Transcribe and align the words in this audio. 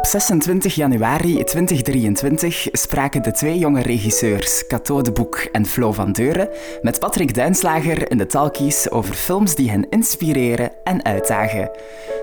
Op 0.00 0.06
26 0.06 0.74
januari 0.74 1.44
2023 1.44 2.68
spraken 2.72 3.22
de 3.22 3.32
twee 3.32 3.58
jonge 3.58 3.82
regisseurs 3.82 4.66
Cato 4.66 5.02
de 5.02 5.12
Boek 5.12 5.36
en 5.52 5.66
Flo 5.66 5.92
van 5.92 6.12
Deuren 6.12 6.48
met 6.82 7.00
Patrick 7.00 7.34
Duinslager 7.34 8.10
in 8.10 8.18
de 8.18 8.26
Talkies 8.26 8.90
over 8.90 9.14
films 9.14 9.54
die 9.54 9.70
hen 9.70 9.88
inspireren 9.90 10.72
en 10.84 11.04
uitdagen. 11.04 11.70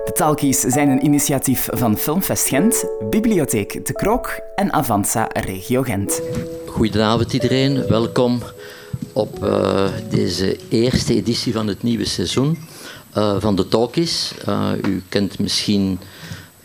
De 0.05 0.11
Talkies 0.13 0.59
zijn 0.59 0.89
een 0.89 1.05
initiatief 1.05 1.67
van 1.71 1.97
Filmfest 1.97 2.47
Gent, 2.47 2.85
Bibliotheek 3.09 3.85
De 3.85 3.93
Krook 3.93 4.39
en 4.55 4.73
Avanza 4.73 5.29
Regio 5.33 5.81
Gent. 5.81 6.21
Goedenavond 6.67 7.33
iedereen, 7.33 7.87
welkom 7.87 8.41
op 9.13 9.43
uh, 9.43 9.87
deze 10.09 10.57
eerste 10.69 11.13
editie 11.13 11.53
van 11.53 11.67
het 11.67 11.83
nieuwe 11.83 12.05
seizoen 12.05 12.57
uh, 13.17 13.35
van 13.39 13.55
de 13.55 13.67
Talkies. 13.67 14.33
Uh, 14.47 14.71
u 14.87 15.03
kent 15.09 15.39
misschien 15.39 15.99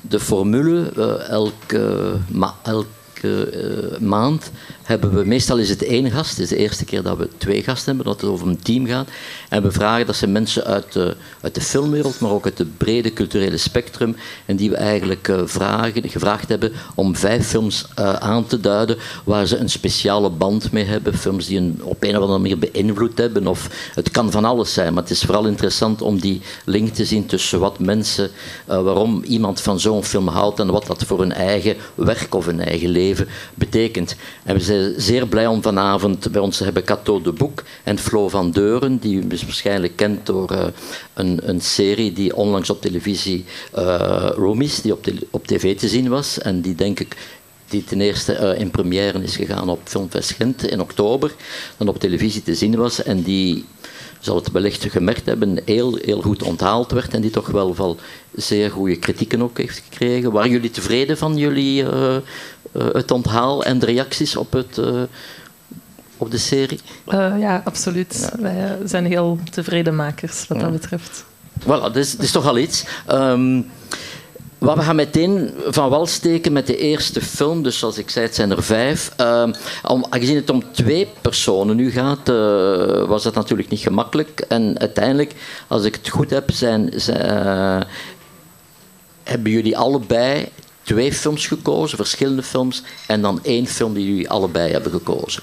de 0.02 0.20
formule. 0.20 0.92
elke, 1.28 1.82
ma 2.30 2.54
elke 2.62 3.98
maand 4.00 4.50
hebben 4.92 5.14
we, 5.14 5.24
meestal 5.24 5.58
is 5.58 5.68
het 5.68 5.84
één 5.84 6.10
gast, 6.10 6.30
het 6.30 6.38
is 6.38 6.48
de 6.48 6.56
eerste 6.56 6.84
keer 6.84 7.02
dat 7.02 7.16
we 7.16 7.28
twee 7.36 7.62
gasten 7.62 7.86
hebben, 7.86 8.04
dat 8.12 8.20
het 8.20 8.30
over 8.30 8.46
een 8.46 8.62
team 8.62 8.86
gaat. 8.86 9.08
En 9.48 9.62
we 9.62 9.70
vragen, 9.70 10.06
dat 10.06 10.16
zijn 10.16 10.32
mensen 10.32 10.64
uit 10.64 10.92
de, 10.92 11.16
uit 11.40 11.54
de 11.54 11.60
filmwereld, 11.60 12.20
maar 12.20 12.30
ook 12.30 12.44
uit 12.44 12.58
het 12.58 12.76
brede 12.76 13.12
culturele 13.12 13.56
spectrum, 13.56 14.16
en 14.46 14.56
die 14.56 14.70
we 14.70 14.76
eigenlijk 14.76 15.28
uh, 15.28 15.40
vragen, 15.44 16.08
gevraagd 16.08 16.48
hebben 16.48 16.72
om 16.94 17.16
vijf 17.16 17.46
films 17.46 17.86
uh, 17.98 18.12
aan 18.12 18.46
te 18.46 18.60
duiden 18.60 18.96
waar 19.24 19.46
ze 19.46 19.56
een 19.56 19.70
speciale 19.70 20.30
band 20.30 20.72
mee 20.72 20.84
hebben, 20.84 21.14
films 21.14 21.46
die 21.46 21.58
een, 21.58 21.80
op 21.82 22.02
een 22.02 22.16
of 22.16 22.22
andere 22.22 22.38
manier 22.38 22.58
beïnvloed 22.58 23.18
hebben, 23.18 23.46
of 23.46 23.90
het 23.94 24.10
kan 24.10 24.30
van 24.30 24.44
alles 24.44 24.72
zijn, 24.72 24.94
maar 24.94 25.02
het 25.02 25.12
is 25.12 25.22
vooral 25.22 25.46
interessant 25.46 26.02
om 26.02 26.20
die 26.20 26.40
link 26.64 26.94
te 26.94 27.04
zien 27.04 27.26
tussen 27.26 27.60
wat 27.60 27.78
mensen, 27.78 28.30
uh, 28.68 28.82
waarom 28.82 29.22
iemand 29.22 29.60
van 29.60 29.80
zo'n 29.80 30.04
film 30.04 30.28
houdt 30.28 30.60
en 30.60 30.70
wat 30.70 30.86
dat 30.86 31.04
voor 31.04 31.18
hun 31.18 31.32
eigen 31.32 31.76
werk 31.94 32.34
of 32.34 32.46
hun 32.46 32.60
eigen 32.60 32.88
leven 32.88 33.28
betekent. 33.54 34.16
En 34.44 34.54
we 34.54 34.60
zijn 34.60 34.81
zeer 34.96 35.26
blij 35.26 35.46
om 35.46 35.62
vanavond 35.62 36.32
bij 36.32 36.40
ons 36.40 36.56
te 36.56 36.64
hebben 36.64 36.84
Cato 36.84 37.20
de 37.20 37.32
Boek 37.32 37.62
en 37.82 37.98
Flo 37.98 38.28
van 38.28 38.50
Deuren, 38.50 38.98
die 38.98 39.16
u 39.16 39.26
waarschijnlijk 39.28 39.96
kent 39.96 40.26
door 40.26 40.52
uh, 40.52 40.64
een, 41.14 41.40
een, 41.48 41.60
serie 41.60 42.12
die 42.12 42.36
onlangs 42.36 42.70
op 42.70 42.80
televisie 42.80 43.44
uh, 43.78 44.28
Roomies, 44.34 44.80
die 44.80 44.92
op, 44.92 45.06
op 45.30 45.46
tv 45.46 45.76
te 45.76 45.88
zien 45.88 46.08
was 46.08 46.38
en 46.38 46.60
die 46.60 46.74
denk 46.74 47.00
ik 47.00 47.16
die 47.68 47.84
ten 47.84 48.00
eerste 48.00 48.38
uh, 48.54 48.60
in 48.60 48.70
première 48.70 49.22
is 49.22 49.36
gegaan 49.36 49.68
op 49.68 49.80
Filmfest 49.84 50.30
Gent 50.30 50.66
in 50.66 50.80
oktober, 50.80 51.34
dan 51.76 51.88
op 51.88 52.00
televisie 52.00 52.42
te 52.42 52.54
zien 52.54 52.76
was 52.76 53.02
en 53.02 53.22
die 53.22 53.64
zal 54.22 54.36
het 54.36 54.50
wellicht 54.50 54.84
gemerkt 54.90 55.26
hebben, 55.26 55.60
heel, 55.64 55.98
heel 56.02 56.22
goed 56.22 56.42
onthaald 56.42 56.90
werd 56.92 57.14
en 57.14 57.20
die 57.20 57.30
toch 57.30 57.46
wel 57.46 57.74
van 57.74 57.98
zeer 58.34 58.70
goede 58.70 58.96
kritieken 58.96 59.42
ook 59.42 59.58
heeft 59.58 59.82
gekregen. 59.88 60.32
Waren 60.32 60.50
jullie 60.50 60.70
tevreden 60.70 61.18
van 61.18 61.36
jullie 61.36 61.82
uh, 61.82 61.90
uh, 62.12 62.20
het 62.72 63.10
onthaal 63.10 63.64
en 63.64 63.78
de 63.78 63.86
reacties 63.86 64.36
op, 64.36 64.52
het, 64.52 64.78
uh, 64.78 65.02
op 66.16 66.30
de 66.30 66.38
serie? 66.38 66.80
ja, 67.38 67.62
absoluut. 67.64 68.30
Ja. 68.36 68.42
Wij 68.42 68.78
zijn 68.84 69.06
heel 69.06 69.38
tevreden 69.50 69.96
makers 69.96 70.46
wat 70.46 70.58
ja. 70.58 70.62
dat 70.62 70.72
betreft. 70.72 71.24
Voilà, 71.60 71.64
dat 71.66 71.96
is, 71.96 72.12
dat 72.16 72.24
is 72.24 72.32
toch 72.32 72.46
al 72.46 72.58
iets. 72.58 72.84
Um, 73.10 73.66
maar 74.62 74.76
we 74.76 74.82
gaan 74.82 74.96
meteen 74.96 75.54
van 75.66 75.90
wal 75.90 76.06
steken 76.06 76.52
met 76.52 76.66
de 76.66 76.76
eerste 76.76 77.20
film. 77.20 77.62
Dus 77.62 77.78
zoals 77.78 77.98
ik 77.98 78.10
zei, 78.10 78.26
het 78.26 78.34
zijn 78.34 78.50
er 78.50 78.62
vijf. 78.62 79.12
Uh, 79.20 79.48
aangezien 79.82 80.36
het 80.36 80.50
om 80.50 80.72
twee 80.72 81.08
personen 81.20 81.76
nu 81.76 81.90
gaat, 81.90 82.28
uh, 82.28 83.04
was 83.04 83.22
dat 83.22 83.34
natuurlijk 83.34 83.68
niet 83.68 83.80
gemakkelijk. 83.80 84.44
En 84.48 84.78
uiteindelijk, 84.78 85.34
als 85.68 85.84
ik 85.84 85.94
het 85.94 86.08
goed 86.08 86.30
heb, 86.30 86.50
zijn, 86.50 86.92
uh, 87.08 87.80
hebben 89.22 89.52
jullie 89.52 89.78
allebei 89.78 90.48
twee 90.82 91.12
films 91.12 91.46
gekozen, 91.46 91.96
verschillende 91.96 92.42
films, 92.42 92.82
en 93.06 93.22
dan 93.22 93.40
één 93.42 93.66
film 93.66 93.94
die 93.94 94.06
jullie 94.06 94.30
allebei 94.30 94.72
hebben 94.72 94.92
gekozen. 94.92 95.42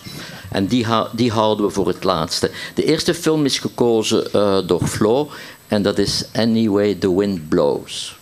En 0.51 0.65
die, 0.65 0.85
die 1.11 1.31
houden 1.31 1.65
we 1.65 1.71
voor 1.71 1.87
het 1.87 2.03
laatste. 2.03 2.51
De 2.73 2.83
eerste 2.83 3.13
film 3.13 3.45
is 3.45 3.59
gekozen 3.59 4.27
uh, 4.35 4.57
door 4.65 4.87
Flo, 4.87 5.29
en 5.67 5.81
dat 5.81 5.97
is 5.97 6.25
Anyway 6.33 6.95
the 6.95 7.15
Wind 7.17 7.49
Blows. 7.49 8.18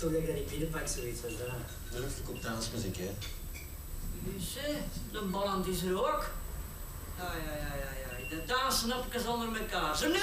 Dat 0.00 0.12
ik 0.12 0.26
dat 0.26 0.34
niet 0.34 0.48
binnenpak, 0.48 0.88
zoiets 0.88 1.20
dat. 1.20 1.30
Dat 1.92 2.02
is 2.02 2.14
de 2.14 2.40
dansmuziek, 2.40 2.96
hè? 2.96 3.10
Dus, 4.22 4.56
de 5.12 5.20
balland 5.30 5.66
is 5.66 5.82
er 5.82 5.98
ook. 5.98 6.30
Ja, 7.16 7.32
ja, 7.32 7.52
ja, 7.56 7.74
ja, 7.74 7.90
ja. 8.00 8.28
De 8.28 8.44
danssnapjes 8.46 9.26
onder 9.26 9.60
elkaar. 9.60 9.96
Zo, 9.96 10.08
nee! 10.08 10.20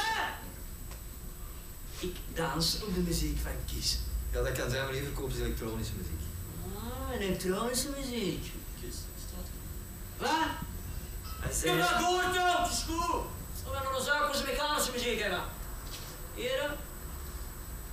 Ik 1.99 2.15
dans 2.33 2.83
op 2.83 2.93
de 2.93 2.99
muziek 2.99 3.39
van 3.39 3.51
Kies. 3.65 3.97
Ja, 4.31 4.41
dat 4.41 4.51
kan 4.51 4.69
zijn, 4.69 4.83
maar 4.83 4.93
liever 4.93 5.11
kopen 5.11 5.35
ze 5.35 5.43
elektronische 5.43 5.93
muziek. 5.97 6.21
Ah, 6.75 7.21
elektronische 7.21 7.89
muziek. 7.97 8.51
Kies, 8.81 8.95
staat 9.27 9.47
Wat? 10.17 10.65
Ik 11.63 11.69
heb 11.69 11.79
dat 11.79 11.87
gehoord, 11.87 12.35
joh! 12.35 12.63
Het 12.63 12.71
is 12.71 12.83
goed! 12.87 13.21
We 13.63 13.73
gaan 13.73 13.83
nog 13.83 13.97
een 13.97 14.05
zaak 14.05 14.45
mechanische 14.45 14.91
muziek 14.91 15.19
hebben. 15.21 15.43
Heren, 16.33 16.75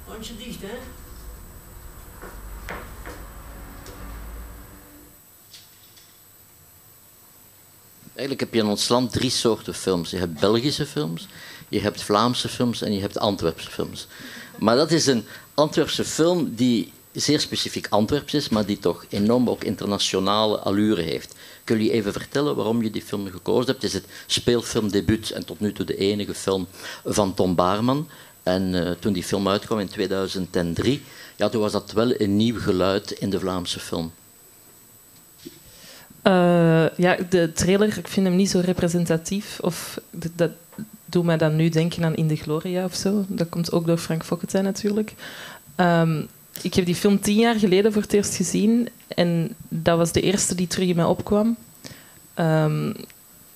handje 0.06 0.36
dicht, 0.36 0.60
hè? 0.60 0.78
Eigenlijk 8.14 8.41
heb 8.41 8.54
je 8.54 8.60
in 8.60 8.66
ons 8.66 8.88
land 8.88 9.12
drie 9.12 9.30
soorten 9.30 9.75
films. 9.75 10.10
Je 10.10 10.16
hebt 10.16 10.41
Belgische 10.41 10.86
films, 10.86 11.26
je 11.69 11.80
hebt 11.80 12.02
Vlaamse 12.02 12.48
films 12.48 12.82
en 12.82 12.94
je 12.94 13.00
hebt 13.00 13.19
Antwerpse 13.19 13.70
films. 13.70 14.06
Maar 14.58 14.76
dat 14.76 14.91
is 14.91 15.06
een 15.06 15.25
Antwerpse 15.54 16.04
film 16.04 16.54
die 16.54 16.92
zeer 17.12 17.41
specifiek 17.41 17.86
Antwerps 17.91 18.34
is, 18.34 18.48
maar 18.48 18.66
die 18.66 18.78
toch 18.78 19.04
enorm 19.08 19.50
ook 19.50 19.64
internationale 19.64 20.58
allure 20.58 21.02
heeft. 21.02 21.34
Kun 21.64 21.82
je 21.82 21.91
even 21.91 22.12
vertellen 22.12 22.56
waarom 22.56 22.82
je 22.82 22.91
die 22.91 23.02
film 23.02 23.30
gekozen 23.30 23.66
hebt? 23.66 23.82
Het 23.82 23.92
is 23.92 23.92
het 23.92 24.06
speelfilmdebuut 24.26 25.31
en 25.31 25.44
tot 25.44 25.60
nu 25.60 25.72
toe 25.72 25.86
de 25.86 25.96
enige 25.96 26.34
film 26.34 26.66
van 27.04 27.34
Tom 27.34 27.54
Baarman. 27.54 28.08
En 28.42 28.75
uh, 28.75 28.91
toen 28.91 29.12
die 29.12 29.22
film 29.22 29.48
uitkwam 29.48 29.78
in 29.78 29.88
2003, 29.88 31.02
ja, 31.36 31.48
toen 31.48 31.60
was 31.60 31.72
dat 31.72 31.92
wel 31.92 32.20
een 32.20 32.36
nieuw 32.36 32.60
geluid 32.60 33.10
in 33.10 33.31
de 33.31 33.38
Vlaamse 33.38 33.81
film. 33.81 34.12
Uh, 36.26 36.88
ja, 36.96 37.16
de 37.28 37.52
trailer, 37.52 37.98
ik 37.98 38.08
vind 38.08 38.26
hem 38.26 38.36
niet 38.36 38.50
zo 38.50 38.60
representatief. 38.64 39.58
Of 39.60 40.00
dat, 40.10 40.30
dat 40.34 40.50
doet 41.04 41.24
mij 41.24 41.36
dan 41.36 41.56
nu 41.56 41.68
denken 41.68 42.04
aan 42.04 42.14
In 42.14 42.28
de 42.28 42.36
Gloria 42.36 42.84
of 42.84 42.94
zo. 42.94 43.24
Dat 43.28 43.48
komt 43.48 43.72
ook 43.72 43.86
door 43.86 43.98
Frank 43.98 44.24
Fokkentijn 44.24 44.64
natuurlijk. 44.64 45.14
Um, 45.76 46.28
ik 46.62 46.74
heb 46.74 46.84
die 46.86 46.94
film 46.94 47.20
tien 47.20 47.38
jaar 47.38 47.54
geleden 47.54 47.92
voor 47.92 48.02
het 48.02 48.12
eerst 48.12 48.36
gezien. 48.36 48.88
En 49.08 49.54
dat 49.68 49.98
was 49.98 50.12
de 50.12 50.20
eerste 50.20 50.54
die 50.54 50.66
terug 50.66 50.88
in 50.88 50.96
mij 50.96 51.04
opkwam. 51.04 51.56
Um, 52.38 52.94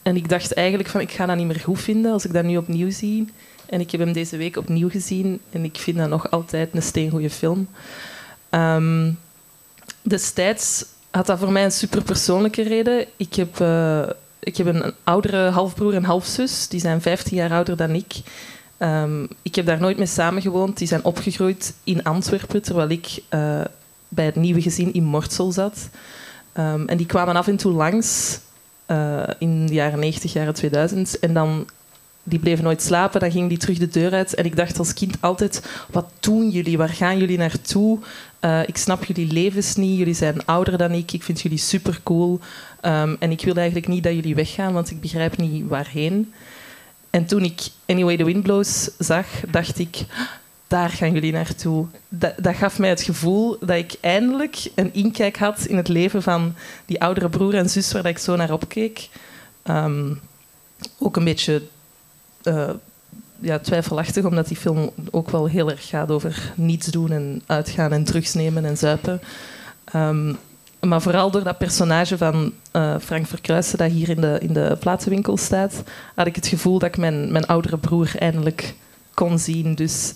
en 0.03 0.17
ik 0.17 0.29
dacht 0.29 0.55
eigenlijk 0.55 0.89
van, 0.89 1.01
ik 1.01 1.11
ga 1.11 1.27
dat 1.27 1.37
niet 1.37 1.47
meer 1.47 1.61
goed 1.61 1.81
vinden 1.81 2.13
als 2.13 2.25
ik 2.25 2.33
dat 2.33 2.45
nu 2.45 2.57
opnieuw 2.57 2.91
zie. 2.91 3.29
En 3.67 3.81
ik 3.81 3.91
heb 3.91 4.01
hem 4.01 4.13
deze 4.13 4.37
week 4.37 4.57
opnieuw 4.57 4.91
gezien 4.91 5.41
en 5.51 5.65
ik 5.65 5.77
vind 5.77 5.97
dat 5.97 6.09
nog 6.09 6.31
altijd 6.31 6.69
een 6.73 6.83
steengoede 6.83 7.31
film. 7.31 7.69
Um, 8.51 9.19
destijds 10.03 10.85
had 11.11 11.27
dat 11.27 11.39
voor 11.39 11.53
mij 11.53 11.65
een 11.65 11.73
super 11.73 12.03
persoonlijke 12.03 12.63
reden. 12.63 13.07
Ik 13.17 13.35
heb, 13.35 13.61
uh, 13.61 14.09
ik 14.39 14.57
heb 14.57 14.67
een 14.67 14.95
oudere 15.05 15.49
halfbroer 15.51 15.95
en 15.95 16.05
halfzus. 16.05 16.69
Die 16.69 16.81
zijn 16.81 17.01
15 17.01 17.37
jaar 17.37 17.53
ouder 17.53 17.77
dan 17.77 17.91
ik. 17.91 18.13
Um, 18.79 19.29
ik 19.43 19.55
heb 19.55 19.67
daar 19.67 19.81
nooit 19.81 19.97
mee 19.97 20.07
samengewoond. 20.07 20.79
Die 20.79 20.89
zijn 20.89 21.05
opgegroeid 21.05 21.75
in 21.85 22.05
Antwerpen, 22.05 22.63
terwijl 22.63 22.89
ik 22.89 23.23
uh, 23.35 23.61
bij 24.09 24.25
het 24.25 24.37
nieuwe 24.37 24.63
gezin 24.63 24.93
in 24.93 25.05
Mortsel 25.05 25.53
zat. 25.53 25.89
Um, 26.59 26.89
en 26.89 26.97
die 26.97 27.07
kwamen 27.07 27.37
af 27.37 27.49
en 27.49 27.57
toe 27.57 27.73
langs 27.73 28.41
uh, 28.87 29.23
in 29.39 29.67
de 29.67 29.75
jaren 29.75 29.99
90, 29.99 30.33
jaren 30.33 30.55
2000. 30.55 31.19
En 31.19 31.35
dan 31.35 31.67
die 32.23 32.39
bleven 32.39 32.65
nooit 32.65 32.83
slapen, 32.83 33.21
dan 33.21 33.31
ging 33.31 33.49
die 33.49 33.59
terug 33.59 33.79
de 33.79 33.89
deur 33.89 34.13
uit. 34.13 34.35
En 34.35 34.45
ik 34.45 34.57
dacht 34.57 34.79
als 34.79 34.95
kind 34.95 35.17
altijd, 35.21 35.63
wat 35.91 36.11
doen 36.21 36.51
jullie? 36.51 36.79
Waar 36.79 36.89
gaan 36.89 37.19
jullie 37.19 37.39
naartoe? 37.39 37.99
Uh, 38.41 38.61
ik 38.67 38.77
snap 38.77 39.05
jullie 39.05 39.33
levens 39.33 39.77
niet, 39.77 39.99
jullie 39.99 40.15
zijn 40.15 40.47
ouder 40.47 40.79
dan 40.79 40.93
ik, 40.93 41.13
ik 41.13 41.23
vind 41.23 41.41
jullie 41.41 41.59
super 41.59 42.01
cool. 42.03 42.41
Um, 42.83 43.17
en 43.19 43.31
ik 43.31 43.41
wil 43.45 43.55
eigenlijk 43.55 43.89
niet 43.89 44.03
dat 44.03 44.15
jullie 44.15 44.35
weggaan, 44.35 44.73
want 44.73 44.91
ik 44.91 45.01
begrijp 45.01 45.37
niet 45.37 45.69
waarheen. 45.69 46.33
En 47.11 47.27
toen 47.27 47.43
ik 47.43 47.61
Anyway 47.87 48.17
the 48.17 48.25
Wind 48.25 48.43
Blows 48.43 48.91
zag, 48.99 49.27
dacht 49.51 49.79
ik, 49.79 50.05
daar 50.67 50.91
gaan 50.91 51.13
jullie 51.13 51.33
naartoe. 51.33 51.87
Dat, 52.09 52.35
dat 52.37 52.55
gaf 52.57 52.79
mij 52.79 52.89
het 52.89 53.03
gevoel 53.03 53.57
dat 53.61 53.77
ik 53.77 53.95
eindelijk 54.01 54.71
een 54.75 54.95
inkijk 54.95 55.37
had 55.37 55.65
in 55.65 55.77
het 55.77 55.89
leven 55.89 56.23
van 56.23 56.55
die 56.87 57.01
oudere 57.01 57.29
broer 57.29 57.55
en 57.55 57.71
zus 57.71 57.93
waar 57.93 58.07
ik 58.07 58.19
zo 58.19 58.37
naar 58.37 58.53
opkeek. 58.53 59.09
Um, 59.65 60.21
ook 60.99 61.17
een 61.17 61.25
beetje 61.25 61.63
uh, 62.43 62.71
ja, 63.41 63.59
twijfelachtig, 63.59 64.25
omdat 64.25 64.49
die 64.49 64.57
film 64.57 64.91
ook 65.11 65.31
wel 65.31 65.47
heel 65.47 65.71
erg 65.71 65.89
gaat 65.89 66.11
over 66.11 66.53
niets 66.55 66.87
doen 66.87 67.13
en 67.13 67.43
uitgaan 67.47 67.93
en 67.93 68.05
drugs 68.05 68.35
nemen 68.35 68.65
en 68.65 68.77
zuipen. 68.77 69.21
Ehm, 69.85 70.35
maar 70.81 71.03
vooral 71.03 71.31
door 71.31 71.43
dat 71.43 71.59
personage 71.59 72.19
van 72.19 72.53
eh, 72.71 72.95
Frank 73.01 73.27
Verkruijsen 73.27 73.79
dat 73.79 73.91
hier 73.91 74.09
in 74.09 74.21
de, 74.21 74.39
in 74.41 74.53
de 74.53 74.77
platenwinkel 74.81 75.37
staat, 75.37 75.83
had 76.15 76.27
ik 76.27 76.35
het 76.35 76.47
gevoel 76.47 76.79
dat 76.79 76.89
ik 76.89 76.97
mijn, 76.97 77.33
mijn 77.33 77.47
oudere 77.47 77.79
broer 77.79 78.11
eindelijk 78.19 78.75
kon 79.15 79.39
zien. 79.39 79.75
Dus 79.75 80.15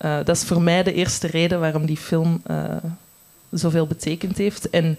uh, 0.00 0.16
dat 0.24 0.36
is 0.36 0.44
voor 0.44 0.62
mij 0.62 0.82
de 0.82 0.92
eerste 0.92 1.26
reden 1.26 1.60
waarom 1.60 1.86
die 1.86 1.96
film 1.96 2.42
uh, 2.50 2.64
zoveel 3.50 3.86
betekend 3.86 4.38
heeft. 4.38 4.70
En 4.70 4.98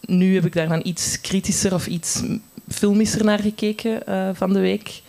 nu 0.00 0.34
heb 0.34 0.44
ik 0.44 0.52
daar 0.52 0.68
dan 0.68 0.80
iets 0.84 1.20
kritischer 1.20 1.74
of 1.74 1.86
iets 1.86 2.22
filmischer 2.68 3.24
naar 3.24 3.38
gekeken 3.38 4.02
van 4.36 4.52
de 4.52 4.60
week. 4.60 5.02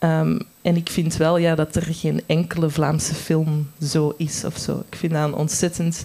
Um, 0.00 0.38
en 0.64 0.76
ik 0.76 0.90
vind 0.90 1.16
wel 1.16 1.36
ja, 1.36 1.54
dat 1.54 1.76
er 1.76 1.82
geen 1.82 2.22
enkele 2.26 2.70
Vlaamse 2.70 3.14
film 3.14 3.70
zo 3.82 4.14
is 4.16 4.44
of 4.44 4.56
zo. 4.56 4.82
Ik 4.90 4.96
vind 4.96 5.12
dat 5.12 5.24
een 5.24 5.34
ontzettend 5.34 6.04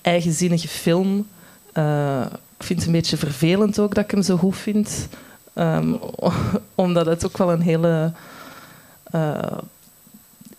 eigenzinnige 0.00 0.68
film. 0.68 1.26
Uh, 1.74 2.26
ik 2.56 2.64
vind 2.64 2.78
het 2.78 2.88
een 2.88 2.94
beetje 2.94 3.16
vervelend 3.16 3.78
ook 3.78 3.94
dat 3.94 4.04
ik 4.04 4.10
hem 4.10 4.22
zo 4.22 4.36
goed 4.36 4.56
vind. 4.56 5.08
Um, 5.54 5.98
omdat 6.74 7.06
het 7.06 7.26
ook 7.26 7.38
wel 7.38 7.52
een 7.52 7.60
hele... 7.60 8.12
Uh, 9.14 9.58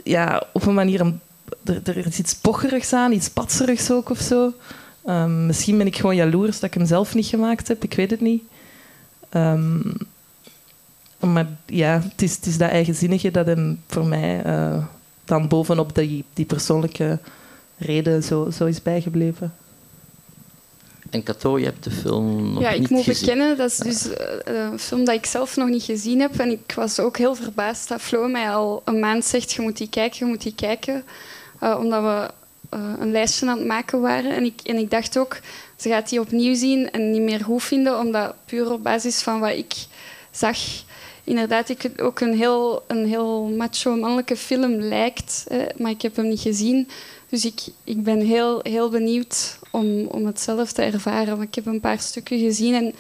ja, 0.04 0.44
op 0.54 0.66
een 0.66 0.74
manier... 0.74 1.14
Er, 1.64 1.98
is 1.98 2.20
iets 2.20 2.36
pocherigs 2.36 2.94
aan, 2.94 3.12
iets 3.12 3.30
patserigs 3.30 3.92
ook 3.92 4.10
of 4.10 4.20
zo. 4.20 4.54
Um, 5.06 5.46
misschien 5.46 5.78
ben 5.78 5.88
ik 5.88 5.96
gewoon 5.96 6.16
jaloers 6.16 6.60
dat 6.60 6.70
ik 6.70 6.74
hem 6.74 6.86
zelf 6.86 7.16
niet 7.16 7.26
gemaakt 7.26 7.68
heb. 7.68 7.84
Ik 7.84 7.94
weet 7.94 8.12
het 8.12 8.22
niet. 8.22 8.44
Um, 9.32 9.94
maar 11.22 11.48
ja, 11.66 12.02
het 12.10 12.22
is, 12.22 12.36
het 12.36 12.46
is 12.46 12.58
dat 12.58 12.70
eigenzinnige 12.70 13.32
dat 13.32 13.46
hem 13.46 13.82
voor 13.88 14.06
mij 14.06 14.46
uh, 14.46 14.84
dan 15.26 15.48
bovenop 15.48 15.96
die, 15.96 16.24
die 16.34 16.46
persoonlijke 16.46 17.20
reden 17.78 18.24
zo, 18.24 18.50
zo 18.50 18.66
is 18.66 18.82
bijgebleven. 18.82 19.54
En 21.10 21.24
Cato, 21.24 21.60
je 21.60 21.66
hebt 21.66 21.84
de 21.84 21.92
film 21.92 22.54
nog 22.54 22.62
ja, 22.62 22.72
niet 22.72 22.84
ik 22.84 22.90
moet 22.90 23.04
gezien. 23.04 23.26
bekennen, 23.26 23.58
dat 23.58 23.72
is 23.72 23.78
dus 23.78 24.08
uh, 24.08 24.14
een 24.44 24.80
film 24.80 25.06
dat 25.06 25.16
ik 25.16 25.26
zelf 25.26 25.56
nog 25.56 25.70
niet 25.70 25.84
gezien 25.84 26.20
heb. 26.20 26.40
En 26.40 26.50
ik 26.50 26.74
was 26.76 27.00
ook 27.00 27.18
heel 27.18 27.36
verbaasd 27.36 27.88
dat 27.88 28.02
Flo 28.02 28.28
mij 28.28 28.50
al 28.50 28.82
een 28.86 29.00
maand 29.00 29.26
zegt, 29.26 29.52
je 29.52 29.62
moet 29.62 29.78
die 29.78 29.90
kijken, 29.90 30.18
je 30.20 30.26
moet 30.26 30.42
die 30.42 30.56
kijken. 30.56 31.04
Uh, 31.64 31.78
omdat 31.80 32.02
we 32.04 32.30
een 33.00 33.12
lijstje 33.12 33.50
aan 33.50 33.58
het 33.58 33.68
maken 33.68 34.02
waren. 34.02 34.36
En 34.36 34.44
ik, 34.44 34.62
en 34.64 34.78
ik 34.78 34.92
dacht 34.92 35.18
ook, 35.18 35.40
ze 35.76 35.90
gaat 35.90 36.10
die 36.10 36.20
opnieuw 36.20 36.56
zien 36.56 36.92
en 36.92 37.12
niet 37.12 37.22
meer 37.22 37.44
goed 37.44 37.64
vinden, 37.64 38.00
omdat 38.00 38.36
puur 38.46 38.72
op 38.72 38.84
basis 38.84 39.22
van 39.22 39.40
wat 39.40 39.52
ik 39.52 39.74
zag 40.32 40.58
inderdaad 41.32 41.70
ik 41.70 41.92
ook 42.02 42.20
een 42.20 42.34
heel, 42.34 42.84
een 42.88 43.06
heel 43.06 43.44
macho 43.58 43.96
mannelijke 43.96 44.38
film 44.38 44.72
lijkt, 44.72 45.46
hè, 45.48 45.66
maar 45.78 45.92
ik 45.92 46.02
heb 46.02 46.16
hem 46.16 46.28
niet 46.28 46.42
gezien. 46.42 46.88
Dus 47.30 47.46
ik, 47.46 47.62
ik 47.84 48.04
ben 48.04 48.20
heel, 48.20 48.60
heel 48.64 48.90
benieuwd 48.90 49.60
om, 49.72 50.06
om 50.06 50.26
het 50.26 50.42
zelf 50.42 50.72
te 50.72 50.82
ervaren. 50.82 51.38
Want 51.38 51.48
ik 51.48 51.56
heb 51.56 51.66
een 51.66 51.80
paar 51.80 52.00
stukken 52.00 52.40
gezien 52.40 52.74
en 52.74 52.96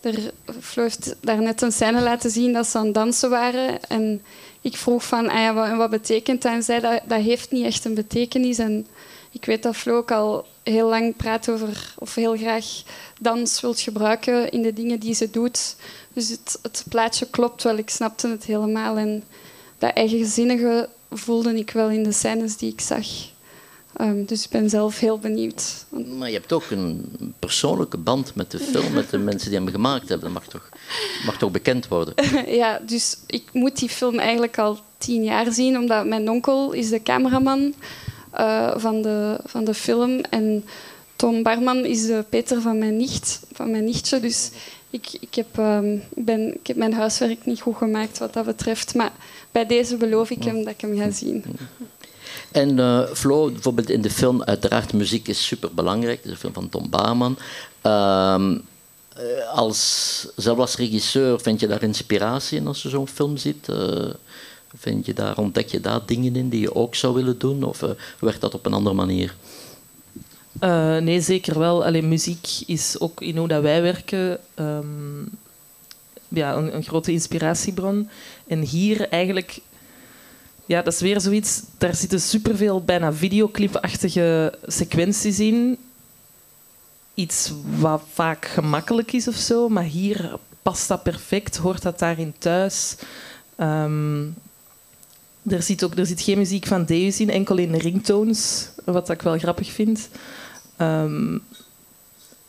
er, 0.00 0.32
Flo 0.60 0.82
heeft 0.82 1.14
daarnet 1.20 1.62
een 1.62 1.72
scène 1.72 2.00
laten 2.00 2.30
zien 2.30 2.52
dat 2.52 2.66
ze 2.66 2.78
aan 2.78 2.84
het 2.84 2.94
dansen 2.94 3.30
waren. 3.30 3.82
En 3.88 4.22
ik 4.60 4.76
vroeg 4.76 5.04
van, 5.04 5.28
ah 5.28 5.38
ja, 5.38 5.54
wat, 5.54 5.76
wat 5.76 5.90
betekent 5.90 6.42
dat? 6.42 6.52
En 6.52 6.62
zei, 6.62 6.80
dat, 6.80 7.00
dat 7.06 7.20
heeft 7.20 7.50
niet 7.50 7.64
echt 7.64 7.84
een 7.84 7.94
betekenis. 7.94 8.58
En 8.58 8.86
ik 9.30 9.44
weet 9.44 9.62
dat 9.62 9.76
Flo 9.76 9.96
ook 9.96 10.10
al 10.10 10.46
heel 10.62 10.88
lang 10.88 11.16
praat 11.16 11.48
over, 11.48 11.94
of 11.98 12.14
heel 12.14 12.36
graag 12.36 12.66
dans 13.20 13.60
wilt 13.60 13.80
gebruiken 13.80 14.50
in 14.50 14.62
de 14.62 14.72
dingen 14.72 15.00
die 15.00 15.14
ze 15.14 15.30
doet. 15.30 15.76
Dus 16.14 16.28
het, 16.28 16.58
het 16.62 16.84
plaatje 16.88 17.26
klopt 17.30 17.62
wel, 17.62 17.76
ik 17.76 17.90
snapte 17.90 18.28
het 18.28 18.44
helemaal. 18.44 18.96
En 18.96 19.24
dat 19.78 19.92
eigenzinnige 19.92 20.88
voelde 21.10 21.56
ik 21.58 21.70
wel 21.70 21.88
in 21.88 22.02
de 22.02 22.12
scènes 22.12 22.56
die 22.56 22.72
ik 22.72 22.80
zag. 22.80 23.06
Um, 24.00 24.24
dus 24.24 24.44
ik 24.44 24.50
ben 24.50 24.70
zelf 24.70 24.98
heel 24.98 25.18
benieuwd. 25.18 25.84
Maar 26.18 26.28
je 26.28 26.34
hebt 26.34 26.52
ook 26.52 26.70
een 26.70 27.14
persoonlijke 27.38 27.96
band 27.96 28.34
met 28.34 28.50
de 28.50 28.58
film, 28.58 28.92
met 28.92 29.10
de 29.10 29.18
mensen 29.18 29.50
die 29.50 29.58
hem 29.58 29.68
gemaakt 29.68 30.08
hebben. 30.08 30.32
Dat 30.32 30.42
mag 30.42 30.46
toch, 30.46 30.68
mag 31.26 31.38
toch 31.38 31.50
bekend 31.50 31.88
worden? 31.88 32.14
ja, 32.62 32.80
dus 32.86 33.16
ik 33.26 33.42
moet 33.52 33.78
die 33.78 33.88
film 33.88 34.18
eigenlijk 34.18 34.58
al 34.58 34.78
tien 34.98 35.24
jaar 35.24 35.52
zien, 35.52 35.78
omdat 35.78 36.06
mijn 36.06 36.30
onkel 36.30 36.72
is 36.72 36.88
de 36.88 37.02
cameraman 37.02 37.74
uh, 38.38 38.72
van, 38.76 39.02
de, 39.02 39.40
van 39.44 39.64
de 39.64 39.74
film. 39.74 40.20
En 40.20 40.64
Tom 41.16 41.42
Barman 41.42 41.84
is 41.84 42.06
de 42.06 42.24
Peter 42.28 42.60
van 42.60 42.78
mijn 42.78 42.96
nicht, 42.96 43.40
van 43.52 43.70
mijn 43.70 43.84
nichtje. 43.84 44.20
Dus 44.20 44.50
ik, 44.94 45.16
ik, 45.20 45.34
heb, 45.34 45.56
um, 45.58 46.02
ben, 46.14 46.54
ik 46.54 46.66
heb 46.66 46.76
mijn 46.76 46.92
huiswerk 46.92 47.46
niet 47.46 47.60
goed 47.60 47.76
gemaakt 47.76 48.18
wat 48.18 48.32
dat 48.32 48.44
betreft. 48.44 48.94
Maar 48.94 49.12
bij 49.52 49.66
deze 49.66 49.96
beloof 49.96 50.30
ik 50.30 50.44
hem 50.44 50.64
dat 50.64 50.72
ik 50.72 50.80
hem 50.80 50.96
ga 50.96 51.10
zien. 51.10 51.44
En 52.52 52.78
uh, 52.78 53.06
Flo, 53.06 53.50
bijvoorbeeld 53.50 53.90
in 53.90 54.02
de 54.02 54.10
film, 54.10 54.42
uiteraard 54.42 54.92
muziek 54.92 55.28
is 55.28 55.46
superbelangrijk. 55.46 56.16
Het 56.16 56.26
is 56.26 56.30
een 56.30 56.38
film 56.38 56.52
van 56.52 56.68
Tom 56.68 56.90
Barman. 56.90 57.38
Uh, 57.86 58.52
als, 59.52 60.26
zelf 60.36 60.58
als 60.58 60.76
regisseur, 60.76 61.40
vind 61.40 61.60
je 61.60 61.66
daar 61.66 61.82
inspiratie 61.82 62.58
in 62.58 62.66
als 62.66 62.82
je 62.82 62.88
zo'n 62.88 63.08
film 63.08 63.36
ziet? 63.36 63.68
Uh, 63.70 64.10
vind 64.76 65.06
je 65.06 65.12
daar, 65.12 65.38
ontdek 65.38 65.68
je 65.68 65.80
daar 65.80 66.00
dingen 66.06 66.36
in 66.36 66.48
die 66.48 66.60
je 66.60 66.74
ook 66.74 66.94
zou 66.94 67.14
willen 67.14 67.38
doen? 67.38 67.62
Of 67.62 67.82
werkt 68.18 68.40
dat 68.40 68.54
op 68.54 68.66
een 68.66 68.72
andere 68.72 68.94
manier? 68.94 69.34
Uh, 70.60 70.96
nee, 70.96 71.20
zeker 71.20 71.58
wel. 71.58 71.84
Alleen 71.84 72.08
muziek 72.08 72.46
is 72.66 73.00
ook 73.00 73.20
in 73.20 73.36
hoe 73.36 73.48
dat 73.48 73.62
wij 73.62 73.82
werken 73.82 74.38
um, 74.54 75.30
ja, 76.28 76.54
een, 76.54 76.84
grote 76.84 77.12
inspiratiebron. 77.12 78.08
En 78.46 78.60
hier 78.60 79.08
eigenlijk, 79.08 79.58
ja, 80.66 80.82
dat 80.82 80.92
is 80.92 81.00
weer 81.00 81.20
zoiets. 81.20 81.62
Daar 81.78 81.94
zitten 81.94 82.20
superveel 82.20 82.84
bijna 82.84 83.12
videoclipachtige 83.12 84.58
sequenties 84.66 85.40
in. 85.40 85.78
Iets 87.14 87.52
wat 87.78 88.02
vaak 88.12 88.46
gemakkelijk 88.46 89.12
is 89.12 89.28
of 89.28 89.34
zo, 89.34 89.68
maar 89.68 89.84
hier 89.84 90.38
past 90.62 90.88
dat 90.88 91.02
perfect, 91.02 91.56
hoort 91.56 91.82
dat 91.82 91.98
daarin 91.98 92.34
thuis. 92.38 92.96
Um, 93.58 94.34
er 95.46 95.62
zit, 95.62 95.84
ook, 95.84 95.94
er 95.94 96.06
zit 96.06 96.20
geen 96.20 96.38
muziek 96.38 96.66
van 96.66 96.84
Deus 96.84 97.20
in, 97.20 97.30
enkel 97.30 97.56
in 97.56 97.74
ringtones, 97.74 98.68
wat 98.84 99.10
ik 99.10 99.22
wel 99.22 99.38
grappig 99.38 99.72
vind. 99.72 100.08
Um, 100.78 101.42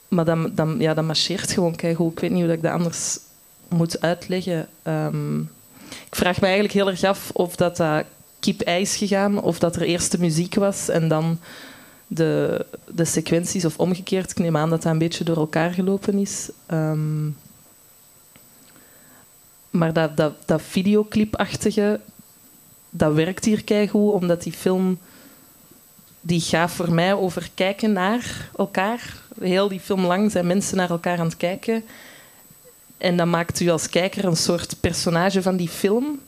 maar 0.07 0.25
dan, 0.25 0.51
dan, 0.55 0.79
ja, 0.79 0.93
dat 0.93 1.05
marcheert 1.05 1.51
gewoon 1.51 1.75
keigoed. 1.75 2.11
Ik 2.11 2.19
weet 2.19 2.31
niet 2.31 2.43
hoe 2.43 2.53
ik 2.53 2.61
dat 2.61 2.71
anders 2.71 3.19
moet 3.67 4.01
uitleggen. 4.01 4.67
Um, 4.83 5.49
ik 5.89 6.15
vraag 6.15 6.39
me 6.39 6.45
eigenlijk 6.45 6.73
heel 6.73 6.89
erg 6.89 7.03
af 7.03 7.31
of 7.33 7.55
dat, 7.55 7.77
dat 7.77 8.05
kip-ei 8.39 8.81
is 8.81 8.95
gegaan, 8.95 9.41
of 9.41 9.59
dat 9.59 9.75
er 9.75 9.81
eerst 9.81 10.11
de 10.11 10.19
muziek 10.19 10.55
was 10.55 10.89
en 10.89 11.07
dan 11.07 11.39
de, 12.07 12.65
de 12.87 13.05
sequenties, 13.05 13.65
of 13.65 13.77
omgekeerd. 13.77 14.31
Ik 14.31 14.39
neem 14.39 14.57
aan 14.57 14.69
dat 14.69 14.81
dat 14.81 14.91
een 14.91 14.97
beetje 14.97 15.23
door 15.23 15.37
elkaar 15.37 15.71
gelopen 15.71 16.17
is. 16.17 16.49
Um, 16.71 17.37
maar 19.69 19.93
dat, 19.93 20.17
dat, 20.17 20.33
dat 20.45 20.61
videoclipachtige, 20.61 21.99
dat 22.89 23.13
werkt 23.13 23.45
hier 23.45 23.63
keigoed, 23.63 24.13
omdat 24.13 24.43
die 24.43 24.53
film 24.53 24.99
die 26.25 26.41
gaat 26.41 26.71
voor 26.71 26.91
mij 26.91 27.13
over 27.13 27.49
kijken 27.53 27.93
naar 27.93 28.49
elkaar. 28.57 29.17
Heel 29.39 29.67
die 29.67 29.79
film 29.79 30.05
lang 30.05 30.31
zijn 30.31 30.47
mensen 30.47 30.77
naar 30.77 30.89
elkaar 30.89 31.19
aan 31.19 31.25
het 31.25 31.37
kijken. 31.37 31.83
En 32.97 33.17
dat 33.17 33.27
maakt 33.27 33.59
u 33.59 33.69
als 33.69 33.89
kijker 33.89 34.25
een 34.25 34.37
soort 34.37 34.75
personage 34.79 35.41
van 35.41 35.55
die 35.55 35.69
film. 35.69 36.19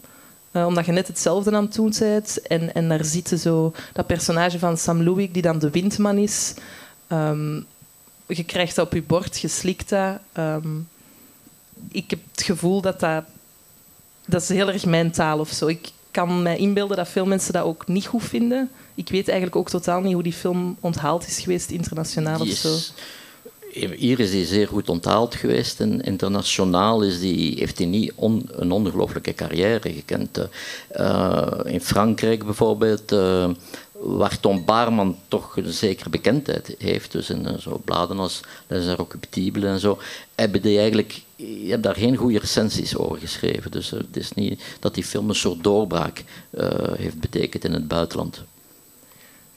Uh, 0.51 0.65
omdat 0.65 0.85
je 0.85 0.91
net 0.91 1.07
hetzelfde 1.07 1.55
aan 1.55 1.63
het 1.63 1.73
doen 1.73 1.93
bent. 1.99 2.41
En, 2.41 2.73
en 2.73 2.89
daar 2.89 3.05
zit 3.05 3.27
zo 3.39 3.73
dat 3.93 4.07
personage 4.07 4.59
van 4.59 4.77
Sam 4.77 5.03
Louis, 5.03 5.29
die 5.31 5.41
dan 5.41 5.59
de 5.59 5.69
windman 5.69 6.17
is. 6.17 6.53
Um, 7.11 7.65
je 8.25 8.43
krijgt 8.43 8.75
dat 8.75 8.85
op 8.85 8.93
je 8.93 9.03
bord, 9.03 9.39
je 9.39 9.47
slikt 9.47 9.89
dat. 9.89 10.19
Um, 10.33 10.87
ik 11.91 12.09
heb 12.09 12.19
het 12.31 12.43
gevoel 12.43 12.81
dat 12.81 12.99
dat... 12.99 13.23
Dat 14.25 14.41
is 14.41 14.49
heel 14.49 14.71
erg 14.71 14.85
mijn 14.85 15.11
taal 15.11 15.39
of 15.39 15.49
zo. 15.49 15.67
Ik 15.67 15.89
kan 16.17 16.41
me 16.41 16.57
inbeelden 16.57 16.97
dat 16.97 17.07
veel 17.07 17.25
mensen 17.25 17.53
dat 17.53 17.63
ook 17.63 17.87
niet 17.87 18.05
goed 18.05 18.23
vinden. 18.23 18.69
Ik 18.95 19.09
weet 19.09 19.27
eigenlijk 19.27 19.57
ook 19.57 19.69
totaal 19.69 20.01
niet 20.01 20.13
hoe 20.13 20.23
die 20.23 20.33
film 20.33 20.77
onthaald 20.79 21.27
is 21.27 21.39
geweest, 21.39 21.69
internationaal 21.69 22.39
of 22.39 22.47
zo. 22.47 22.77
Hier 23.95 24.19
is 24.19 24.33
hij 24.33 24.45
zeer 24.45 24.67
goed 24.67 24.89
onthaald 24.89 25.35
geweest 25.35 25.79
en 25.79 26.01
internationaal 26.01 27.03
is 27.03 27.19
die, 27.19 27.55
heeft 27.57 27.77
hij 27.77 27.87
niet 27.87 28.11
on, 28.15 28.49
een 28.51 28.71
ongelooflijke 28.71 29.33
carrière 29.33 29.91
gekend. 29.91 30.39
Uh, 30.97 31.47
in 31.63 31.81
Frankrijk 31.81 32.45
bijvoorbeeld, 32.45 33.11
uh, 33.11 33.49
waar 33.91 34.39
Tom 34.39 34.65
Baarman 34.65 35.17
toch 35.27 35.57
een 35.57 35.73
zekere 35.73 36.09
bekendheid 36.09 36.75
heeft, 36.77 37.11
dus 37.11 37.29
in 37.29 37.47
uh, 37.47 37.57
zo 37.57 37.81
bladen 37.85 38.19
als 38.19 38.41
Les 38.67 38.85
Inrecuptibles 38.85 39.63
en 39.63 39.79
zo, 39.79 39.99
hebben 40.35 40.61
die 40.61 40.77
eigenlijk, 40.77 41.21
je 41.37 41.69
hebt 41.69 41.83
daar 41.83 41.95
geen 41.95 42.15
goede 42.15 42.39
recensies 42.39 42.97
over 42.97 43.17
geschreven. 43.17 43.71
Dus 43.71 43.89
het 43.89 44.17
is 44.17 44.31
niet 44.31 44.63
dat 44.79 44.93
die 44.93 45.03
film 45.03 45.29
een 45.29 45.35
soort 45.35 45.63
doorbraak 45.63 46.23
heeft 46.97 47.19
betekend 47.19 47.63
in 47.63 47.73
het 47.73 47.87
buitenland. 47.87 48.43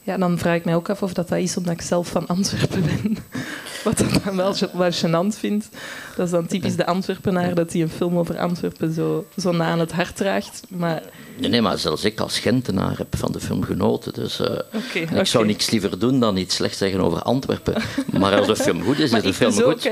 Ja, 0.02 0.16
dan 0.16 0.38
vraag 0.38 0.56
ik 0.56 0.64
mij 0.64 0.74
ook 0.74 0.90
af 0.90 1.02
of 1.02 1.12
dat, 1.12 1.28
dat 1.28 1.38
is 1.38 1.56
omdat 1.56 1.72
ik 1.72 1.80
zelf 1.80 2.08
van 2.08 2.26
Antwerpen 2.26 2.82
ben. 2.82 3.16
Wat 3.84 4.00
ik 4.00 4.24
dan 4.24 4.36
wel, 4.36 4.54
wel 4.72 4.92
gênant 4.92 5.38
vind, 5.38 5.68
dat 6.16 6.26
is 6.26 6.32
dan 6.32 6.46
typisch 6.46 6.76
de 6.76 6.86
Antwerpenaar 6.86 7.54
dat 7.54 7.72
hij 7.72 7.82
een 7.82 7.90
film 7.90 8.18
over 8.18 8.38
Antwerpen 8.38 8.92
zo, 8.92 9.26
zo 9.36 9.52
na 9.52 9.64
aan 9.64 9.78
het 9.78 9.92
hart 9.92 10.16
draagt. 10.16 10.62
Maar 10.68 11.02
Nee, 11.38 11.50
nee, 11.50 11.62
maar 11.62 11.78
zelfs 11.78 12.04
ik 12.04 12.20
als 12.20 12.38
Gentenaar 12.38 12.98
heb 12.98 13.16
van 13.16 13.32
de 13.32 13.40
film 13.40 13.62
genoten. 13.62 14.12
Dus 14.12 14.40
eh, 14.40 15.18
ik 15.18 15.26
zou 15.26 15.46
niks 15.46 15.70
liever 15.70 15.98
doen 15.98 16.20
dan 16.20 16.36
iets 16.36 16.54
slechts 16.54 16.78
zeggen 16.78 17.00
over 17.00 17.22
Antwerpen. 17.22 17.82
Maar 18.18 18.36
als 18.36 18.46
de 18.46 18.56
film 18.56 18.82
goed 18.82 18.98
is, 18.98 19.10
maar 19.10 19.24
is 19.24 19.26
de 19.26 19.34
film 19.34 19.54
dus 19.54 19.64
goed. 19.64 19.90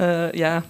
Eh, 0.00 0.32
ja, 0.32 0.64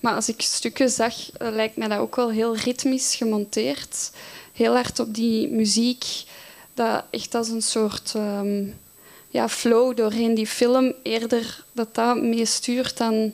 Maar 0.00 0.14
als 0.14 0.28
ik 0.28 0.40
stukken 0.40 0.88
zag, 0.88 1.32
eh, 1.32 1.48
lijkt 1.50 1.76
mij 1.76 1.88
dat 1.88 1.98
ook 1.98 2.16
wel 2.16 2.30
heel 2.30 2.56
ritmisch 2.56 3.14
gemonteerd. 3.14 4.10
Heel 4.52 4.74
hard 4.74 4.98
op 4.98 5.14
die 5.14 5.48
muziek. 5.48 6.04
Dat 6.74 7.04
echt 7.10 7.34
als 7.34 7.48
een 7.48 7.62
soort 7.62 8.12
ehm, 8.14 8.64
ja, 9.28 9.48
flow 9.48 9.96
doorheen 9.96 10.34
die 10.34 10.46
film. 10.46 10.94
Eerder 11.02 11.64
dat 11.72 11.94
dat 11.94 12.22
meestuurt 12.22 12.96
dan 12.96 13.32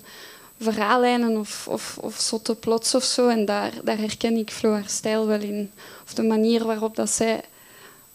verhaallijnen 0.61 1.37
of, 1.37 1.69
of, 1.69 1.99
of 2.01 2.21
zotte 2.21 2.55
plots 2.55 2.95
of 2.95 3.05
zo. 3.05 3.29
En 3.29 3.45
daar, 3.45 3.73
daar 3.85 3.99
herken 3.99 4.37
ik 4.37 4.51
Flo 4.51 4.73
haar 4.73 4.89
stijl 4.89 5.27
wel 5.27 5.41
in. 5.41 5.71
Of 6.05 6.15
de 6.15 6.23
manier 6.23 6.65
waarop 6.65 6.97
dat 6.97 7.11
zij 7.11 7.41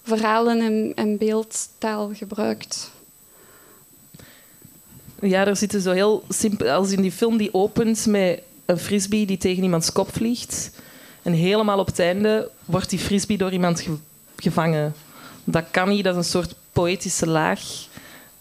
verhalen 0.03 0.61
en, 0.61 0.91
en 0.95 1.17
beeldtaal 1.17 2.09
gebruikt. 2.13 2.91
Ja, 5.23 5.47
er 5.47 5.55
zitten 5.55 5.81
zo 5.81 5.91
heel 5.91 6.23
simpel... 6.29 6.69
Als 6.71 6.91
in 6.91 7.01
die 7.01 7.11
film 7.11 7.37
die 7.37 7.53
opent 7.53 8.05
met 8.05 8.41
een 8.65 8.77
frisbee 8.77 9.25
die 9.25 9.37
tegen 9.37 9.63
iemands 9.63 9.91
kop 9.91 10.13
vliegt. 10.13 10.71
En 11.21 11.33
helemaal 11.33 11.79
op 11.79 11.85
het 11.85 11.99
einde 11.99 12.49
wordt 12.65 12.89
die 12.89 12.99
frisbee 12.99 13.37
door 13.37 13.51
iemand 13.51 13.79
ge- 13.81 13.97
gevangen. 14.37 14.93
Dat 15.43 15.63
kan 15.71 15.89
niet, 15.89 16.03
dat 16.03 16.13
is 16.17 16.25
een 16.25 16.31
soort 16.31 16.55
poëtische 16.71 17.27
laag. 17.27 17.61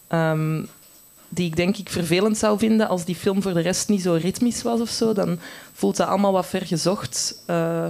ehm, 0.08 0.62
die 1.28 1.46
ik 1.46 1.56
denk 1.56 1.76
ik 1.76 1.88
vervelend 1.88 2.38
zou 2.38 2.58
vinden 2.58 2.88
als 2.88 3.04
die 3.04 3.14
film 3.14 3.42
voor 3.42 3.54
de 3.54 3.60
rest 3.60 3.88
niet 3.88 4.02
zo 4.02 4.12
ritmisch 4.20 4.62
was 4.62 4.80
of 4.80 4.88
zo. 4.88 5.12
Dan 5.12 5.38
voelt 5.72 5.96
dat 5.96 6.08
allemaal 6.08 6.32
wat 6.32 6.46
vergezocht. 6.46 7.42
Eh, 7.46 7.86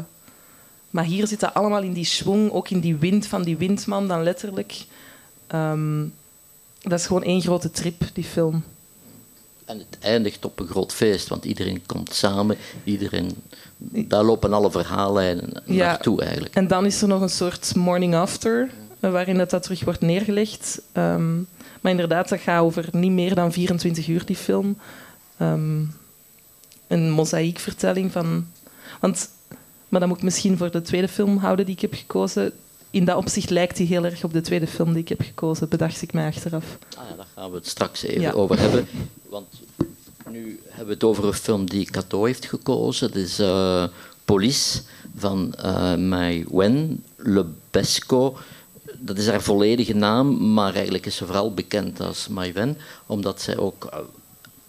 maar 0.91 1.05
hier 1.05 1.27
zit 1.27 1.41
dat 1.41 1.55
allemaal 1.55 1.83
in 1.83 1.93
die 1.93 2.05
schwung, 2.05 2.51
ook 2.51 2.69
in 2.71 2.81
die 2.81 2.97
wind 2.97 3.27
van 3.27 3.43
die 3.43 3.57
windman 3.57 4.09
dan 4.09 4.23
letterlijk. 4.23 4.85
Ehm, 5.47 6.05
dat 6.83 6.99
is 6.99 7.07
gewoon 7.07 7.23
één 7.23 7.41
grote 7.43 7.71
trip, 7.71 8.03
die 8.13 8.25
film. 8.25 8.65
En 9.65 9.79
het 9.79 9.99
eindigt 10.01 10.45
op 10.45 10.59
een 10.61 10.67
groot 10.67 10.93
feest, 10.93 11.29
want 11.29 11.45
iedereen 11.45 11.83
komt 11.87 12.15
samen. 12.15 12.57
Iedereen, 12.85 13.31
daar 13.79 14.23
lopen 14.25 14.53
alle 14.53 14.71
verhaallijnen 14.71 15.63
Ja. 15.65 15.87
naartoe 15.87 16.23
eigenlijk. 16.23 16.55
En 16.55 16.67
dan 16.67 16.87
is 16.87 17.03
er 17.03 17.09
nog 17.09 17.21
een 17.21 17.29
soort 17.31 17.75
morning 17.75 18.15
after, 18.15 18.71
eh, 19.01 19.11
waarin 19.11 19.39
dat, 19.39 19.51
dat 19.51 19.63
terug 19.63 19.85
wordt 19.85 20.01
neergelegd. 20.01 20.81
Ehm, 20.93 21.37
maar 21.81 21.91
inderdaad, 21.91 22.29
dat 22.29 22.41
gaat 22.41 22.63
over 22.63 22.89
niet 22.93 23.11
meer 23.13 23.35
dan 23.35 23.53
24 23.53 24.09
uur, 24.09 24.25
die 24.25 24.37
film. 24.37 24.77
Ehm, 25.37 25.81
een 26.87 27.11
mozaïekvertelling 27.11 28.13
van... 28.13 28.47
Want, 29.01 29.29
maar 29.89 30.01
dat 30.01 30.09
moet 30.09 30.19
ik 30.19 30.25
misschien 30.25 30.57
voor 30.57 30.71
de 30.71 30.83
tweede 30.83 31.09
film 31.09 31.37
houden 31.37 31.67
die 31.67 31.75
ik 31.75 31.81
heb 31.81 31.95
gekozen. 31.95 32.53
In 32.93 33.05
dat 33.05 33.17
opzicht 33.17 33.51
lijkt 33.51 33.79
hij 33.79 33.87
heel 33.87 34.05
erg 34.05 34.25
op 34.25 34.33
de 34.33 34.41
tweede 34.41 34.67
film 34.67 34.93
die 34.93 35.03
ik 35.03 35.09
heb 35.09 35.21
gekozen, 35.21 35.69
bedacht 35.69 36.03
ik 36.03 36.13
mij 36.13 36.27
achteraf. 36.27 36.79
Ah, 36.99 37.05
ja, 37.11 37.17
daar 37.17 37.27
gaan 37.35 37.51
we 37.51 37.57
het 37.57 37.67
straks 37.67 38.03
even 38.03 38.21
Ja. 38.21 38.33
over 38.33 38.59
hebben. 38.59 38.87
Want 39.29 39.47
nu 40.31 40.61
hebben 40.69 40.87
we 40.87 40.93
het 40.93 41.05
over 41.05 41.25
een 41.25 41.33
film 41.35 41.69
die 41.71 41.85
Cato 41.91 42.25
heeft 42.25 42.45
gekozen. 42.47 43.09
Dat 43.09 43.17
is 43.23 43.39
eh, 43.39 43.85
Police 44.25 44.83
van 45.17 45.55
eh 45.55 45.95
Maïwen 45.97 47.05
Lebesco. 47.17 48.37
Dat 48.99 49.19
is 49.19 49.27
haar 49.29 49.43
volledige 49.43 49.95
naam, 49.95 50.53
maar 50.55 50.75
eigenlijk 50.75 51.07
is 51.07 51.17
ze 51.17 51.27
vooral 51.27 51.55
bekend 51.55 52.01
als 52.01 52.29
Maïwen, 52.29 52.79
omdat 53.07 53.41
zij 53.43 53.57
ook 53.57 53.85
eh, 53.85 53.99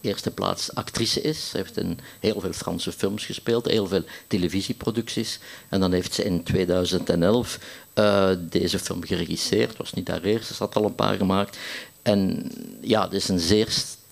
eerste 0.02 0.32
plaats 0.32 0.76
actrice 0.76 1.22
is. 1.22 1.50
Ze 1.50 1.58
heeft 1.58 1.78
in 1.78 2.00
heel 2.20 2.40
veel 2.40 2.54
Franse 2.54 2.92
films 2.92 3.26
gespeeld, 3.26 3.66
heel 3.68 3.88
veel 3.88 4.04
televisieproducties. 4.28 5.40
En 5.70 5.80
dan 5.80 5.92
heeft 5.92 6.14
ze 6.14 6.24
in 6.24 6.44
2011 6.44 7.60
eh, 7.94 8.30
deze 8.40 8.80
film 8.80 9.04
geregisseerd. 9.04 9.70
Het 9.70 9.78
was 9.78 9.94
niet 9.94 10.08
haar 10.08 10.22
eerste, 10.22 10.54
ze 10.54 10.64
had 10.64 10.76
al 10.76 10.86
een 10.86 10.96
paar 10.96 11.16
gemaakt. 11.16 11.58
En 12.02 12.52
ja, 12.82 13.04
het 13.04 13.14
is 13.14 13.28
een 13.28 13.40
zeer... 13.40 13.68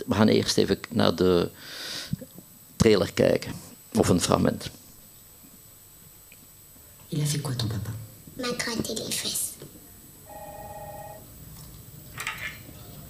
We 0.05 0.15
gaan 0.15 0.27
eerst 0.27 0.57
even 0.57 0.79
naar 0.89 1.15
de 1.15 1.49
trailer 2.75 3.13
kijken. 3.13 3.51
Of 3.93 4.09
een 4.09 4.21
fragment. 4.21 4.69
Il 7.07 7.21
a 7.21 7.25
fait 7.25 7.41
quoi 7.41 7.55
ton 7.55 7.67
papa 7.67 7.91
m'a 8.37 8.47
gratté 8.57 8.93
les 8.93 9.11
fesses. 9.11 9.53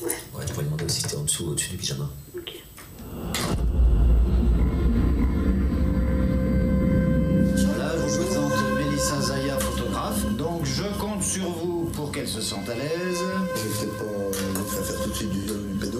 Ouais, 0.02 0.46
tu 0.46 0.54
pourrais 0.54 0.66
demander 0.66 0.86
aussi 0.86 0.96
si 0.96 1.02
c'était 1.02 1.16
en 1.16 1.24
dessous 1.24 1.46
ou 1.46 1.50
au-dessus 1.52 1.70
du 1.70 1.78
pyjama. 1.78 2.10
Là, 2.34 2.42
se 12.32 12.40
sente 12.40 12.70
à 12.70 12.76
l'aise. 12.76 13.20
Je 13.56 13.62
vais 13.62 13.88
peut-être 13.88 13.98
pas 13.98 14.60
me 14.60 14.64
faire 14.64 14.86
faire 14.86 15.04
tout 15.04 15.10
de 15.10 15.16
suite 15.16 15.30
du 15.32 15.42
viol 15.42 15.58
du 15.74 15.80
pédo. 15.80 16.00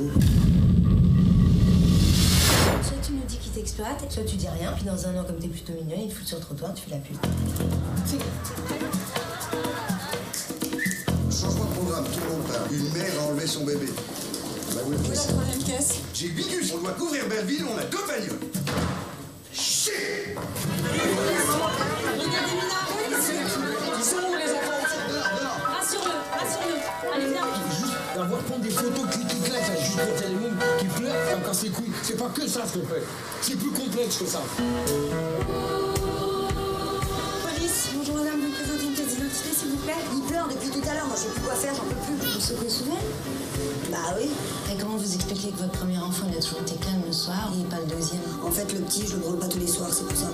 Soit 2.84 2.98
tu 3.06 3.12
nous 3.12 3.24
dis 3.28 3.38
qu'il 3.38 3.52
t'exploite, 3.52 4.10
soit 4.10 4.24
tu 4.24 4.38
dis 4.38 4.48
rien, 4.48 4.72
puis 4.72 4.86
dans 4.86 5.08
un 5.08 5.20
an, 5.20 5.26
comme 5.26 5.40
t'es 5.40 5.50
plutôt 5.50 5.74
mignon, 5.74 5.98
il 6.02 6.10
te 6.10 6.14
fout 6.14 6.26
sur 6.26 6.38
le 6.38 6.44
trottoir, 6.44 6.74
tu 6.74 6.84
fais 6.84 6.92
la 6.92 6.98
pute. 7.00 7.20
Changement 11.30 11.66
de 11.66 11.74
programme, 11.74 12.06
tout 12.06 12.20
le 12.24 12.30
monde 12.32 12.48
part. 12.48 12.66
Une 12.72 12.94
mère 12.94 13.12
a 13.20 13.28
enlevé 13.28 13.48
son 13.48 13.66
bébé. 13.66 13.88
Bah 14.74 14.82
oui, 14.86 14.96
oui. 15.02 15.10
troisième 15.14 15.64
caisse? 15.64 16.00
J'ai 16.14 16.28
8 16.28 16.50
bus, 16.50 16.74
on 16.74 16.82
doit 16.82 16.94
couvrir 16.94 17.28
Belleville, 17.28 17.66
on 17.70 17.78
a 17.78 17.84
deux 17.84 18.06
bagnoles. 18.08 18.40
Chier 19.52 20.36
Rassure-le, 23.92 24.41
Allez, 27.14 27.28
viens. 27.28 27.42
D'avoir 28.16 28.40
prendre 28.42 28.62
des 28.62 28.70
photos 28.72 29.06
claquent, 29.10 29.52
là, 29.52 29.76
juste 29.80 29.98
pour 29.98 30.30
le 30.30 30.36
monde 30.40 30.54
qui 30.80 30.86
pleure, 30.88 31.16
ça 31.30 31.36
me 31.38 31.46
casse 31.46 31.64
les 31.64 31.70
couilles. 31.70 31.92
C'est 32.04 32.18
pas 32.18 32.30
que 32.30 32.48
ça, 32.48 32.62
s'il 32.66 32.82
te 32.82 32.86
plaît. 32.88 33.04
C'est 33.42 33.56
plus 33.56 33.72
complexe 33.72 34.18
que 34.18 34.26
ça. 34.26 34.42
Police, 37.44 37.90
bonjour 37.96 38.16
madame, 38.16 38.40
vous 38.42 38.52
présentez 38.52 38.86
une 38.86 38.94
pièce 38.94 39.08
d'identité, 39.16 39.50
s'il 39.58 39.70
vous 39.70 39.78
plaît 39.78 39.96
Il 40.14 40.22
pleure 40.24 40.48
depuis 40.48 40.70
tout 40.70 40.90
à 40.90 40.94
l'heure, 40.94 41.08
moi 41.08 41.16
je 41.16 41.22
sais 41.22 41.30
plus 41.30 41.42
quoi 41.42 41.56
faire, 41.56 41.74
j'en 41.76 41.84
peux 41.84 41.96
plus. 41.96 42.16
Vous 42.16 42.64
vous 42.64 42.70
souvenez 42.70 43.00
Bah 43.92 44.16
oui. 44.20 44.30
Et 44.72 44.78
comment 44.80 44.98
vous 44.98 45.14
expliquez 45.16 45.52
que 45.52 45.58
votre 45.58 45.72
premier 45.80 45.98
enfant, 46.00 46.26
il 46.30 46.38
a 46.38 46.42
toujours 46.42 46.62
été 46.62 46.76
calme 46.76 47.04
le 47.06 47.14
soir? 47.14 47.52
Et 47.60 47.64
pas 47.70 47.80
le 47.80 47.86
deuxième 47.86 48.22
En 48.46 48.52
fait, 48.52 48.72
le 48.74 48.80
petit, 48.80 49.06
je 49.08 49.14
le 49.14 49.20
brûle 49.20 49.40
pas 49.40 49.48
tous 49.48 49.60
les 49.60 49.68
soirs, 49.68 49.90
c'est 49.92 50.08
pour 50.08 50.18
ça. 50.18 50.28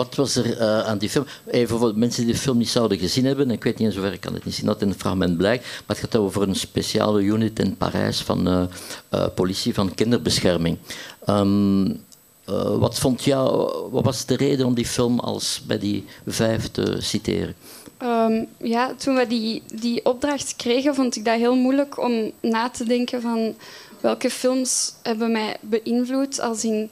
Wat 0.00 0.14
was 0.14 0.36
er 0.36 0.58
eh, 0.58 0.80
aan 0.80 0.98
die 0.98 1.08
film? 1.08 1.26
Even 1.46 1.78
voor 1.78 1.92
de 1.92 1.98
mensen 1.98 2.24
die 2.24 2.32
de 2.32 2.38
film 2.38 2.58
niet 2.58 2.68
zouden 2.68 2.98
gezien 2.98 3.24
hebben, 3.24 3.50
ik 3.50 3.64
weet 3.64 3.78
niet 3.78 3.94
in 3.94 4.12
ik 4.12 4.20
kan 4.20 4.34
het 4.34 4.44
niet 4.44 4.54
zien 4.54 4.66
dat 4.66 4.82
in 4.82 4.88
het 4.88 4.98
fragment 4.98 5.36
blijkt, 5.36 5.64
maar 5.64 5.96
het 5.96 5.98
gaat 5.98 6.16
over 6.16 6.42
een 6.42 6.54
speciale 6.54 7.22
unit 7.22 7.58
in 7.58 7.76
Parijs 7.76 8.20
van 8.20 8.48
uh, 8.48 9.26
politie 9.34 9.74
van 9.74 9.94
kinderbescherming. 9.94 10.78
Um, 11.26 12.04
wat 12.78 12.98
vond 12.98 13.24
jou, 13.24 13.72
wat 13.90 14.04
was 14.04 14.26
de 14.26 14.36
reden 14.36 14.66
om 14.66 14.74
die 14.74 14.86
film 14.86 15.18
als 15.18 15.62
bij 15.66 15.78
die 15.78 16.04
vijf 16.26 16.70
te 16.70 16.96
citeren? 16.98 17.54
Um, 18.02 18.46
ja, 18.58 18.94
toen 18.94 19.14
we 19.14 19.26
die, 19.26 19.62
die 19.74 20.04
opdracht 20.04 20.56
kregen, 20.56 20.94
vond 20.94 21.16
ik 21.16 21.24
dat 21.24 21.38
heel 21.38 21.56
moeilijk 21.56 21.98
om 21.98 22.30
na 22.40 22.70
te 22.70 22.84
denken 22.84 23.20
van 23.20 23.54
welke 24.00 24.30
films 24.30 24.92
hebben 25.02 25.32
mij 25.32 25.56
beïnvloed 25.60 26.40
als 26.40 26.64
in 26.64 26.90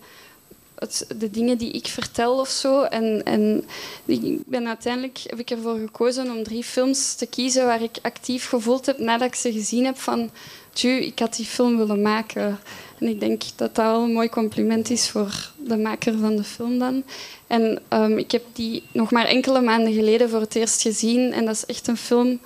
de 1.18 1.30
dingen 1.30 1.58
die 1.58 1.70
ik 1.70 1.87
vertel 1.87 2.38
of 2.38 2.49
zo. 2.49 2.82
En, 2.82 3.23
en 3.25 3.64
ik 4.04 4.47
ben 4.47 4.68
uiteindelijk 4.68 5.18
heb 5.26 5.38
ik 5.38 5.50
ervoor 5.50 5.78
gekozen 5.78 6.30
om 6.30 6.42
drie 6.42 6.64
films 6.64 7.14
te 7.14 7.26
kiezen 7.26 7.64
waar 7.64 7.82
ik 7.82 7.99
actief 8.02 8.49
gevoeld 8.49 8.87
heb 8.87 8.99
nadat 8.99 9.28
ik 9.28 9.35
ze 9.35 9.52
gezien 9.52 9.85
heb 9.85 9.99
van 9.99 10.30
tju, 10.73 10.88
ik 10.88 11.18
had 11.18 11.37
die 11.37 11.47
film 11.47 11.76
willen 11.76 12.02
maken. 12.02 12.58
En 12.99 13.08
ik 13.08 13.20
denk 13.20 13.42
dat 13.56 13.75
dat 13.75 13.87
wel 13.87 14.02
een 14.02 14.12
mooi 14.12 14.28
compliment 14.28 14.90
is 14.90 15.11
voor 15.11 15.52
de 15.56 15.76
maker 15.76 16.18
van 16.18 16.37
de 16.37 16.44
film 16.44 16.78
dan. 16.78 17.02
En 17.47 17.80
um, 17.88 18.18
ik 18.18 18.30
heb 18.30 18.44
die 18.52 18.82
nog 18.92 19.11
maar 19.11 19.26
enkele 19.26 19.61
maanden 19.61 19.92
geleden 19.92 20.30
voor 20.30 20.40
het 20.40 20.54
eerst 20.54 20.82
gezien. 20.82 21.32
En 21.32 21.44
dat 21.44 21.54
is 21.54 21.66
echt 21.66 21.88
een 21.88 21.97
film 21.97 22.40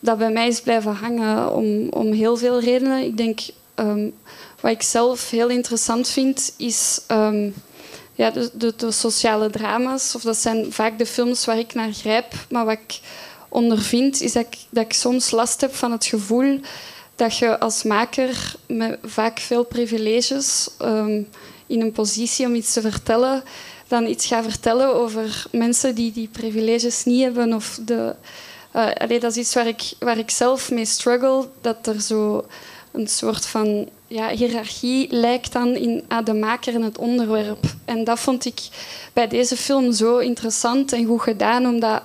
dat 0.00 0.18
bij 0.18 0.30
mij 0.30 0.46
is 0.46 0.60
blijven 0.60 0.94
hangen 0.94 1.52
om, 1.52 1.88
om 1.88 2.12
heel 2.12 2.36
veel 2.36 2.60
redenen. 2.60 3.04
Ik 3.04 3.16
denk 3.16 3.40
um, 3.76 4.14
wat 4.60 4.70
ik 4.70 4.82
zelf 4.82 5.30
heel 5.30 5.48
interessant 5.48 6.08
vind, 6.08 6.52
is 6.56 7.00
um, 7.08 7.54
ja, 8.14 8.30
de, 8.30 8.74
de, 8.76 8.90
sociale 8.90 9.50
drama's. 9.50 10.14
Of 10.14 10.22
dat 10.22 10.36
zijn 10.36 10.72
vaak 10.72 10.98
de 10.98 11.06
films 11.06 11.44
waar 11.44 11.58
ik 11.58 11.74
naar 11.74 11.92
grijp. 11.92 12.32
Maar 12.50 12.64
wat 12.64 12.78
ik 12.86 13.00
ondervind, 13.48 14.20
is 14.20 14.32
dat 14.32 14.46
ik, 14.70 14.92
soms 14.92 15.30
last 15.30 15.60
heb 15.60 15.74
van 15.74 15.92
het 15.92 16.06
gevoel 16.06 16.60
dat 17.14 17.38
je 17.38 17.58
als 17.58 17.82
maker 17.82 18.54
met 18.66 18.98
vaak 19.02 19.38
veel 19.38 19.64
privileges 19.64 20.68
um, 20.82 21.28
in 21.66 21.80
een 21.80 21.92
positie 21.92 22.46
om 22.46 22.54
iets 22.54 22.72
te 22.72 22.80
vertellen, 22.80 23.42
dan 23.88 24.06
iets 24.06 24.26
gaat 24.26 24.44
vertellen 24.44 24.94
over 24.94 25.46
mensen 25.52 25.94
die 25.94 26.12
die 26.12 26.28
privileges 26.32 27.04
niet 27.04 27.22
hebben. 27.22 27.54
Of 27.54 27.78
de, 27.84 28.14
allee, 28.72 29.20
dat 29.20 29.30
is 29.30 29.36
iets 29.36 29.54
waar 29.54 29.66
ik, 29.66 29.82
waar 29.98 30.18
ik 30.18 30.30
zelf 30.30 30.70
mee 30.70 30.84
struggle, 30.84 31.48
dat 31.60 31.86
er 31.86 32.00
zo 32.00 32.46
een 32.96 33.08
soort 33.08 33.46
van 33.46 33.88
ja, 34.06 34.28
hiërarchie 34.28 35.06
lijkt 35.10 35.52
dan 35.52 35.74
in 35.74 36.04
aan 36.08 36.24
de 36.24 36.34
maker 36.34 36.74
en 36.74 36.82
het 36.82 36.98
onderwerp. 36.98 37.64
En 37.84 38.04
dat 38.04 38.18
vond 38.18 38.44
ik 38.44 38.60
bij 39.12 39.28
deze 39.28 39.56
film 39.56 39.92
zo 39.92 40.18
interessant 40.18 40.92
en 40.92 41.06
goed 41.06 41.20
gedaan, 41.20 41.66
omdat 41.66 42.02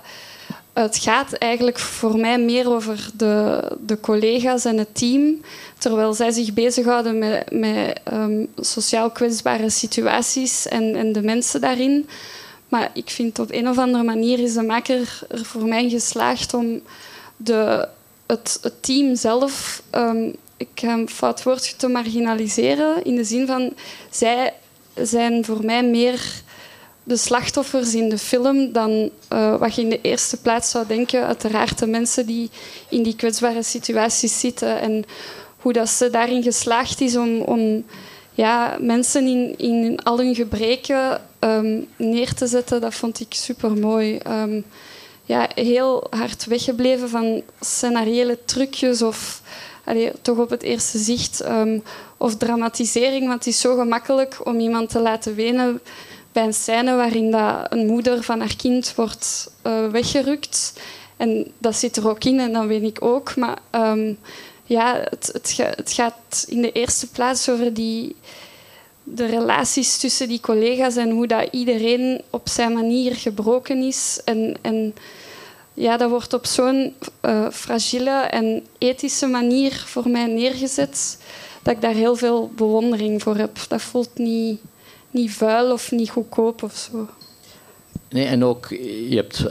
het 0.74 0.98
gaat 0.98 1.34
eigenlijk 1.34 1.80
voor 1.80 2.18
mij 2.18 2.40
meer 2.40 2.70
over 2.70 3.10
de, 3.14 3.62
de 3.86 4.00
collega's 4.00 4.66
en 4.66 4.78
het 4.78 4.96
team, 4.96 5.42
terwijl 5.78 6.14
zij 6.14 6.32
zich 6.32 6.54
bezighouden 6.54 7.20
met, 7.20 7.52
met 7.52 8.00
um, 8.14 8.48
sociaal 8.60 9.10
kwetsbare 9.10 9.70
situaties 9.70 10.68
en, 10.68 10.96
en 10.96 11.12
de 11.14 11.22
mensen 11.22 11.62
daarin. 11.62 12.10
Maar 12.70 12.90
ik 12.94 13.10
vind 13.10 13.40
op 13.40 13.52
een 13.52 13.70
of 13.70 13.78
andere 13.78 14.04
manier 14.04 14.40
is 14.40 14.54
de 14.54 14.64
maker 14.64 15.20
er 15.28 15.46
voor 15.46 15.66
mij 15.66 15.90
geslaagd 15.90 16.54
om 16.54 16.82
de, 17.38 17.88
het, 18.26 18.60
het 18.62 18.84
team 18.84 19.16
zelf 19.16 19.84
um, 19.92 20.36
ik 20.62 20.88
fout 21.06 21.44
woord 21.44 21.80
te 21.80 21.88
marginaliseren. 21.88 23.04
In 23.04 23.16
de 23.16 23.24
zin 23.24 23.48
van, 23.48 23.74
zij 24.10 24.54
zijn 24.96 25.46
voor 25.46 25.66
mij 25.66 25.84
meer 25.84 26.42
de 27.04 27.18
slachtoffers 27.18 27.96
in 27.96 28.10
de 28.10 28.18
film 28.18 28.72
dan 28.72 29.10
uh, 29.34 29.56
wat 29.56 29.76
je 29.76 29.82
in 29.82 29.90
de 29.90 30.02
eerste 30.02 30.38
plaats 30.38 30.70
zou 30.70 30.88
denken. 30.88 31.26
Uiteraard 31.26 31.80
de 31.80 31.88
mensen 31.88 32.26
die 32.26 32.50
in 32.90 33.04
die 33.04 33.16
kwetsbare 33.16 33.64
situaties 33.64 34.40
zitten 34.40 34.80
en 34.80 35.04
hoe 35.58 35.74
dat 35.74 35.90
ze 35.90 36.10
daarin 36.10 36.44
geslaagd 36.44 37.02
is 37.02 37.16
om, 37.16 37.42
om 37.42 37.84
ja, 38.34 38.78
mensen 38.80 39.28
in, 39.28 39.58
in 39.58 40.04
al 40.04 40.18
hun 40.18 40.36
gebreken 40.36 41.22
um, 41.40 41.88
neer 41.96 42.34
te 42.34 42.48
zetten, 42.48 42.82
dat 42.82 42.94
vond 42.94 43.20
ik 43.20 43.34
super 43.34 43.72
mooi. 43.72 44.20
Um, 44.28 44.66
ja, 45.26 45.50
heel 45.56 46.08
hard 46.10 46.46
weggebleven 46.46 47.10
van 47.10 47.42
scenariële 47.60 48.38
trucjes 48.46 49.02
of 49.02 49.41
allee, 49.84 50.12
toch 50.22 50.38
op 50.38 50.50
het 50.50 50.64
eerste 50.64 50.98
zicht. 50.98 51.46
Um, 51.46 51.84
of 52.22 52.36
dramatisering, 52.36 53.28
want 53.28 53.46
het 53.46 53.54
is 53.54 53.60
zo 53.60 53.76
gemakkelijk 53.76 54.46
om 54.46 54.60
iemand 54.60 54.90
te 54.90 55.00
laten 55.00 55.36
wenen 55.36 55.82
bij 56.32 56.44
een 56.44 56.54
scène 56.54 56.96
waarin 56.96 57.32
dat 57.32 57.66
een 57.70 57.86
moeder 57.88 58.24
van 58.24 58.40
haar 58.40 58.56
kind 58.56 58.96
wordt 58.96 59.52
uh, 59.68 59.88
weggerukt. 59.88 60.74
En 61.18 61.52
dat 61.58 61.76
zit 61.76 61.98
er 61.98 62.10
ook 62.10 62.24
in 62.24 62.40
en 62.40 62.54
dat 62.54 62.66
weet 62.66 62.84
ik 62.84 63.02
ook. 63.02 63.36
Maar 63.36 63.58
um, 63.72 64.18
ja, 64.64 65.04
het, 65.10 65.30
het, 65.34 65.58
het, 65.58 65.92
gaat 65.92 66.46
in 66.48 66.62
de 66.62 66.72
eerste 66.72 67.08
plaats 67.08 67.50
over 67.50 67.74
die, 67.74 68.16
de 69.04 69.26
relaties 69.26 69.98
tussen 69.98 70.28
die 70.28 70.40
collega's 70.40 70.96
en 70.96 71.10
hoe 71.10 71.28
dat 71.28 71.48
iedereen 71.52 72.22
op 72.30 72.50
zijn 72.50 72.74
manier 72.74 73.16
gebroken 73.16 73.78
is. 73.78 74.22
En, 74.26 74.58
en 74.62 74.96
ja, 75.82 75.98
dat 75.98 76.10
wordt 76.10 76.34
op 76.34 76.46
zo'n 76.46 76.96
uh, 77.22 77.50
fragile 77.52 78.12
en 78.12 78.66
ethische 78.78 79.28
manier 79.28 79.84
voor 79.88 80.10
mij 80.10 80.26
neergezet 80.26 81.18
dat 81.62 81.74
ik 81.74 81.82
daar 81.82 81.94
heel 81.94 82.16
veel 82.16 82.52
bewondering 82.56 83.22
voor 83.22 83.36
heb. 83.36 83.58
Dat 83.68 83.82
voelt 83.82 84.18
niet, 84.18 84.60
niet 85.12 85.32
vuil 85.32 85.72
of 85.72 85.92
niet 85.92 86.10
goedkoop 86.10 86.64
of 86.64 86.76
zo. 86.76 87.08
Nee, 88.12 88.26
en 88.26 88.44
ook, 88.44 88.68
je 89.10 89.16
hebt, 89.16 89.46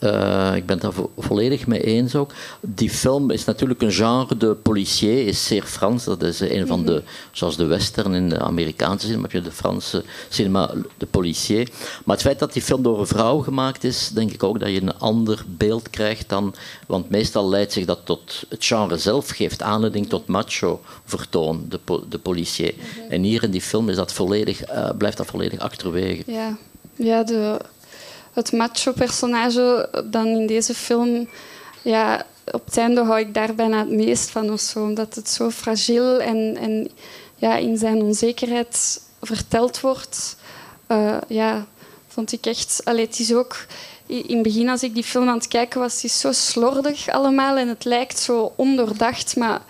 uh, 0.00 0.56
ik 0.56 0.66
ben 0.66 0.78
het 0.78 0.80
daar 0.80 1.06
volledig 1.18 1.66
mee 1.66 1.80
eens 1.80 2.14
ook. 2.14 2.32
Die 2.60 2.90
film 2.90 3.30
is 3.30 3.44
natuurlijk 3.44 3.82
een 3.82 3.92
genre, 3.92 4.36
de 4.36 4.54
policier 4.54 5.26
is 5.26 5.46
zeer 5.46 5.62
Frans. 5.62 6.04
Dat 6.04 6.22
is 6.22 6.40
een 6.40 6.66
van 6.66 6.84
de, 6.84 7.02
zoals 7.32 7.56
de 7.56 7.64
western 7.64 8.14
in 8.14 8.28
de 8.28 8.38
Amerikaanse 8.38 9.06
cinema, 9.06 9.22
heb 9.22 9.32
je 9.32 9.40
de 9.40 9.52
Franse 9.52 10.04
cinema, 10.28 10.70
de 10.98 11.06
policier. 11.06 11.68
Maar 12.04 12.16
het 12.16 12.24
feit 12.24 12.38
dat 12.38 12.52
die 12.52 12.62
film 12.62 12.82
door 12.82 13.00
een 13.00 13.06
vrouw 13.06 13.38
gemaakt 13.38 13.84
is, 13.84 14.10
denk 14.14 14.32
ik 14.32 14.42
ook 14.42 14.60
dat 14.60 14.68
je 14.68 14.82
een 14.82 14.98
ander 14.98 15.44
beeld 15.46 15.90
krijgt 15.90 16.28
dan, 16.28 16.54
want 16.86 17.10
meestal 17.10 17.48
leidt 17.48 17.72
zich 17.72 17.84
dat 17.84 18.00
tot, 18.04 18.44
het 18.48 18.64
genre 18.64 18.98
zelf 18.98 19.28
geeft 19.28 19.62
aanleiding 19.62 20.08
tot 20.08 20.26
macho 20.26 20.80
vertoon, 21.04 21.66
de, 21.68 21.80
de 22.08 22.18
policier. 22.18 22.74
Mhm. 22.76 23.12
En 23.12 23.22
hier 23.22 23.42
in 23.42 23.50
die 23.50 23.60
film 23.60 23.88
is 23.88 23.96
dat 23.96 24.12
volledig, 24.12 24.70
uh, 24.70 24.90
blijft 24.98 25.16
dat 25.16 25.26
volledig 25.26 25.58
achterwege. 25.58 26.22
Ja. 26.26 26.56
Ja, 26.96 27.22
de, 27.22 27.60
het 28.34 28.52
macho-personage 28.52 29.88
dan 30.04 30.26
in 30.26 30.46
deze 30.46 30.74
film... 30.74 31.28
Ja, 31.82 32.26
op 32.52 32.64
het 32.64 32.76
einde 32.76 33.04
hou 33.04 33.18
ik 33.18 33.34
daar 33.34 33.54
bijna 33.54 33.78
het 33.78 33.90
meest 33.90 34.30
van 34.30 34.52
of 34.52 34.60
zo, 34.60 34.82
omdat 34.82 35.14
het 35.14 35.28
zo 35.28 35.50
fragiel 35.50 36.20
en, 36.20 36.56
en 36.56 36.90
ja, 37.36 37.56
in 37.56 37.78
zijn 37.78 38.02
onzekerheid 38.02 39.00
verteld 39.22 39.80
wordt. 39.80 40.36
Uh, 40.88 41.16
ja, 41.28 41.66
vond 42.08 42.32
ik 42.32 42.46
echt... 42.46 42.80
Allee, 42.84 43.04
het 43.04 43.18
is 43.18 43.34
ook... 43.34 43.66
In 44.06 44.34
het 44.34 44.42
begin, 44.42 44.68
als 44.68 44.82
ik 44.82 44.94
die 44.94 45.04
film 45.04 45.28
aan 45.28 45.36
het 45.36 45.48
kijken 45.48 45.80
was, 45.80 45.94
het 45.94 46.04
is 46.04 46.20
zo 46.20 46.32
slordig 46.32 47.08
allemaal 47.08 47.56
en 47.56 47.68
het 47.68 47.84
lijkt 47.84 48.18
zo 48.18 48.52
ondoordacht, 48.56 49.36
maar 49.36 49.60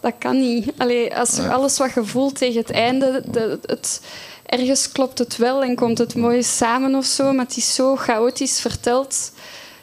dat 0.00 0.14
kan 0.18 0.38
niet. 0.38 0.72
Allee, 0.76 1.16
als 1.16 1.38
alles 1.38 1.78
wat 1.78 1.94
je 1.94 2.04
voelt 2.04 2.38
tegen 2.38 2.60
het 2.60 2.70
einde, 2.70 3.22
de, 3.30 3.58
het, 3.66 4.00
ergens 4.46 4.92
klopt 4.92 5.18
het 5.18 5.36
wel 5.36 5.62
en 5.62 5.74
komt 5.74 5.98
het 5.98 6.14
mooi 6.14 6.42
samen 6.42 6.94
of 6.94 7.04
zo, 7.04 7.32
maar 7.32 7.44
het 7.44 7.56
is 7.56 7.74
zo 7.74 7.96
chaotisch 7.96 8.60
verteld. 8.60 9.32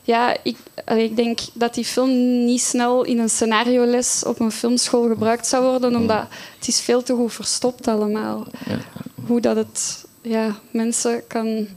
Ja, 0.01 0.35
ik, 0.43 0.57
ik 0.95 1.15
denk 1.15 1.39
dat 1.53 1.73
die 1.73 1.85
film 1.85 2.45
niet 2.45 2.61
snel 2.61 3.03
in 3.03 3.19
een 3.19 3.29
scenarioles 3.29 4.23
op 4.25 4.39
een 4.39 4.51
filmschool 4.51 5.07
gebruikt 5.07 5.47
zou 5.47 5.63
worden, 5.63 5.95
omdat 5.95 6.25
het 6.57 6.67
is 6.67 6.81
veel 6.81 7.03
te 7.03 7.13
goed 7.13 7.33
verstopt 7.33 7.87
allemaal. 7.87 8.47
Hoe 9.27 9.41
dat 9.41 9.55
het 9.55 10.05
ja, 10.21 10.55
mensen 10.71 11.23
kan, 11.27 11.67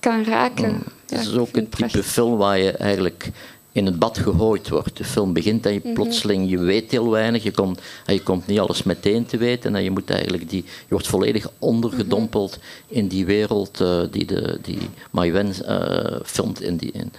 kan 0.00 0.24
raken. 0.24 0.82
Het 1.06 1.20
is 1.20 1.36
ook 1.36 1.56
een 1.56 1.68
type 1.68 2.02
film 2.02 2.36
waar 2.36 2.58
je 2.58 2.70
eigenlijk 2.70 3.30
in 3.74 3.86
het 3.86 3.98
bad 3.98 4.18
gegooid 4.18 4.68
wordt. 4.68 4.96
De 4.96 5.04
film 5.04 5.32
begint 5.32 5.66
en 5.66 5.72
je 5.72 5.80
mhm. 5.84 5.92
plotseling, 5.92 6.50
je 6.50 6.58
weet 6.58 6.90
heel 6.90 7.10
weinig, 7.10 7.42
je 7.42 7.50
komt, 7.50 7.80
je 8.06 8.22
komt 8.22 8.46
niet 8.46 8.58
alles 8.58 8.82
meteen 8.82 9.26
te 9.26 9.36
weten 9.36 9.76
en 9.76 9.82
je, 9.82 9.90
moet 9.90 10.10
eigenlijk 10.10 10.50
die, 10.50 10.64
je 10.64 10.88
wordt 10.88 11.06
volledig 11.06 11.50
ondergedompeld 11.58 12.58
in 12.88 13.08
die 13.08 13.26
wereld 13.26 13.80
uh, 13.80 14.02
die, 14.10 14.24
de, 14.24 14.58
die 14.62 14.78
Maïwen 15.10 15.52
uh, 15.62 16.20
filmt 16.24 16.62
in, 16.62 16.76
die, 16.76 16.92
in, 16.92 17.12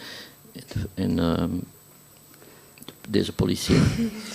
in 0.93 1.17
uh, 1.17 1.43
deze 3.09 3.33
politie. 3.33 3.75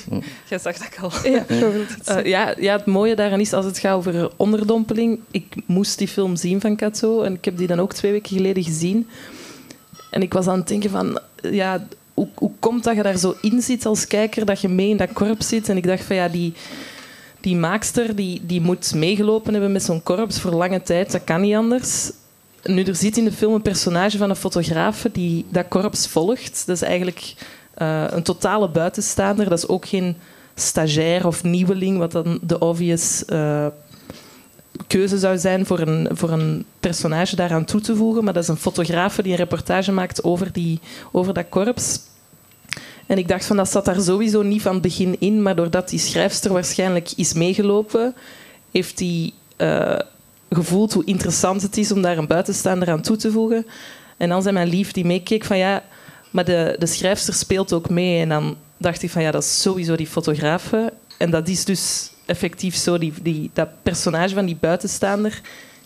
Jij 0.48 0.58
zag 0.58 0.76
dat 0.76 0.96
al. 1.00 1.30
Ja, 1.30 1.44
uh, 1.48 2.24
ja, 2.24 2.54
ja, 2.58 2.76
het 2.76 2.86
mooie 2.86 3.16
daaraan 3.16 3.40
is, 3.40 3.52
als 3.52 3.64
het 3.64 3.78
gaat 3.78 3.94
over 3.94 4.30
onderdompeling, 4.36 5.20
ik 5.30 5.54
moest 5.66 5.98
die 5.98 6.08
film 6.08 6.36
zien 6.36 6.60
van 6.60 6.76
Katso 6.76 7.22
en 7.22 7.34
ik 7.34 7.44
heb 7.44 7.56
die 7.56 7.66
dan 7.66 7.80
ook 7.80 7.92
twee 7.92 8.12
weken 8.12 8.36
geleden 8.36 8.64
gezien. 8.64 9.08
En 10.10 10.22
ik 10.22 10.32
was 10.32 10.46
aan 10.46 10.58
het 10.58 10.68
denken 10.68 10.90
van, 10.90 11.20
ja, 11.42 11.86
hoe, 12.20 12.28
hoe 12.34 12.50
komt 12.58 12.84
dat 12.84 12.96
je 12.96 13.02
daar 13.02 13.16
zo 13.16 13.34
in 13.40 13.62
zit 13.62 13.86
als 13.86 14.06
kijker, 14.06 14.44
dat 14.44 14.60
je 14.60 14.68
mee 14.68 14.88
in 14.88 14.96
dat 14.96 15.12
korps 15.12 15.48
zit? 15.48 15.68
En 15.68 15.76
ik 15.76 15.86
dacht 15.86 16.04
van 16.04 16.16
ja, 16.16 16.28
die, 16.28 16.52
die 17.40 17.56
maakster 17.56 18.16
die, 18.16 18.40
die 18.46 18.60
moet 18.60 18.94
meegelopen 18.94 19.52
hebben 19.52 19.72
met 19.72 19.82
zo'n 19.82 20.02
korps 20.02 20.40
voor 20.40 20.52
lange 20.52 20.82
tijd. 20.82 21.12
Dat 21.12 21.24
kan 21.24 21.40
niet 21.40 21.54
anders. 21.54 22.10
nu, 22.64 22.82
er 22.82 22.96
zit 22.96 23.16
in 23.16 23.24
de 23.24 23.32
film 23.32 23.54
een 23.54 23.62
personage 23.62 24.18
van 24.18 24.30
een 24.30 24.36
fotograaf 24.36 25.06
die 25.12 25.46
dat 25.48 25.68
korps 25.68 26.06
volgt. 26.06 26.66
Dat 26.66 26.76
is 26.76 26.82
eigenlijk 26.82 27.34
eh, 27.74 28.04
een 28.08 28.22
totale 28.22 28.68
buitenstaander. 28.68 29.48
Dat 29.48 29.58
is 29.58 29.68
ook 29.68 29.86
geen 29.86 30.16
stagiair 30.54 31.26
of 31.26 31.42
nieuweling, 31.42 31.98
wat 31.98 32.12
dan 32.12 32.38
de 32.42 32.58
obvious 32.58 33.22
uh, 33.28 33.66
keuze 34.86 35.18
zou 35.18 35.38
zijn 35.38 35.66
voor 35.66 35.78
een, 35.78 36.08
voor 36.12 36.30
een 36.30 36.64
personage 36.80 37.36
daaraan 37.36 37.64
toe 37.64 37.80
te 37.80 37.96
voegen. 37.96 38.24
Maar 38.24 38.32
dat 38.32 38.42
is 38.42 38.48
een 38.48 38.56
fotograaf 38.56 39.16
die 39.16 39.32
een 39.32 39.38
reportage 39.38 39.92
maakt 39.92 40.24
over, 40.24 40.52
die, 40.52 40.80
over 41.12 41.34
dat 41.34 41.48
korps. 41.48 42.00
En 43.06 43.18
ik 43.18 43.28
dacht 43.28 43.44
van 43.44 43.56
dat 43.56 43.70
zat 43.70 43.84
daar 43.84 44.00
sowieso 44.00 44.42
niet 44.42 44.62
van 44.62 44.72
het 44.72 44.82
begin 44.82 45.16
in, 45.18 45.42
maar 45.42 45.56
doordat 45.56 45.88
die 45.88 45.98
schrijfster 45.98 46.52
waarschijnlijk 46.52 47.10
is 47.16 47.32
meegelopen, 47.32 48.14
heeft 48.70 48.98
hij 48.98 49.32
uh, 49.56 49.98
gevoeld 50.50 50.92
hoe 50.92 51.04
interessant 51.04 51.62
het 51.62 51.76
is 51.76 51.92
om 51.92 52.02
daar 52.02 52.18
een 52.18 52.26
buitenstaander 52.26 52.90
aan 52.90 53.00
toe 53.00 53.16
te 53.16 53.30
voegen. 53.30 53.66
En 54.16 54.28
dan 54.28 54.42
zei 54.42 54.54
mijn 54.54 54.68
lief 54.68 54.92
die 54.92 55.04
meekeek 55.04 55.44
van 55.44 55.58
ja, 55.58 55.82
maar 56.30 56.44
de, 56.44 56.76
de 56.78 56.86
schrijfster 56.86 57.34
speelt 57.34 57.72
ook 57.72 57.90
mee. 57.90 58.20
En 58.20 58.28
dan 58.28 58.56
dacht 58.76 59.02
ik 59.02 59.10
van 59.10 59.22
ja, 59.22 59.30
dat 59.30 59.42
is 59.42 59.62
sowieso 59.62 59.96
die 59.96 60.06
fotografe. 60.06 60.92
En 61.18 61.30
dat 61.30 61.48
is 61.48 61.64
dus 61.64 62.10
effectief 62.30 62.76
zo. 62.76 62.98
Die, 62.98 63.12
die, 63.22 63.50
dat 63.52 63.68
personage 63.82 64.34
van 64.34 64.46
die 64.46 64.56
buitenstaander 64.60 65.40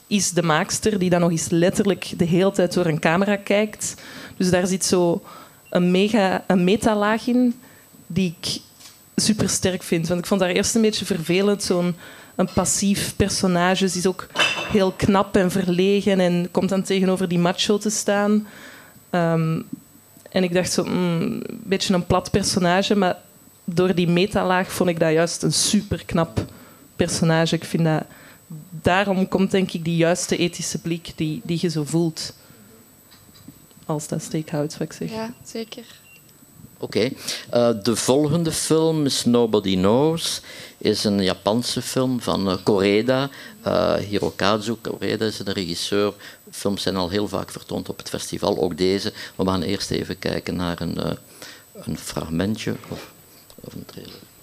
is 0.07 0.30
de 0.30 0.42
maakster 0.42 0.98
die 0.98 1.11
dan 1.11 1.20
nog 1.20 1.30
eens 1.30 1.48
letterlijk 1.48 2.12
de 2.16 2.24
hele 2.24 2.52
tijd 2.52 2.72
door 2.74 2.87
een 2.87 3.00
camera 3.00 3.37
kijkt. 3.37 3.94
Dus 4.37 4.50
daar 4.50 4.66
zit 4.66 4.85
zo 4.85 5.22
een, 5.70 5.90
mega, 5.90 6.44
een 6.46 6.64
metalaag 6.64 7.26
in 7.26 7.61
die 8.07 8.37
ik 8.40 8.61
super 9.16 9.48
sterk 9.48 9.83
vind. 9.83 10.09
Want 10.09 10.20
ik 10.20 10.26
vond 10.26 10.40
haar 10.40 10.50
eerst 10.50 10.74
een 10.74 10.83
beetje 10.83 11.04
vervelend, 11.04 11.62
zo'n 11.62 11.96
een 12.35 12.48
passief 12.54 13.16
personage. 13.16 13.88
Ze 13.88 13.98
is 13.98 14.07
ook 14.07 14.26
heel 14.70 14.92
knap 14.92 15.37
en 15.37 15.50
verlegen 15.50 16.20
en 16.20 16.48
komt 16.50 16.68
dan 16.68 16.83
tegenover 16.83 17.28
die 17.28 17.38
macho 17.38 17.78
te 17.78 17.90
staan. 17.90 18.46
Um, 19.11 19.66
en 20.30 20.42
ik 20.42 20.54
dacht 20.54 20.72
zo, 20.72 20.85
mm, 20.85 20.92
een 20.92 21.61
beetje 21.62 21.94
een 21.94 22.07
plat 22.07 22.30
personage, 22.30 22.94
maar 22.94 23.16
door 23.64 23.94
die 23.94 24.09
metalaag 24.09 24.72
vond 24.72 24.90
ik 24.90 25.00
dat 25.00 25.12
juist 25.12 25.42
een 25.42 25.53
super 25.53 26.05
knap 26.05 26.44
personage. 26.96 27.55
Ik 27.55 27.64
vind 27.64 27.85
dat, 27.85 28.03
daarom 28.70 29.29
komt 29.29 29.50
denk 29.50 29.72
ik 29.72 29.85
die 29.85 29.96
juiste 29.96 30.37
ethische 30.37 30.79
blik 30.79 31.12
die, 31.16 31.40
die 31.44 31.59
je 31.61 31.68
zo 31.68 31.85
voelt. 31.85 32.33
Als 33.87 34.09
dat 34.09 34.22
steekhoudt, 34.22 34.79
wat 34.79 34.87
ik 34.87 34.92
zeg. 34.92 35.11
Ja, 35.11 35.35
zeker. 35.44 35.85
Oké. 36.79 37.11
Uh, 37.55 37.70
de 37.83 37.96
volgende 37.96 38.53
film 38.53 39.05
is 39.05 39.24
Nobody 39.24 39.74
Knows. 39.74 40.40
is 40.79 41.05
een 41.05 41.22
Japanse 41.22 41.83
film 41.83 42.20
van 42.20 42.48
uh, 42.48 42.57
Koreda. 42.62 43.31
Uh, 43.66 43.94
Hirokazu 43.94 44.74
Koreda 44.74 45.24
is 45.24 45.37
de 45.37 45.53
regisseur. 45.53 46.12
Films 46.50 46.83
zijn 46.83 46.96
al 46.96 47.09
heel 47.09 47.29
vaak 47.29 47.50
vertoond 47.50 47.88
op 47.88 47.98
het 47.98 48.09
festival, 48.09 48.59
ook 48.59 48.77
deze. 48.77 49.12
We 49.35 49.46
gaan 49.46 49.62
eerst 49.62 49.90
even 49.90 50.18
kijken 50.18 50.57
naar 50.57 50.81
een, 50.81 50.98
een 51.74 51.98
fragmentje 51.98 52.74
of, 52.88 53.12
of 53.66 53.74
een 53.74 53.85
trailer. 53.85 54.34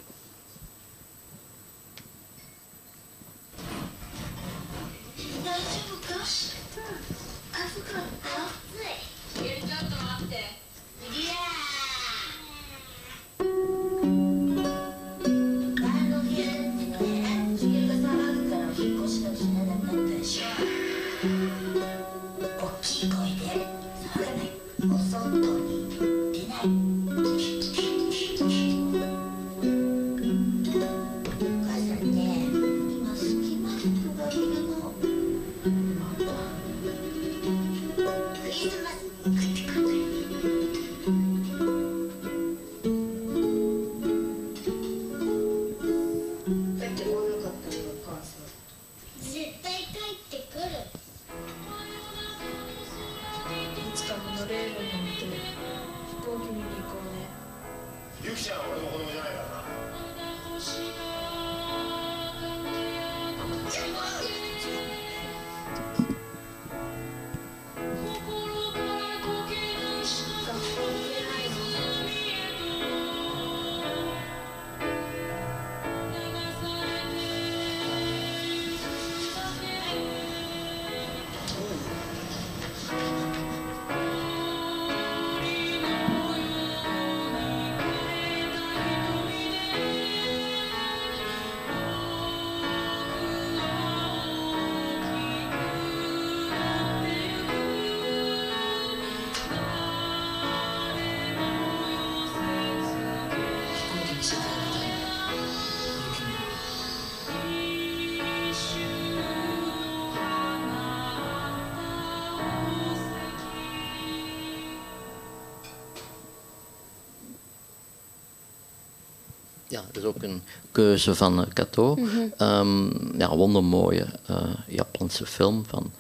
Ja, 119.72 119.84
dat 119.92 120.04
is 120.04 120.10
ook 120.10 120.24
een 120.24 120.42
keuze 120.72 121.16
van 121.16 121.46
Kato. 121.54 121.96
Mm 121.96 122.08
-hmm. 122.08 122.48
um, 122.48 123.12
ja, 123.18 123.36
wondermooie 123.36 124.06
uh, 124.30 124.38
Japanse 124.68 125.26
film 125.26 125.64
van 125.68 125.92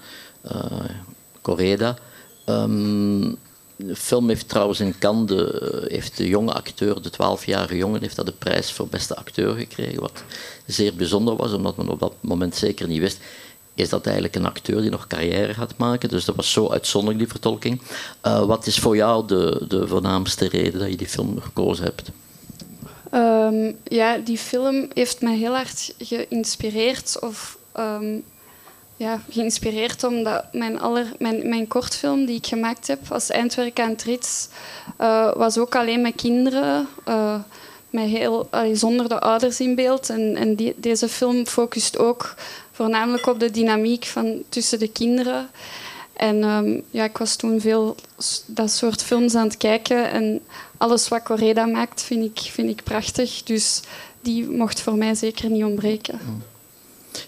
uh, 0.46 0.90
Koreda. 1.42 1.98
Um, 2.46 3.38
de 3.76 3.96
film 3.96 4.28
heeft 4.28 4.50
trouwens 4.50 4.80
in 4.80 4.98
Cannes, 5.00 5.28
de, 5.28 5.86
heeft 5.88 6.18
de 6.18 6.28
jonge 6.28 6.54
acteur, 6.54 7.02
de 7.02 7.12
12-jarige 7.12 7.78
jongen, 7.78 8.02
heeft 8.02 8.16
dat 8.16 8.26
de 8.26 8.32
prijs 8.32 8.72
voor 8.72 8.88
beste 8.88 9.16
acteur 9.16 9.56
gekregen. 9.56 10.02
Wat 10.02 10.24
zeer 10.66 10.96
bijzonder 10.96 11.36
was, 11.36 11.54
omdat 11.54 11.78
men 11.78 11.90
op 11.90 12.00
dat 12.00 12.14
moment 12.20 12.56
zeker 12.56 12.88
niet 12.88 13.00
wist. 13.00 13.20
Is 13.74 13.90
dat 13.90 14.06
eigenlijk 14.06 14.36
een 14.36 14.46
acteur 14.46 14.82
die 14.82 14.90
nog 14.90 15.08
carrière 15.08 15.54
gaat 15.54 15.78
maken? 15.78 16.10
Dus 16.10 16.26
dat 16.26 16.36
was 16.36 16.52
zo 16.52 16.70
uitzonderlijk, 16.70 17.20
die 17.20 17.32
vertolking. 17.32 17.82
Uh, 18.26 18.46
wat 18.46 18.68
is 18.68 18.80
voor 18.80 18.96
jou 18.96 19.28
de, 19.28 19.66
de 19.68 19.88
voornaamste 19.88 20.48
reden 20.48 20.80
dat 20.80 20.90
je 20.90 20.98
die 20.98 21.08
film 21.08 21.42
gekozen 21.42 21.84
hebt? 21.84 22.12
Um, 23.14 23.78
ja, 23.84 24.18
die 24.18 24.38
film 24.38 24.88
heeft 24.94 25.22
mij 25.22 25.36
heel 25.36 25.54
hard 25.54 25.94
geïnspireerd. 25.98 27.18
Of 27.20 27.58
um, 27.80 28.24
ja, 28.96 29.22
geïnspireerd 29.30 30.04
omdat 30.04 30.46
mijn, 30.52 30.80
aller, 30.80 31.12
mijn, 31.20 31.50
mijn 31.50 31.68
kortfilm 31.68 32.26
die 32.26 32.36
ik 32.36 32.46
gemaakt 32.46 32.88
heb 32.88 33.00
als 33.10 33.30
eindwerk 33.30 33.80
aan 33.80 33.96
Trits 33.96 34.48
uh, 35.02 35.34
was 35.34 35.58
ook 35.58 35.76
alleen 35.76 36.02
met 36.02 36.16
kinderen. 36.16 36.88
Uh, 37.08 37.36
met 37.90 38.08
heel, 38.08 38.48
uh, 38.54 38.62
zonder 38.74 39.10
de 39.10 39.20
ouders 39.20 39.60
in 39.60 39.76
beeld. 39.76 40.10
En, 40.10 40.36
en 40.36 40.56
die, 40.56 40.74
deze 40.78 41.10
film 41.10 41.46
focust 41.46 41.98
ook 41.98 42.36
voornamelijk 42.72 43.28
op 43.28 43.40
de 43.40 43.52
dynamiek 43.52 44.06
van, 44.06 44.44
tussen 44.50 44.80
de 44.80 44.92
kinderen. 44.92 45.50
En 46.14 46.44
um, 46.44 46.84
ja, 46.92 47.04
ik 47.04 47.18
was 47.18 47.36
toen 47.36 47.62
veel 47.62 47.96
dat 48.46 48.72
soort 48.72 49.04
films 49.04 49.36
aan 49.36 49.48
het 49.48 49.58
kijken. 49.58 50.12
En 50.12 50.42
alles 50.82 51.08
wat 51.08 51.24
Correda 51.24 51.66
maakt, 51.66 52.02
vind 52.02 52.24
ik, 52.24 52.52
vind 52.52 52.70
ik 52.70 52.84
prachtig. 52.84 53.44
Dus 53.44 53.82
die 54.22 54.50
mocht 54.50 54.82
voor 54.82 54.96
mij 54.96 55.16
zeker 55.16 55.50
niet 55.50 55.64
ontbreken. 55.64 56.20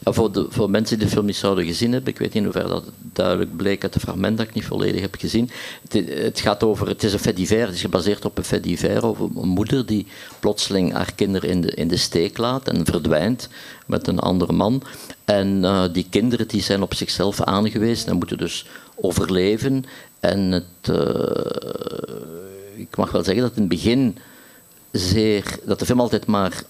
Ja, 0.04 0.12
voor, 0.12 0.32
de, 0.32 0.68
mensen 0.68 0.98
die 0.98 1.08
de 1.08 1.14
film 1.14 1.26
niet 1.26 1.36
zouden 1.36 1.66
gezien 1.66 1.92
hebben, 1.92 2.14
ik 2.14 2.20
weet 2.20 2.34
niet 2.34 2.44
hoeverre 2.44 2.68
dat 2.68 2.84
duidelijk 3.02 3.56
bleek 3.56 3.84
uit 3.84 3.94
het 3.94 4.04
fragment 4.04 4.38
dat 4.38 4.48
ik 4.48 4.54
niet 4.54 4.66
volledig 4.66 5.02
heb 5.02 5.16
gezien. 5.16 5.50
Het, 5.90 6.40
gaat 6.40 6.64
over, 6.64 6.88
het 6.88 7.04
is 7.04 7.14
een 7.14 7.20
fait 7.20 7.36
divers, 7.36 7.66
het 7.66 7.76
is 7.76 7.82
gebaseerd 7.82 8.26
op 8.26 8.38
een 8.38 8.44
fait 8.44 8.64
divers 8.64 9.02
over 9.02 9.30
een 9.36 9.48
moeder 9.48 9.86
die 9.86 10.08
plotseling 10.40 10.94
haar 10.94 11.14
kinderen 11.16 11.50
in 11.50 11.62
de, 11.62 11.72
in 11.72 11.88
de 11.88 11.98
steek 11.98 12.38
laat 12.38 12.68
en 12.68 12.86
verdwijnt 12.86 13.50
met 13.86 14.08
een 14.08 14.20
andere 14.20 14.54
man. 14.54 14.84
En 15.26 15.64
uh, 15.64 15.84
die 15.92 16.08
kinderen 16.10 16.48
die 16.48 16.62
zijn 16.62 16.82
op 16.82 16.94
zichzelf 16.94 17.42
aangewezen 17.42 18.08
en 18.08 18.16
moeten 18.16 18.38
dus 18.38 18.66
overleven. 18.96 19.86
En 20.20 20.52
het, 20.52 20.66
eh, 20.82 20.96
ik 22.76 22.98
mag 22.98 23.12
wel 23.12 23.24
zeggen 23.24 23.44
dat 23.44 23.56
in 23.56 23.60
het 23.60 23.70
begin 23.70 24.18
zeer, 24.92 25.60
dat 25.64 25.80
de 25.80 25.86
film 25.86 26.00
altijd 26.00 26.26
maar 26.26 26.64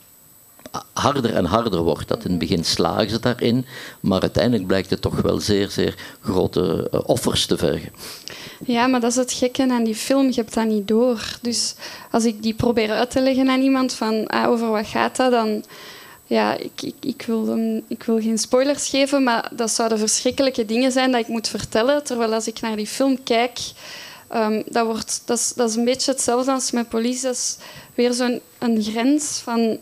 harder 0.94 1.34
en 1.34 1.46
harder 1.46 1.82
wordt. 1.82 2.08
Dat 2.08 2.24
in 2.24 2.30
het 2.30 2.40
begin 2.40 2.66
slagen 2.66 3.10
ze 3.10 3.20
daarin, 3.20 3.66
maar 4.00 4.22
uiteindelijk 4.22 4.68
blijkt 4.68 4.90
het 4.90 5.02
toch 5.02 5.22
wel 5.22 5.40
zeer, 5.40 5.70
zeer 5.70 5.96
grote 6.22 6.88
eh, 6.92 7.00
offers 7.06 7.46
te 7.46 7.58
vergen. 7.58 7.92
Ja, 8.66 8.88
maar 8.88 9.00
dat 9.00 9.10
is 9.10 9.16
het 9.16 9.34
gekke 9.34 9.72
aan 9.72 9.84
die 9.84 9.96
film. 9.96 10.28
Je 10.28 10.34
hebt 10.34 10.54
dat 10.54 10.66
niet 10.66 10.88
door. 10.88 11.38
Dus 11.42 11.76
als 12.12 12.26
ik 12.26 12.44
die 12.44 12.54
probeer 12.54 12.92
uit 12.92 13.12
te 13.12 13.22
leggen 13.22 13.50
aan 13.50 13.62
iemand 13.62 13.94
van 13.94 14.28
ah, 14.28 14.50
over 14.50 14.70
wat 14.70 14.88
gaat 14.88 15.16
dat, 15.16 15.32
dan... 15.32 15.64
Ja, 16.26 16.58
ik, 16.58 16.82
ik, 16.82 16.96
ik, 17.00 17.24
wil, 17.28 17.82
ik 17.88 18.04
wil 18.04 18.22
geen 18.22 18.38
spoilers 18.38 18.90
geven, 18.90 19.24
maar 19.24 19.52
dat 19.56 19.72
zouden 19.72 20.00
verschrikkelijke 20.00 20.66
dingen 20.66 20.92
zijn 20.92 21.12
dat 21.12 21.22
ik 21.22 21.28
moet 21.28 21.48
vertellen. 21.48 22.04
Terwijl 22.04 22.34
als 22.34 22.48
ik 22.48 22.60
naar 22.60 22.76
die 22.76 22.88
film 22.88 23.24
kijk, 23.24 23.60
ehm, 24.34 24.62
dat, 24.66 24.86
wordt, 24.86 25.22
dat, 25.26 25.38
is, 25.38 25.54
dat 25.56 25.70
is 25.70 25.76
een 25.76 25.86
beetje 25.86 26.12
hetzelfde 26.12 26.52
als 26.52 26.72
met 26.72 26.90
police. 26.90 27.22
Dat 27.22 27.36
is 27.36 27.58
weer 27.96 28.14
zo'n 28.14 28.42
een 28.60 28.84
grens 28.84 29.42
van 29.44 29.78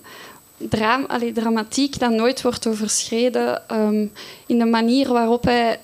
dra 0.58 1.04
allee, 1.08 1.32
dramatiek 1.32 2.00
dat 2.00 2.12
nooit 2.12 2.42
wordt 2.42 2.68
overschreden. 2.68 3.70
ehm, 3.70 4.08
in 4.46 4.60
de 4.60 4.66
manier 4.66 5.14
waarop 5.14 5.44
hij 5.44 5.80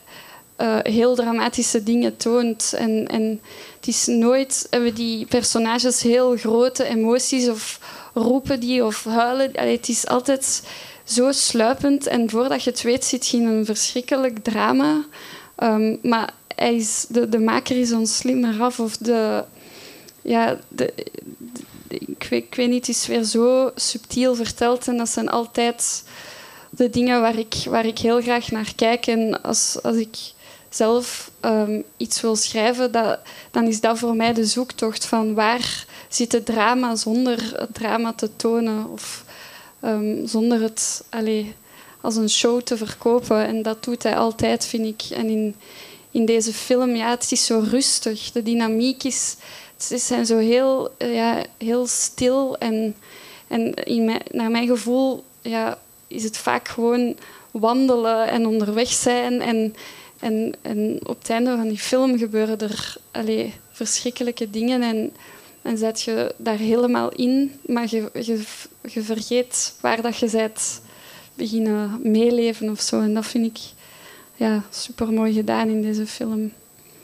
eh, 0.55 0.77
heel 0.81 1.15
dramatische 1.15 1.83
dingen 1.83 2.17
toont. 2.17 2.73
En, 2.77 3.07
en 3.07 3.41
het 3.75 3.87
is 3.87 4.05
nooit 4.05 4.67
hebben 4.69 4.93
die 4.93 5.25
personages 5.25 6.01
heel 6.01 6.35
grote 6.37 6.83
emoties 6.83 7.49
of 7.49 7.79
roepen 8.13 8.59
die 8.59 8.85
of 8.85 9.03
huilen. 9.03 9.51
Het 9.53 9.89
is 9.89 10.07
altijd 10.07 10.63
zo 11.03 11.31
sluipend 11.31 12.07
en 12.07 12.29
voordat 12.29 12.63
je 12.63 12.69
het 12.69 12.81
weet 12.81 13.05
zit 13.05 13.27
je 13.27 13.37
in 13.37 13.45
een 13.45 13.65
verschrikkelijk 13.65 14.43
drama. 14.43 15.05
Ehm, 15.55 15.95
maar 16.01 16.33
hij 16.57 16.75
is, 16.75 17.05
de, 17.09 17.29
de 17.29 17.39
maker 17.39 17.77
is 17.77 17.91
ons 17.91 18.17
slimmer 18.17 18.61
af 18.61 18.79
of 18.79 18.97
de... 18.97 19.43
Ja, 20.21 20.57
de, 20.67 20.93
ik, 21.87 22.53
weet, 22.55 22.69
niet, 22.69 22.87
het 22.87 22.95
is 22.95 23.07
weer 23.07 23.23
zo 23.23 23.71
subtiel 23.75 24.35
verteld 24.35 24.87
en 24.87 24.97
dat 24.97 25.09
zijn 25.09 25.29
altijd 25.29 26.03
de 26.69 26.89
dingen 26.89 27.21
waar 27.21 27.37
ik, 27.37 27.53
waar 27.65 27.85
ik 27.85 27.99
heel 27.99 28.21
graag 28.21 28.51
naar 28.51 28.73
kijk. 28.75 29.07
En 29.07 29.41
als, 29.43 29.77
als 29.83 29.95
ik 29.95 30.17
zelf 30.69 31.31
ehm, 31.39 31.81
iets 31.97 32.21
wil 32.21 32.35
schrijven, 32.35 32.91
dat, 32.91 33.19
dan 33.51 33.65
is 33.65 33.81
dat 33.81 33.97
voor 33.97 34.15
mij 34.15 34.33
de 34.33 34.45
zoektocht 34.45 35.05
van 35.05 35.33
waar 35.33 35.85
zit 36.09 36.31
het 36.31 36.45
drama 36.45 36.95
zonder 36.95 37.53
het 37.55 37.73
drama 37.73 38.13
te 38.13 38.35
tonen 38.35 38.89
of 38.89 39.23
ehm, 39.79 40.25
zonder 40.25 40.61
het 40.61 41.03
allee, 41.09 41.55
als 42.01 42.15
een 42.15 42.29
show 42.29 42.61
te 42.61 42.77
verkopen. 42.77 43.45
En 43.45 43.61
dat 43.61 43.83
doet 43.83 44.03
hij 44.03 44.17
altijd, 44.17 44.65
vind 44.65 44.85
ik. 44.85 45.17
En 45.17 45.29
in, 45.29 45.55
in 46.17 46.25
deze 46.25 46.53
film, 46.53 46.95
ja, 46.95 47.09
het 47.09 47.31
is 47.31 47.45
zo 47.45 47.63
rustig. 47.69 48.31
De 48.31 48.43
dynamiek 48.43 49.03
is, 49.03 49.35
het 49.87 50.01
zijn 50.01 50.25
zo 50.25 50.37
heel, 50.37 50.89
eh, 50.97 51.15
ja, 51.15 51.43
heel 51.57 51.87
stil 51.87 52.57
en, 52.57 52.95
en 53.47 53.73
in 53.73 54.21
naar 54.31 54.51
mijn 54.51 54.67
gevoel 54.67 55.23
ja, 55.41 55.77
is 56.07 56.23
het 56.23 56.37
vaak 56.37 56.67
gewoon 56.67 57.15
wandelen 57.51 58.27
en 58.27 58.47
onderweg 58.47 58.87
zijn. 58.87 59.41
En, 59.41 59.75
en, 60.19 60.55
en 60.61 60.99
op 61.03 61.19
het 61.19 61.29
einde 61.29 61.55
van 61.55 61.67
die 61.67 61.79
film 61.79 62.17
gebeuren 62.17 62.59
er 62.59 62.95
allee, 63.11 63.53
verschrikkelijke 63.71 64.49
dingen. 64.49 64.81
En, 64.81 65.13
en 65.61 65.77
zet 65.77 66.01
je 66.01 66.33
daar 66.37 66.57
helemaal 66.57 67.09
in, 67.11 67.59
maar 67.65 67.87
je, 67.89 68.09
je, 68.13 68.43
je 68.81 69.01
vergeet 69.01 69.73
waar 69.81 70.01
dat 70.01 70.17
je 70.17 70.29
bent 70.29 70.81
beginnen 71.33 71.99
meeleven 72.03 72.69
of 72.69 72.81
zo. 72.81 73.01
En 73.01 73.13
dat 73.13 73.25
vind 73.25 73.45
ik 73.45 73.76
ja, 74.37 74.63
super 74.69 75.07
mooi 75.13 75.33
gedaan 75.33 75.67
in 75.69 75.81
deze 75.81 76.07
film. 76.07 76.51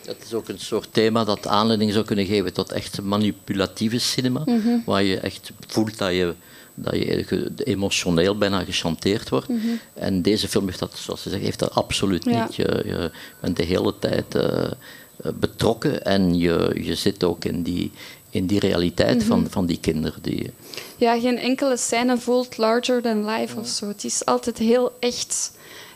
Het 0.06 0.24
is 0.26 0.34
ook 0.34 0.48
een 0.50 0.60
soort 0.60 0.88
thema 0.92 1.24
dat 1.24 1.48
aanleiding 1.48 1.92
zou 1.94 2.06
kunnen 2.06 2.26
geven 2.26 2.54
tot 2.54 2.72
echt 2.72 3.02
manipulatieve 3.02 4.00
cinema, 4.00 4.42
Mhm. 4.46 4.70
waar 4.86 5.04
je 5.04 5.18
echt 5.20 5.52
voelt 5.68 5.98
dat 5.98 6.12
je, 6.12 6.34
dat 6.76 6.94
je 6.96 7.52
emotioneel 7.64 8.38
bijna 8.38 8.64
gechanteerd 8.64 9.30
wordt. 9.30 9.48
Mhm. 9.48 9.68
En 9.94 10.22
deze 10.22 10.48
film 10.48 10.66
heeft 10.66 10.80
dat, 10.80 10.98
zoals 10.98 11.22
ze 11.22 11.30
zeggen, 11.30 11.46
heeft 11.48 11.60
dat 11.60 11.72
absoluut 11.76 12.24
Ja. 12.24 12.44
niet. 12.44 12.56
Je, 12.56 12.84
je 12.86 13.12
bent 13.40 13.58
de 13.58 13.64
hele 13.64 13.94
tijd 14.00 14.36
eh, 14.36 14.72
betrokken 15.34 16.06
en 16.06 16.38
je, 16.38 16.72
je 16.84 16.96
zit 16.96 17.24
ook 17.24 17.46
in 17.46 17.64
die, 17.64 17.92
in 18.30 18.46
die 18.46 18.60
realiteit 18.60 19.18
Mhm. 19.18 19.26
van, 19.28 19.48
van 19.50 19.66
die 19.66 19.80
kinderen. 19.80 20.22
Die, 20.22 20.52
Ja, 20.98 21.20
geen 21.20 21.38
enkele 21.38 21.78
scène 21.78 22.18
voelt 22.18 22.58
larger 22.58 23.02
than 23.02 23.26
life 23.26 23.60
of 23.60 23.68
zo. 23.68 23.88
Het 23.88 24.04
is 24.04 24.26
altijd 24.26 24.58
heel 24.58 24.92
echt. 25.00 25.52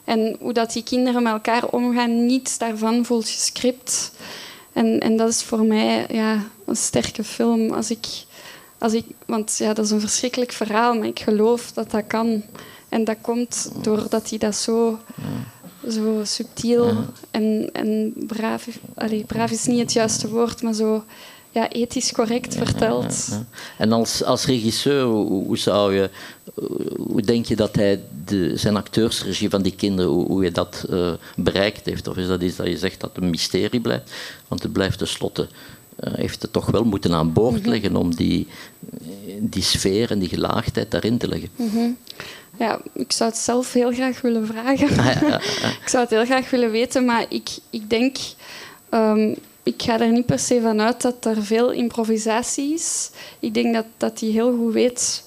En 0.07 0.35
hoe 0.39 0.53
dat 0.53 0.73
die 0.73 0.83
kinderen 0.83 1.23
met 1.23 1.31
elkaar 1.31 1.65
omgaan, 1.65 2.25
niets 2.25 2.57
daarvan 2.57 3.05
voelt 3.05 3.29
gescript. 3.29 4.11
En, 4.73 4.99
en 4.99 5.17
dat 5.17 5.29
is 5.29 5.43
voor 5.43 5.63
mij 5.63 6.05
ja, 6.09 6.43
een 6.65 6.75
sterke 6.75 7.23
film. 7.23 7.71
Als 7.71 7.89
ik, 7.89 8.07
als 8.77 8.93
ik, 8.93 9.05
want 9.25 9.57
ja, 9.57 9.73
dat 9.73 9.85
is 9.85 9.91
een 9.91 9.99
verschrikkelijk 9.99 10.51
verhaal, 10.51 10.93
maar 10.93 11.07
ik 11.07 11.19
geloof 11.19 11.71
dat 11.71 11.91
dat 11.91 12.07
kan. 12.07 12.43
En 12.89 13.03
dat 13.03 13.17
komt 13.21 13.71
doordat 13.81 14.29
hij 14.29 14.37
dat 14.37 14.55
zo, 14.55 14.99
zo 15.89 16.21
subtiel 16.23 16.95
en, 17.31 17.69
en 17.73 18.13
braaf... 18.15 18.67
Allee, 18.95 19.23
braaf 19.23 19.51
is 19.51 19.65
niet 19.65 19.79
het 19.79 19.93
juiste 19.93 20.29
woord, 20.29 20.61
maar 20.61 20.73
zo 20.73 21.03
ja, 21.57 21.69
ethisch 21.69 22.11
correct 22.11 22.55
vertelt. 22.55 23.27
Ja. 23.31 23.45
En 23.77 23.91
als, 23.91 24.23
als 24.23 24.45
regisseur, 24.45 25.03
hoe, 25.03 25.43
hoe 25.45 25.57
zou 25.57 25.95
je, 25.95 26.09
hoe 26.97 27.21
denk 27.21 27.45
je 27.45 27.55
dat 27.55 27.75
hij 27.75 28.01
de, 28.25 28.57
zijn 28.57 28.75
acteursregie 28.77 29.49
van 29.49 29.61
die 29.61 29.75
kinderen, 29.75 30.11
hoe, 30.11 30.25
hoe 30.27 30.41
hij 30.41 30.51
dat 30.51 30.85
eh, 30.89 31.11
bereikt 31.35 31.85
heeft? 31.85 32.07
Of 32.07 32.17
is 32.17 32.27
dat 32.27 32.41
iets 32.41 32.55
dat 32.55 32.67
je 32.67 32.77
zegt 32.77 32.99
dat 32.99 33.11
een 33.13 33.29
mysterie 33.29 33.79
blijft? 33.81 34.11
Want 34.47 34.63
het 34.63 34.71
blijft 34.73 34.97
tenslotte, 34.97 35.47
eh 35.95 36.13
heeft 36.13 36.41
het 36.41 36.53
toch 36.53 36.65
wel 36.65 36.83
moeten 36.83 37.13
aan 37.13 37.33
boord 37.33 37.61
Mhm. 37.61 37.69
leggen 37.69 37.95
om 37.95 38.15
die, 38.15 38.47
die 39.39 39.63
sfeer 39.63 40.11
en 40.11 40.19
die 40.19 40.29
gelaagdheid 40.29 40.91
daarin 40.91 41.17
te 41.17 41.27
leggen. 41.27 41.49
Mhm. 41.55 41.89
Ja, 42.59 42.79
ik 42.93 43.11
zou 43.11 43.29
het 43.29 43.39
zelf 43.39 43.73
heel 43.73 43.91
graag 43.91 44.21
willen 44.21 44.47
vragen. 44.47 44.89
Ah, 44.89 45.05
ja, 45.05 45.19
ja, 45.21 45.27
ja. 45.61 45.67
ik 45.83 45.87
zou 45.87 46.03
het 46.03 46.11
heel 46.11 46.25
graag 46.25 46.49
willen 46.49 46.71
weten, 46.71 47.05
maar 47.05 47.25
ik, 47.29 47.49
ik 47.69 47.89
denk... 47.89 48.17
ehm, 48.89 49.33
ik 49.67 49.81
ga 49.81 49.99
er 49.99 50.11
niet 50.11 50.25
per 50.25 50.39
se 50.39 50.61
van 50.61 50.81
uit 50.81 51.01
dat 51.01 51.25
er 51.25 51.43
veel 51.43 51.71
improvisatie 51.71 52.73
is. 52.73 53.09
Ik 53.39 53.53
denk 53.53 53.73
dat, 53.73 53.85
dat 53.97 54.19
hij 54.19 54.29
heel 54.29 54.57
goed 54.57 54.73
weet 54.73 55.23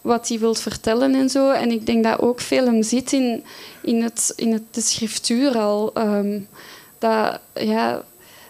wat 0.00 0.28
hij 0.28 0.38
wil 0.38 0.54
vertellen 0.54 1.14
en 1.14 1.28
zo. 1.28 1.50
En 1.50 1.70
ik 1.70 1.86
denk 1.86 2.04
dat 2.04 2.20
ook 2.20 2.40
veel 2.40 2.64
hem 2.64 2.82
zit 2.82 3.12
in, 3.12 3.44
in, 3.82 4.02
het, 4.02 4.32
in 4.36 4.52
het, 4.52 4.62
de 4.70 4.80
schriftuur 4.80 5.58
al. 5.58 5.90
Ehm, 5.94 6.40
dat, 6.98 7.40
ja, 7.54 8.04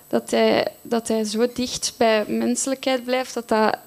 dat, 0.09 0.31
hij, 0.31 0.67
dat 0.83 1.09
hij 1.09 1.25
zo 1.25 1.47
dicht 1.55 1.95
bij 1.97 2.25
menselijkheid 2.29 3.05
blijft, 3.05 3.35
dat 3.35 3.49
dat 3.49 3.79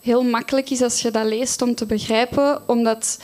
heel 0.00 0.22
makkelijk 0.22 0.70
is 0.70 0.82
als 0.82 1.02
je 1.02 1.10
dat 1.10 1.24
leest 1.24 1.62
om 1.62 1.74
te 1.74 1.86
begrijpen. 1.86 2.68
Omdat 2.68 3.18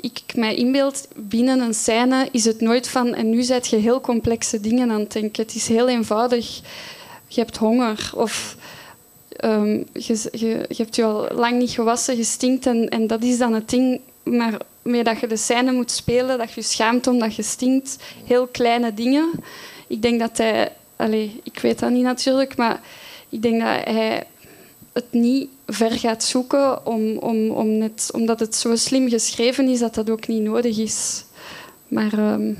ik 0.00 0.22
mij 0.34 0.54
inbeeld, 0.54 1.08
binnen 1.16 1.60
een 1.60 1.74
scène 1.74 2.28
is 2.32 2.44
het 2.44 2.60
nooit 2.60 2.88
van... 2.88 3.14
En 3.14 3.30
nu 3.30 3.42
zet 3.42 3.66
je 3.66 3.76
heel 3.76 4.00
complexe 4.00 4.60
dingen 4.60 4.90
aan 4.90 5.00
het 5.00 5.12
denken. 5.12 5.42
Het 5.42 5.54
is 5.54 5.68
heel 5.68 5.88
eenvoudig. 5.88 6.60
Je 7.26 7.40
hebt 7.40 7.56
honger 7.56 8.10
of... 8.14 8.56
ehm, 9.28 9.82
je, 9.92 10.28
je, 10.32 10.64
hebt 10.76 10.96
je 10.96 11.04
al 11.04 11.28
lang 11.34 11.58
niet 11.58 11.70
gewassen, 11.70 12.16
je 12.16 12.24
stinkt 12.24 12.66
en, 12.66 12.88
en 12.88 13.06
dat 13.06 13.22
is 13.22 13.38
dan 13.38 13.52
het 13.52 13.70
ding 13.70 14.00
maar 14.22 14.60
mee 14.82 15.04
dat 15.04 15.20
je 15.20 15.26
de 15.26 15.36
scène 15.36 15.72
moet 15.72 15.90
spelen, 15.90 16.38
dat 16.38 16.52
je 16.52 16.62
schaamt 16.62 17.06
omdat 17.06 17.34
je 17.34 17.42
stinkt. 17.42 17.96
Heel 18.24 18.46
kleine 18.46 18.94
dingen. 18.94 19.30
Ik 19.86 20.02
denk 20.02 20.20
dat 20.20 20.38
hij... 20.38 20.72
Allee, 20.96 21.40
ik 21.42 21.58
weet 21.58 21.78
dat 21.78 21.90
niet 21.90 22.02
natuurlijk, 22.02 22.56
maar 22.56 22.80
ik 23.28 23.42
denk 23.42 23.60
dat 23.60 23.84
hij 23.84 24.26
het 24.98 25.12
niet 25.12 25.48
ver 25.66 25.90
gaat 25.90 26.24
zoeken, 26.24 26.86
om, 26.86 27.16
om, 27.16 27.50
om 27.50 27.78
net, 27.78 28.10
omdat 28.12 28.40
het 28.40 28.54
zo 28.54 28.76
slim 28.76 29.08
geschreven 29.08 29.68
is 29.68 29.78
dat 29.78 29.94
dat 29.94 30.10
ook 30.10 30.26
niet 30.26 30.42
nodig 30.42 30.78
is. 30.78 31.24
Maar 31.88 32.12
ehm, 32.12 32.54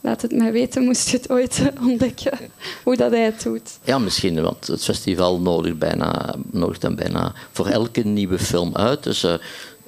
laat 0.00 0.22
het 0.22 0.32
mij 0.32 0.52
weten, 0.52 0.84
moest 0.84 1.08
je 1.08 1.16
het 1.16 1.30
ooit 1.30 1.62
ontdekken, 1.88 2.38
hoe 2.84 2.96
dat 2.96 3.10
hij 3.10 3.24
het 3.24 3.42
doet. 3.42 3.78
Ja, 3.84 3.98
misschien, 3.98 4.42
want 4.42 4.66
het 4.66 4.84
festival 4.84 5.40
nodigt, 5.40 5.78
bijna, 5.78 6.34
nodigt 6.50 6.80
dan 6.80 6.94
bijna 6.94 7.34
voor 7.52 7.66
elke 7.66 8.00
nieuwe 8.00 8.38
film 8.38 8.76
uit. 8.76 9.02
Dus 9.02 9.24
eh, 9.24 9.34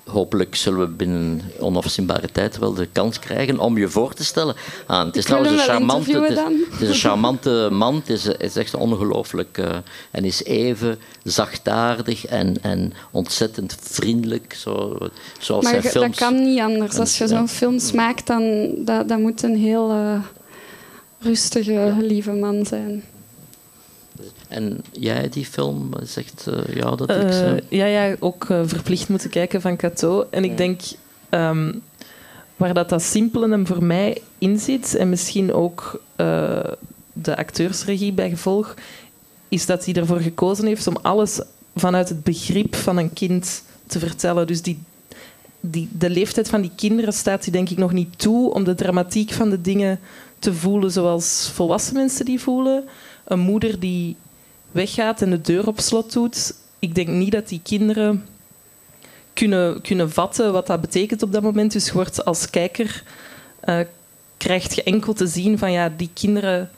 hopelijk 0.06 0.54
zullen 0.54 0.80
we 0.80 0.86
binnen 0.86 1.40
onafzienbare 1.58 2.28
tijd 2.32 2.58
wel 2.58 2.74
de 2.74 2.88
kans 2.92 3.18
krijgen 3.18 3.58
om 3.58 3.78
je 3.78 3.88
voor 3.88 4.14
te 4.14 4.24
stellen. 4.24 4.54
aan. 4.86 5.06
het 5.06 5.16
is 5.16 5.24
trouwens 5.24 5.52
een 5.52 5.58
charmante, 5.58 6.20
het 6.20 6.30
is, 6.30 6.38
het 6.78 6.88
een 6.88 6.94
charmante 6.94 7.68
man. 7.72 7.94
Het 7.94 8.08
is, 8.08 8.24
het 8.24 8.42
is 8.42 8.56
echt 8.56 8.74
ongelooflijk. 8.74 9.58
eh, 9.58 9.76
en 10.10 10.24
is 10.24 10.44
even 10.44 10.98
zachtaardig 11.22 12.26
en, 12.26 12.62
en 12.62 12.92
ontzettend 13.10 13.76
vriendelijk. 13.80 14.54
Zo, 14.54 14.98
zoals 15.38 15.64
Maar 15.64 15.72
zijn 15.72 15.92
films. 15.92 16.16
dat 16.16 16.28
kan 16.28 16.42
niet 16.42 16.60
anders. 16.60 16.98
Als 16.98 17.18
je 17.18 17.26
zo'n 17.26 17.48
films 17.48 17.92
maakt, 17.92 18.26
dan 18.26 18.74
dat, 18.76 19.08
dat 19.08 19.18
moet 19.18 19.42
een 19.42 19.56
heel 19.56 19.90
eh, 19.90 20.18
rustige, 21.18 21.94
lieve 22.00 22.32
man 22.32 22.66
zijn. 22.66 23.04
En 24.54 24.80
jij, 24.92 25.28
die 25.28 25.46
film, 25.46 25.90
zegt 26.02 26.46
eh, 26.46 26.74
ja 26.74 26.90
dat 26.96 27.10
ik... 27.10 27.16
Eh, 27.16 27.30
ze- 27.30 27.62
ja, 27.68 27.84
ja, 27.86 28.16
ook 28.18 28.44
eh, 28.50 28.60
verplicht 28.64 29.08
moeten 29.08 29.30
kijken 29.30 29.60
van 29.60 29.76
Cato. 29.76 30.26
En 30.30 30.44
ik 30.44 30.56
denk 30.56 30.80
ehm, 31.28 31.72
waar 32.56 32.74
dat, 32.74 32.88
dat 32.88 33.02
simpele 33.02 33.48
hem 33.48 33.66
voor 33.66 33.84
mij 33.84 34.22
in 34.38 34.58
zit, 34.58 34.94
en 34.94 35.08
misschien 35.08 35.52
ook 35.52 36.02
de 37.12 37.36
acteursregie 37.36 38.12
bij 38.12 38.28
gevolg, 38.30 38.74
is 39.48 39.66
dat 39.66 39.84
hij 39.84 39.94
ervoor 39.94 40.20
gekozen 40.20 40.66
heeft 40.66 40.86
om 40.86 40.96
alles 41.02 41.40
vanuit 41.74 42.08
het 42.08 42.22
begrip 42.24 42.74
van 42.74 42.96
een 42.96 43.12
kind 43.12 43.62
te 43.86 43.98
vertellen. 43.98 44.46
Dus 44.46 44.62
die, 44.62 44.82
die, 45.60 45.88
de 45.92 46.10
leeftijd 46.10 46.48
van 46.48 46.60
die 46.60 46.72
kinderen 46.76 47.12
staat 47.12 47.42
die 47.42 47.52
denk 47.52 47.70
ik 47.70 47.76
nog 47.78 47.92
niet 47.92 48.18
toe 48.18 48.52
om 48.52 48.64
de 48.64 48.74
dramatiek 48.74 49.32
van 49.32 49.50
de 49.50 49.60
dingen 49.60 50.00
te 50.38 50.54
voelen 50.54 50.90
zoals 50.90 51.50
volwassen 51.54 51.94
mensen 51.94 52.24
die 52.24 52.40
voelen. 52.40 52.84
Een 53.24 53.38
moeder 53.40 53.80
die 53.80 54.16
weggaat 54.74 55.22
en 55.22 55.30
de 55.30 55.40
deur 55.40 55.66
op 55.66 55.80
slot 55.80 56.12
doet. 56.12 56.54
Ik 56.78 56.94
denk 56.94 57.08
niet 57.08 57.32
dat 57.32 57.48
die 57.48 57.60
kinderen 57.62 58.26
kunnen, 59.32 59.80
kunnen 59.80 60.10
vatten 60.10 60.52
wat 60.52 60.66
dat 60.66 60.80
betekent 60.80 61.22
op 61.22 61.32
dat 61.32 61.42
moment. 61.42 61.72
Dus 61.72 61.86
je 61.86 61.92
wordt 61.92 62.24
als 62.24 62.50
kijker 62.50 63.02
uh, 63.64 63.80
krijgt 64.36 64.74
je 64.74 64.82
enkel 64.82 65.12
te 65.12 65.26
zien 65.26 65.58
van 65.58 65.72
ja, 65.72 65.92
die 65.96 66.10
kinderen 66.12 66.70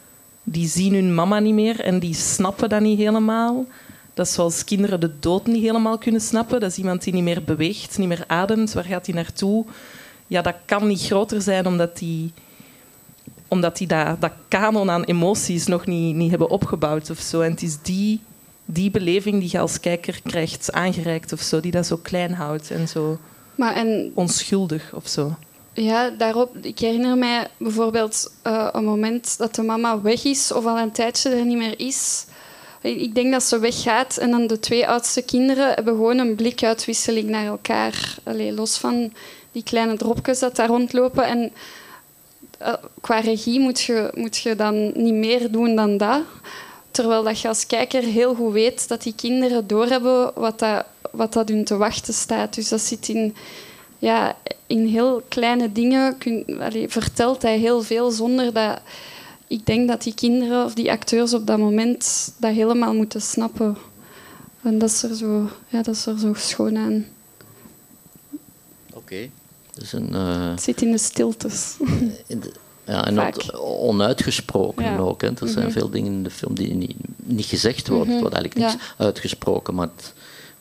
die 0.42 0.68
zien 0.68 0.94
hun 0.94 1.14
mama 1.14 1.38
niet 1.38 1.54
meer 1.54 1.80
en 1.80 1.98
die 1.98 2.14
snappen 2.14 2.68
dat 2.68 2.80
niet 2.80 2.98
helemaal. 2.98 3.66
Dat 4.14 4.26
is 4.26 4.32
zoals 4.32 4.64
kinderen 4.64 5.00
de 5.00 5.18
dood 5.20 5.46
niet 5.46 5.62
helemaal 5.62 5.98
kunnen 5.98 6.20
snappen. 6.20 6.60
Dat 6.60 6.70
is 6.70 6.78
iemand 6.78 7.04
die 7.04 7.12
niet 7.12 7.22
meer 7.22 7.44
beweegt, 7.44 7.98
niet 7.98 8.08
meer 8.08 8.24
ademt. 8.26 8.72
Waar 8.72 8.84
gaat 8.84 9.06
hij 9.06 9.14
naartoe? 9.14 9.64
Ja, 10.26 10.42
dat 10.42 10.54
kan 10.64 10.86
niet 10.86 11.02
groter 11.02 11.42
zijn 11.42 11.66
omdat 11.66 11.98
die, 11.98 12.32
omdat 13.48 13.76
die 13.76 13.86
dat, 13.86 14.20
dat 14.20 14.32
kanon 14.48 14.90
aan 14.90 15.04
emoties 15.04 15.66
nog 15.66 15.86
niet, 15.86 16.14
niet 16.14 16.30
hebben 16.30 16.50
opgebouwd 16.50 17.10
of 17.10 17.18
zo. 17.18 17.40
En 17.40 17.50
het 17.50 17.62
is 17.62 17.76
die, 17.82 18.20
die 18.64 18.90
beleving 18.90 19.40
die 19.40 19.48
je 19.52 19.58
als 19.58 19.80
kijker 19.80 20.20
krijgt 20.22 20.72
aangereikt 20.72 21.32
of 21.32 21.40
zo, 21.40 21.60
die 21.60 21.70
dat 21.70 21.86
zo 21.86 21.96
klein 21.96 22.34
houdt 22.34 22.70
en 22.70 22.88
zo 22.88 23.18
maar 23.56 23.74
en, 23.74 24.12
onschuldig 24.14 24.92
of 24.94 25.08
zo. 25.08 25.36
Ja, 25.72 26.10
daarop. 26.10 26.56
Ik 26.62 26.78
herinner 26.78 27.18
mij 27.18 27.48
bijvoorbeeld 27.56 28.32
uh, 28.46 28.68
een 28.72 28.84
moment 28.84 29.38
dat 29.38 29.54
de 29.54 29.62
mama 29.62 30.00
weg 30.00 30.24
is 30.24 30.52
of 30.52 30.66
al 30.66 30.78
een 30.78 30.92
tijdje 30.92 31.30
er 31.30 31.44
niet 31.44 31.56
meer 31.56 31.80
is. 31.80 32.24
Ik 32.80 33.14
denk 33.14 33.32
dat 33.32 33.42
ze 33.42 33.58
weggaat 33.58 34.16
en 34.16 34.30
dan 34.30 34.46
de 34.46 34.58
twee 34.58 34.88
oudste 34.88 35.22
kinderen 35.22 35.74
hebben 35.74 35.94
gewoon 35.94 36.18
een 36.18 36.34
blikuitwisseling 36.34 37.28
naar 37.28 37.46
elkaar. 37.46 38.16
Allee, 38.24 38.52
los 38.52 38.78
van 38.78 39.12
die 39.52 39.62
kleine 39.62 39.96
dropjes 39.96 40.38
dat 40.38 40.56
daar 40.56 40.68
rondlopen. 40.68 41.24
En 41.24 41.52
uh, 42.62 42.74
qua 43.00 43.20
regie 43.20 43.60
moet 43.60 43.80
je, 43.80 44.10
moet 44.14 44.36
je 44.36 44.56
dan 44.56 44.92
niet 44.94 45.14
meer 45.14 45.50
doen 45.50 45.76
dan 45.76 45.96
dat. 45.96 46.22
Terwijl 46.90 47.22
dat 47.22 47.40
je 47.40 47.48
als 47.48 47.66
kijker 47.66 48.02
heel 48.02 48.34
goed 48.34 48.52
weet 48.52 48.88
dat 48.88 49.02
die 49.02 49.14
kinderen 49.14 49.66
doorhebben 49.66 50.32
wat 50.34 50.58
dat, 50.58 50.84
wat 51.10 51.32
dat 51.32 51.48
hun 51.48 51.64
te 51.64 51.76
wachten 51.76 52.14
staat. 52.14 52.54
Dus 52.54 52.68
dat 52.68 52.80
zit 52.80 53.08
in, 53.08 53.34
ja, 53.98 54.36
in 54.66 54.86
heel 54.86 55.22
kleine 55.28 55.72
dingen 55.72 56.18
kun, 56.18 56.44
vertelt 56.88 57.42
hij 57.42 57.58
heel 57.58 57.82
veel 57.82 58.10
zonder 58.10 58.52
dat 58.52 58.80
ik 59.46 59.66
denk 59.66 59.88
dat 59.88 60.02
die 60.02 60.14
kinderen 60.14 60.64
of 60.64 60.74
die 60.74 60.90
acteurs 60.90 61.34
op 61.34 61.46
dat 61.46 61.58
moment 61.58 62.32
dat 62.36 62.52
helemaal 62.52 62.94
moeten 62.94 63.22
snappen. 63.22 63.76
En 64.62 64.78
dat 64.78 64.90
is 64.90 65.02
er 65.02 65.14
zo, 65.14 65.48
ja, 65.68 65.82
dat 65.82 65.94
is 65.94 66.06
er 66.06 66.18
zo 66.18 66.34
schoon 66.34 66.76
aan. 66.76 67.06
Oké. 68.92 69.30
Dus 69.78 69.92
een, 69.92 70.08
uh... 70.12 70.50
Het 70.50 70.62
zit 70.62 70.82
in 70.82 70.90
de 70.90 70.98
stiltes. 70.98 71.76
In 72.26 72.40
de, 72.40 72.52
ja, 72.84 73.04
en 73.06 73.34
onuitgesproken 73.58 74.84
ja. 74.84 74.98
ook. 74.98 75.20
Hè. 75.20 75.28
Er 75.28 75.34
zijn 75.38 75.50
mm 75.50 75.62
-hmm. 75.62 75.70
veel 75.70 75.90
dingen 75.90 76.12
in 76.12 76.22
de 76.22 76.30
film 76.30 76.54
die 76.54 76.74
niet, 76.74 76.96
niet 77.16 77.44
gezegd 77.44 77.88
worden. 77.88 78.06
Mm 78.06 78.12
-hmm. 78.14 78.24
Het 78.24 78.32
wordt 78.32 78.34
eigenlijk 78.34 78.72
niks 78.72 78.88
ja. 78.98 79.04
uitgesproken, 79.04 79.74
maar 79.74 79.88
het, 79.96 80.14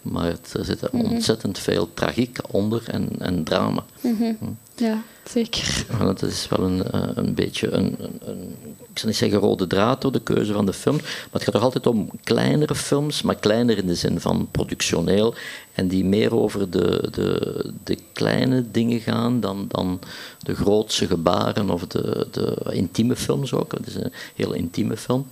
maar 0.05 0.25
het, 0.25 0.53
er 0.53 0.65
zit 0.65 0.91
mm 0.91 1.01
-hmm. 1.01 1.11
ontzettend 1.11 1.59
veel 1.59 1.89
tragiek 1.93 2.39
onder 2.51 2.83
en, 2.87 3.09
en 3.19 3.43
drama. 3.43 3.83
Mm 4.01 4.17
-hmm. 4.17 4.57
Ja, 4.75 5.01
zeker. 5.29 5.85
Ja, 5.89 6.05
dat 6.05 6.21
is 6.21 6.47
wel 6.49 6.65
een, 6.65 6.83
een 7.17 7.33
beetje 7.33 7.71
een, 7.71 7.95
een, 8.19 8.55
ik 8.91 8.99
zal 8.99 9.09
niet 9.09 9.17
zeggen 9.17 9.39
rode 9.39 9.67
draad 9.67 10.01
door 10.01 10.11
de 10.11 10.21
keuze 10.21 10.53
van 10.53 10.65
de 10.65 10.73
film, 10.73 10.95
maar 10.95 11.29
het 11.31 11.43
gaat 11.43 11.53
toch 11.53 11.63
altijd 11.63 11.87
om 11.87 12.09
kleinere 12.23 12.75
films, 12.75 13.21
maar 13.21 13.35
kleiner 13.35 13.77
in 13.77 13.87
de 13.87 13.95
zin 13.95 14.19
van 14.19 14.47
productioneel, 14.51 15.35
en 15.73 15.87
die 15.87 16.05
meer 16.05 16.35
over 16.35 16.69
de, 16.69 17.07
de, 17.11 17.71
de 17.83 17.97
kleine 18.13 18.71
dingen 18.71 18.99
gaan 18.99 19.39
dan, 19.39 19.65
dan 19.67 19.99
de 20.39 20.55
grootse 20.55 21.07
gebaren 21.07 21.69
of 21.69 21.87
de, 21.87 22.27
de 22.31 22.57
intieme 22.71 23.15
films 23.15 23.53
ook. 23.53 23.71
Het 23.71 23.87
is 23.87 23.95
een 23.95 24.11
heel 24.35 24.53
intieme 24.53 24.97
film. 24.97 25.27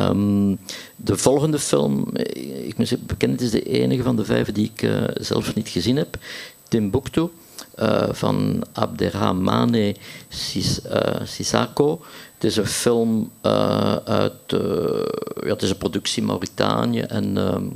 Um, 0.00 0.58
de 0.96 1.16
volgende 1.16 1.58
film, 1.58 2.08
ik 2.66 2.76
moet 2.76 3.06
bekend, 3.06 3.32
het 3.32 3.40
is 3.40 3.50
de 3.50 3.62
enige 3.62 4.02
van 4.02 4.16
de 4.16 4.24
vijf 4.24 4.52
die 4.52 4.70
ik 4.74 4.82
uh, 4.82 5.02
zelf 5.14 5.54
niet 5.54 5.68
gezien 5.68 5.96
heb. 5.96 6.18
Timbuktu 6.68 7.28
uh, 7.78 8.08
van 8.10 8.64
Abderrahmane 8.72 9.96
Sis, 10.28 10.80
Sissako. 11.24 12.00
Het 12.34 12.44
is 12.44 12.56
een 12.56 12.66
film 12.66 13.30
uit, 14.04 14.32
ja, 15.40 15.48
het 15.48 15.62
is 15.62 15.70
een 15.70 15.76
productie 15.76 16.22
Mauritanië 16.22 17.00
en 17.00 17.36
um, 17.36 17.72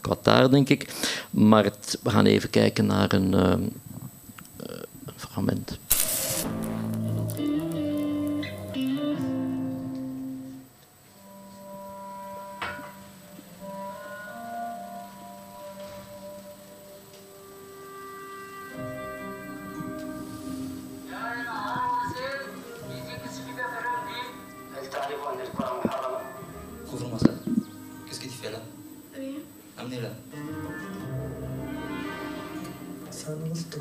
Qatar, 0.00 0.50
denk 0.50 0.68
ik. 0.68 0.94
Maar 1.30 1.72
we 2.02 2.10
gaan 2.10 2.26
even 2.26 2.50
kijken 2.50 2.86
naar 2.86 3.12
een, 3.12 3.34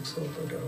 сексом 0.06 0.28
тогава, 0.34 0.68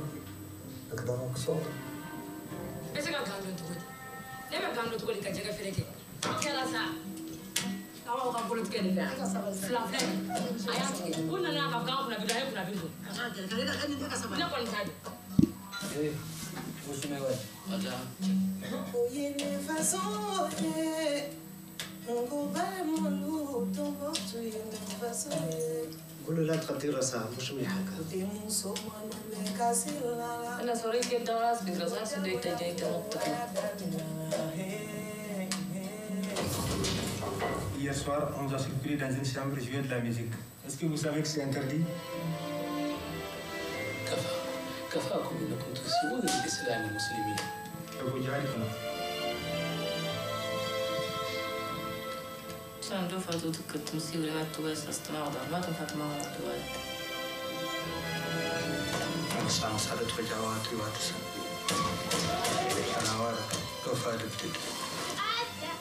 Ne 19.14 19.34
de 19.34 19.58
façon 19.68 20.50
ye. 20.62 21.30
N 22.08 22.28
ko 22.30 22.38
bɛ 22.54 22.66
mɔlu 22.90 23.38
tɔnbɔ 23.76 24.08
tun 24.28 24.44
ye. 24.44 24.62
Um, 26.30 26.40
een 26.40 26.50
fragment. 27.42 28.14
أنا 30.62 30.76
صريت 30.76 31.08
جدا 31.14 31.34
راس 31.34 31.62
بجرزان 31.62 32.06
سديت 32.06 32.48
جيت 32.48 32.84
Hier 37.80 37.94
soir, 37.94 38.32
on 38.38 38.44
nous 38.44 38.54
a 38.54 38.60
surpris 38.60 38.96
dans 38.96 39.14
une 39.20 39.26
chambre 39.26 39.60
jouer 39.60 39.82
de 39.82 39.90
la 39.90 40.00
musique. 40.00 40.34
Est-ce 40.66 40.78
que 40.78 40.86
vous 40.86 40.98
savez 40.98 41.22
que 41.22 41.28
c'est 41.28 41.44
interdit 41.44 41.84
كفاكم 44.94 45.36
انكم 45.36 45.74
تسيئون 45.74 46.20
للاسلام 46.22 46.90
المسلمين. 46.90 47.36
أبو 48.02 48.18
جهل 48.18 48.93
Chciałam 52.86 53.08
doufać, 53.08 53.36
że 53.36 53.52
tylko 53.52 53.80
tym 53.92 54.00
siły, 54.12 54.32
ale 54.32 54.46
tu 54.46 54.68
jest 54.68 54.90
astronauta, 54.90 55.40
ale 55.54 55.64
tu 55.66 55.74
Fatma, 55.74 56.06
ale 56.06 56.24
tu 56.24 56.44
jest. 56.44 56.94
Sam 59.60 59.80
salut 59.80 60.12
ko 60.16 60.22
jawa 60.22 60.56
tu 60.70 60.78
wat 60.78 60.98
sam. 61.08 61.22
Tanawar 62.94 63.36
ko 63.84 63.96
fadup 63.96 64.36
tu. 64.38 64.48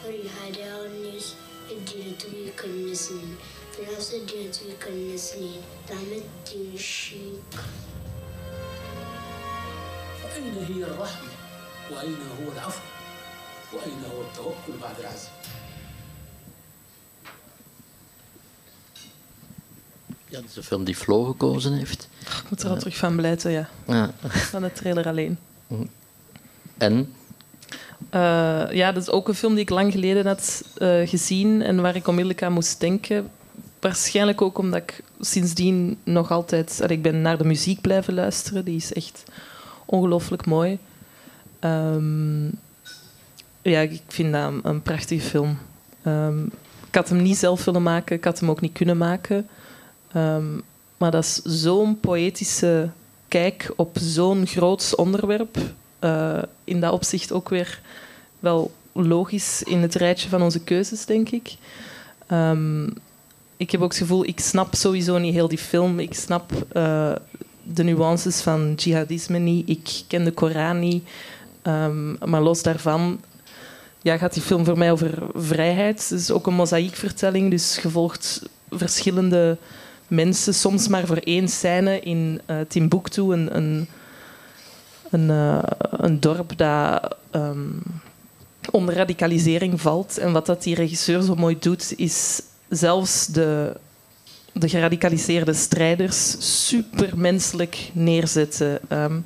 والهداونيس 0.06 1.34
الدينتو 1.70 2.28
يكنسني 2.28 3.34
فلاس 3.72 4.14
الدينتو 4.14 4.60
يكنسني 4.68 5.60
تعمل 5.88 6.22
دين 6.52 6.72
الشيك 6.74 7.54
فأين 10.22 10.54
هي 10.68 10.84
الرحمة 10.84 11.30
وأين 11.90 12.18
هو 12.38 12.52
العفو 12.52 12.80
وأين 13.72 14.04
هو 14.12 14.20
التوكل 14.22 14.78
بعد 14.82 15.00
العزم 15.00 15.28
Ja, 20.32 20.40
dat 20.40 20.50
is 20.50 20.56
een 20.56 20.62
film 20.62 20.84
die 20.84 20.94
Flo 20.94 21.24
gekozen 21.24 21.72
heeft. 21.72 22.08
Ik 22.20 22.44
moet 22.50 22.62
er 22.62 22.70
al 22.70 22.76
terug 22.76 22.96
van 22.96 23.16
blijten, 23.16 23.50
ja. 23.50 23.68
ja. 23.86 24.10
Van 24.28 24.62
de 24.62 24.72
trailer 24.72 25.06
alleen. 25.06 25.38
En? 26.78 27.12
Uh, 28.14 28.72
ja, 28.72 28.92
dat 28.92 29.02
is 29.02 29.10
ook 29.10 29.28
een 29.28 29.34
film 29.34 29.54
die 29.54 29.62
ik 29.62 29.70
lang 29.70 29.92
geleden 29.92 30.26
had 30.26 30.64
uh, 30.78 31.08
gezien 31.08 31.62
en 31.62 31.80
waar 31.80 31.96
ik 31.96 32.08
onmiddellijk 32.08 32.42
aan 32.42 32.52
moest 32.52 32.80
denken. 32.80 33.30
Waarschijnlijk 33.80 34.42
ook 34.42 34.58
omdat 34.58 34.82
ik 34.82 35.02
sindsdien 35.20 35.98
nog 36.04 36.30
altijd... 36.30 36.80
Allee, 36.82 36.96
ik 36.96 37.02
ben 37.02 37.22
naar 37.22 37.38
de 37.38 37.44
muziek 37.44 37.80
blijven 37.80 38.14
luisteren. 38.14 38.64
Die 38.64 38.76
is 38.76 38.92
echt 38.92 39.24
ongelooflijk 39.84 40.46
mooi. 40.46 40.78
Um, 41.60 42.50
ja, 43.62 43.80
ik 43.80 44.02
vind 44.08 44.32
dat 44.32 44.52
een, 44.52 44.60
een 44.62 44.82
prachtige 44.82 45.26
film. 45.26 45.58
Ehm, 46.02 46.44
ik 46.88 46.94
had 46.94 47.08
hem 47.08 47.22
niet 47.22 47.36
zelf 47.36 47.64
willen 47.64 47.82
maken, 47.82 48.16
ik 48.16 48.24
had 48.24 48.40
hem 48.40 48.50
ook 48.50 48.60
niet 48.60 48.72
kunnen 48.72 48.96
maken. 48.96 49.48
Ehm, 50.12 50.58
maar 50.96 51.10
dat 51.10 51.24
is 51.24 51.62
zo'n 51.62 52.00
poëtische 52.00 52.90
kijk 53.28 53.72
op 53.76 53.96
zo'n 54.00 54.46
groot 54.46 54.94
onderwerp. 54.96 55.56
Eh, 55.98 56.42
in 56.64 56.80
dat 56.80 56.92
opzicht 56.92 57.32
ook 57.32 57.48
weer 57.48 57.80
wel 58.40 58.72
logisch 58.92 59.62
in 59.62 59.78
het 59.78 59.94
rijtje 59.94 60.28
van 60.28 60.42
onze 60.42 60.60
keuzes, 60.60 61.04
denk 61.04 61.28
ik. 61.28 61.54
Ehm, 62.26 62.86
ik 63.56 63.70
heb 63.70 63.80
ook 63.80 63.88
het 63.88 63.98
gevoel, 63.98 64.26
ik 64.26 64.40
snap 64.40 64.74
sowieso 64.74 65.18
niet 65.18 65.34
heel 65.34 65.48
die 65.48 65.58
film. 65.58 65.98
Ik 65.98 66.14
snap 66.14 66.52
eh, 66.72 67.12
de 67.62 67.82
nuances 67.82 68.40
van 68.40 68.72
jihadisme 68.76 69.38
niet. 69.38 69.68
Ik 69.68 70.02
ken 70.08 70.24
de 70.24 70.32
Koran 70.32 70.78
niet. 70.78 71.08
Ehm, 71.62 72.30
maar 72.30 72.42
los 72.42 72.62
daarvan 72.62 73.20
ja, 74.02 74.16
gaat 74.16 74.32
die 74.32 74.42
film 74.42 74.64
voor 74.64 74.78
mij 74.78 74.92
over 74.92 75.22
vrijheid. 75.34 76.08
Het 76.08 76.20
is 76.20 76.30
ook 76.30 76.46
een 76.46 76.54
mozaïekvertelling, 76.54 77.50
dus 77.50 77.78
je 77.82 77.90
volgt 77.90 78.42
verschillende 78.70 79.58
mensen, 80.12 80.54
soms 80.54 80.88
maar 80.88 81.06
voor 81.06 81.16
één 81.16 81.48
scène 81.48 82.00
in 82.00 82.40
uh, 82.50 82.56
Timbuktu, 82.68 83.22
een, 83.22 83.56
een, 83.56 83.88
een, 85.10 85.28
een 85.90 86.20
dorp 86.20 86.56
dat 86.56 87.16
um, 87.32 87.82
onder 88.70 88.94
radicalisering 88.94 89.80
valt. 89.80 90.18
En 90.18 90.32
wat 90.32 90.46
dat 90.46 90.62
die 90.62 90.74
regisseur 90.74 91.22
zo 91.22 91.34
mooi 91.34 91.58
doet, 91.58 91.94
is 91.96 92.42
zelfs 92.68 93.26
de, 93.26 93.76
de 94.52 94.68
geradicaliseerde 94.68 95.52
strijders 95.52 96.36
supermenselijk 96.66 97.90
neerzetten. 97.92 98.80
Um, 98.88 99.24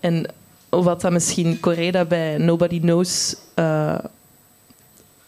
en 0.00 0.26
wat 0.68 1.00
dat 1.00 1.12
misschien 1.12 1.60
Coreda 1.60 2.04
bij 2.04 2.38
Nobody 2.38 2.80
Knows, 2.80 3.36
uh, 3.54 3.98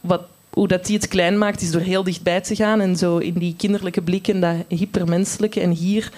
wat, 0.01 0.23
hoe 0.51 0.69
dat 0.69 0.87
die 0.87 0.97
het 0.97 1.09
klein 1.09 1.39
maakt, 1.39 1.61
is 1.61 1.71
door 1.71 1.81
heel 1.81 2.05
dichtbij 2.05 2.41
te 2.41 2.55
gaan 2.55 2.81
en 2.81 2.97
zo 2.97 3.19
in 3.19 3.35
die 3.35 3.55
kinderlijke 3.57 4.03
blik 4.03 4.29
en 4.29 4.41
dat 4.41 4.55
hypermenselijke. 4.69 5.61
En 5.61 5.71
hier 5.71 6.13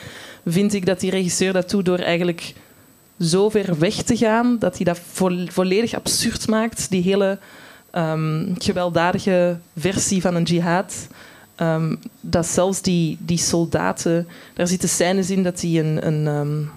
vind 0.46 0.74
ik 0.74 0.86
dat 0.86 1.00
die 1.00 1.10
regisseur 1.10 1.52
dat 1.52 1.70
doet 1.70 1.84
door 1.84 1.98
eigenlijk 1.98 2.54
zo 3.20 3.48
ver 3.48 3.78
weg 3.78 3.94
te 3.94 4.16
gaan 4.16 4.58
dat 4.58 4.76
hij 4.76 4.84
dat 4.84 5.00
vo 5.12 5.46
volledig 5.48 5.94
absurd 5.94 6.48
maakt, 6.48 6.90
die 6.90 7.02
hele 7.02 7.38
um, 7.94 8.54
gewelddadige 8.58 9.58
versie 9.76 10.20
van 10.20 10.34
een 10.34 10.42
jihad. 10.42 11.06
Um, 11.56 11.98
dat 12.20 12.46
zelfs 12.46 12.82
die, 12.82 13.16
die 13.20 13.38
soldaten, 13.38 14.28
daar 14.54 14.66
zitten 14.66 14.88
scènes 14.88 15.30
in 15.30 15.42
dat 15.42 15.60
die 15.60 15.80
een, 15.80 16.06
een 16.06 16.26
um, 16.26 16.70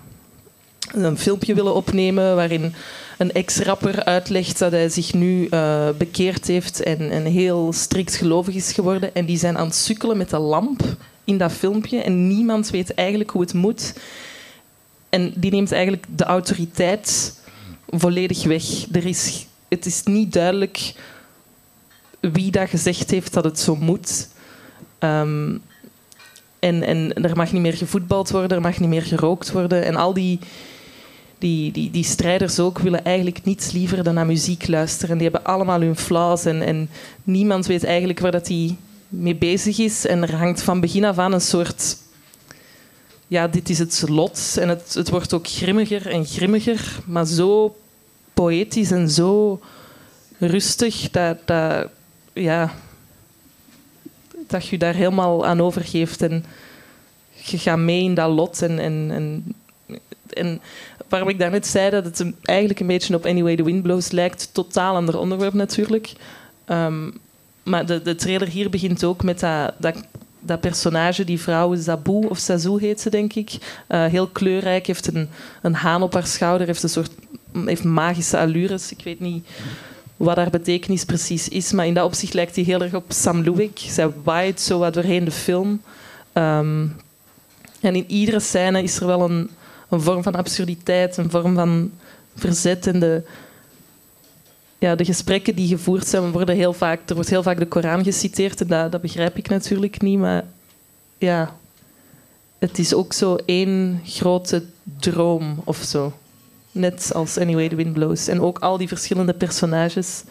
een 0.94 1.18
filmpje 1.18 1.54
willen 1.54 1.76
opnemen 1.76 2.36
waarin 2.36 2.74
een 3.18 3.32
ex-rapper 3.32 4.04
uitlegt 4.04 4.60
dat 4.60 4.72
hij 4.72 4.90
zich 4.90 5.14
nu 5.14 5.48
uh, 5.52 5.90
bekeerd 5.98 6.48
heeft 6.48 6.84
en, 6.84 7.26
heel 7.26 7.74
strikt 7.74 8.16
gelovig 8.16 8.56
is 8.56 8.74
geworden. 8.74 9.16
En 9.16 9.26
die 9.26 9.38
zijn 9.38 9.58
aan 9.58 9.66
het 9.66 9.76
sukkelen 9.76 10.18
met 10.18 10.30
de 10.30 10.38
lamp 10.38 10.82
in 11.24 11.38
dat 11.38 11.52
filmpje 11.52 12.02
en 12.02 12.28
niemand 12.28 12.70
weet 12.70 12.94
eigenlijk 12.94 13.30
hoe 13.30 13.42
het 13.42 13.54
moet. 13.54 13.94
En 15.10 15.34
die 15.36 15.52
neemt 15.52 15.72
eigenlijk 15.72 16.06
de 16.16 16.24
autoriteit 16.24 17.40
volledig 17.88 18.44
weg. 18.44 18.64
Er 18.92 19.06
is, 19.06 19.48
het 19.68 19.86
is 19.86 20.04
niet 20.04 20.34
duidelijk 20.34 20.94
wie 22.20 22.52
dat 22.52 22.70
gezegd 22.70 23.12
heeft 23.12 23.34
dat 23.34 23.44
het 23.44 23.60
zo 23.60 23.76
moet. 23.76 24.28
Um, 25.00 25.62
en, 26.60 26.84
en 26.84 27.14
er 27.24 27.36
mag 27.36 27.52
niet 27.52 27.62
meer 27.62 27.74
gevoetbald 27.74 28.30
worden, 28.30 28.58
er 28.58 28.64
mag 28.64 28.80
niet 28.80 28.90
meer 28.90 29.02
gerookt 29.02 29.52
worden. 29.52 29.86
En 29.86 29.96
al 29.96 30.14
die, 30.14 30.40
die, 31.38 31.72
die, 31.72 31.92
die 31.92 32.04
strijders 32.04 32.60
ook 32.60 32.80
willen 32.80 33.06
eigenlijk 33.06 33.44
niets 33.44 33.72
liever 33.72 34.04
dan 34.04 34.14
naar 34.14 34.26
muziek 34.26 34.68
luisteren. 34.68 35.18
Die 35.18 35.30
hebben 35.30 35.52
allemaal 35.52 35.82
hun 35.82 35.96
flaws 35.96 36.46
en, 36.46 36.90
niemand 37.24 37.66
weet 37.66 37.84
eigenlijk 37.84 38.20
waar 38.20 38.32
dat 38.32 38.46
die 38.46 38.78
mee 39.10 39.36
bezig 39.36 39.80
is. 39.80 40.06
En 40.06 40.22
er 40.22 40.36
hangt 40.36 40.62
van 40.62 40.80
begin 40.80 41.06
af 41.06 41.18
aan 41.18 41.34
een 41.34 41.42
soort... 41.42 41.98
Ja, 43.28 43.48
dit 43.48 43.70
is 43.70 43.80
het 43.80 44.04
lot. 44.08 44.58
En 44.60 44.70
het, 44.70 44.94
het 44.94 45.10
wordt 45.10 45.34
ook 45.34 45.48
grimmiger 45.48 46.08
en 46.08 46.26
grimmiger, 46.26 47.00
maar 47.06 47.26
zo 47.26 47.76
poëtisch 48.34 48.92
en 48.92 49.10
zo 49.10 49.60
rustig 50.40 51.10
dat, 51.12 51.38
dat, 51.46 51.88
ja, 52.34 52.74
dat 54.48 54.68
je 54.68 54.78
daar 54.78 54.94
helemaal 54.94 55.46
aan 55.46 55.62
overgeeft. 55.62 56.22
En 56.22 56.46
je 57.32 57.58
gaat 57.58 57.78
mee 57.78 58.04
in 58.04 58.14
dat 58.14 58.32
lot. 58.32 58.62
En, 58.62 58.80
en, 58.80 59.12
en 60.30 60.62
waarom 61.10 61.30
ik 61.30 61.40
daarnet 61.40 61.68
zei 61.68 61.90
dat 61.90 62.06
het 62.06 62.26
eigenlijk 62.42 62.80
een 62.80 62.88
beetje 62.88 63.16
op 63.16 63.26
Anyway 63.26 63.56
the 63.56 63.64
Wind 63.64 63.84
Blows 63.84 64.12
lijkt, 64.12 64.50
totaal 64.52 64.96
ander 64.96 65.20
onderwerp 65.20 65.54
natuurlijk. 65.54 66.14
Um, 66.68 67.14
maar 67.64 67.86
de, 67.86 68.02
de 68.02 68.16
trailer 68.16 68.48
hier 68.48 68.70
begint 68.70 69.04
ook 69.04 69.24
met 69.24 69.40
dat, 69.40 69.74
dat, 69.78 69.96
dat 70.40 70.60
personage, 70.60 71.24
die 71.24 71.40
vrouw 71.40 71.76
Zabu 71.76 72.26
of 72.28 72.38
Sazu 72.38 72.80
heet 72.80 73.02
ze 73.02 73.10
denk 73.10 73.34
ik. 73.34 73.52
Uh, 73.88 74.06
heel 74.06 74.28
kleurrijk, 74.28 74.88
heeft 74.88 75.14
een, 75.14 75.30
een 75.62 75.76
haan 75.76 76.02
op 76.02 76.14
haar 76.14 76.28
schouder, 76.28 76.68
heeft 76.68 76.84
een 76.84 76.90
soort 76.90 77.12
heeft 77.66 77.84
magische 77.84 78.38
allures. 78.38 78.92
Ik 78.92 79.04
weet 79.04 79.20
niet 79.20 79.48
wat 80.18 80.36
haar 80.36 80.50
betekenis 80.50 81.06
precies 81.06 81.50
is, 81.50 81.72
maar 81.72 81.88
in 81.88 81.94
dat 81.94 82.06
opzicht 82.06 82.34
lijkt 82.34 82.56
hij 82.56 82.64
heel 82.64 82.82
erg 82.82 82.94
op 82.94 83.12
Sam 83.12 83.42
Luwick. 83.42 83.80
Zij 83.80 84.10
waait 84.24 84.62
zo 84.62 84.80
wat 84.80 84.94
doorheen 84.94 85.26
de 85.26 85.32
film. 85.32 85.82
Um, 86.34 86.96
en 87.82 87.96
in 87.96 88.06
iedere 88.08 88.40
scène 88.40 88.84
is 88.84 89.00
er 89.00 89.08
wel 89.08 89.22
een, 89.22 89.50
een 89.90 90.02
vorm 90.02 90.24
van 90.24 90.36
absurditeit, 90.36 91.18
een 91.18 91.30
vorm 91.30 91.56
van 91.56 91.92
verzet. 92.36 92.88
En 92.88 93.00
de, 93.00 93.24
ja, 94.78 94.96
de 94.96 95.06
gesprekken 95.06 95.56
die 95.56 95.68
gevoerd 95.68 96.08
zijn, 96.08 96.32
worden 96.32 96.56
heel 96.56 96.74
vaak, 96.74 97.10
er 97.10 97.16
wordt 97.16 97.30
heel 97.30 97.44
vaak 97.44 97.60
de 97.60 97.68
Koran 97.68 98.04
geciteerd. 98.04 98.62
En 98.62 98.68
dat, 98.68 98.92
dat 98.92 99.02
begrijp 99.02 99.38
ik 99.38 99.50
natuurlijk 99.50 100.02
niet. 100.02 100.20
Maar 100.20 100.44
ja, 101.18 101.56
het 102.58 102.80
is 102.80 102.94
ook 102.94 103.14
zo 103.14 103.36
één 103.46 104.02
grote 104.06 104.64
droom 105.00 105.62
of 105.64 105.78
zo. 105.78 106.14
Net 106.72 107.12
als 107.14 107.38
Anyway 107.38 107.70
the 107.70 107.76
Wind 107.76 107.94
Blows. 107.94 108.28
En 108.28 108.42
ook 108.42 108.60
al 108.60 108.78
die 108.78 108.88
verschillende 108.88 109.34
personages. 109.34 110.24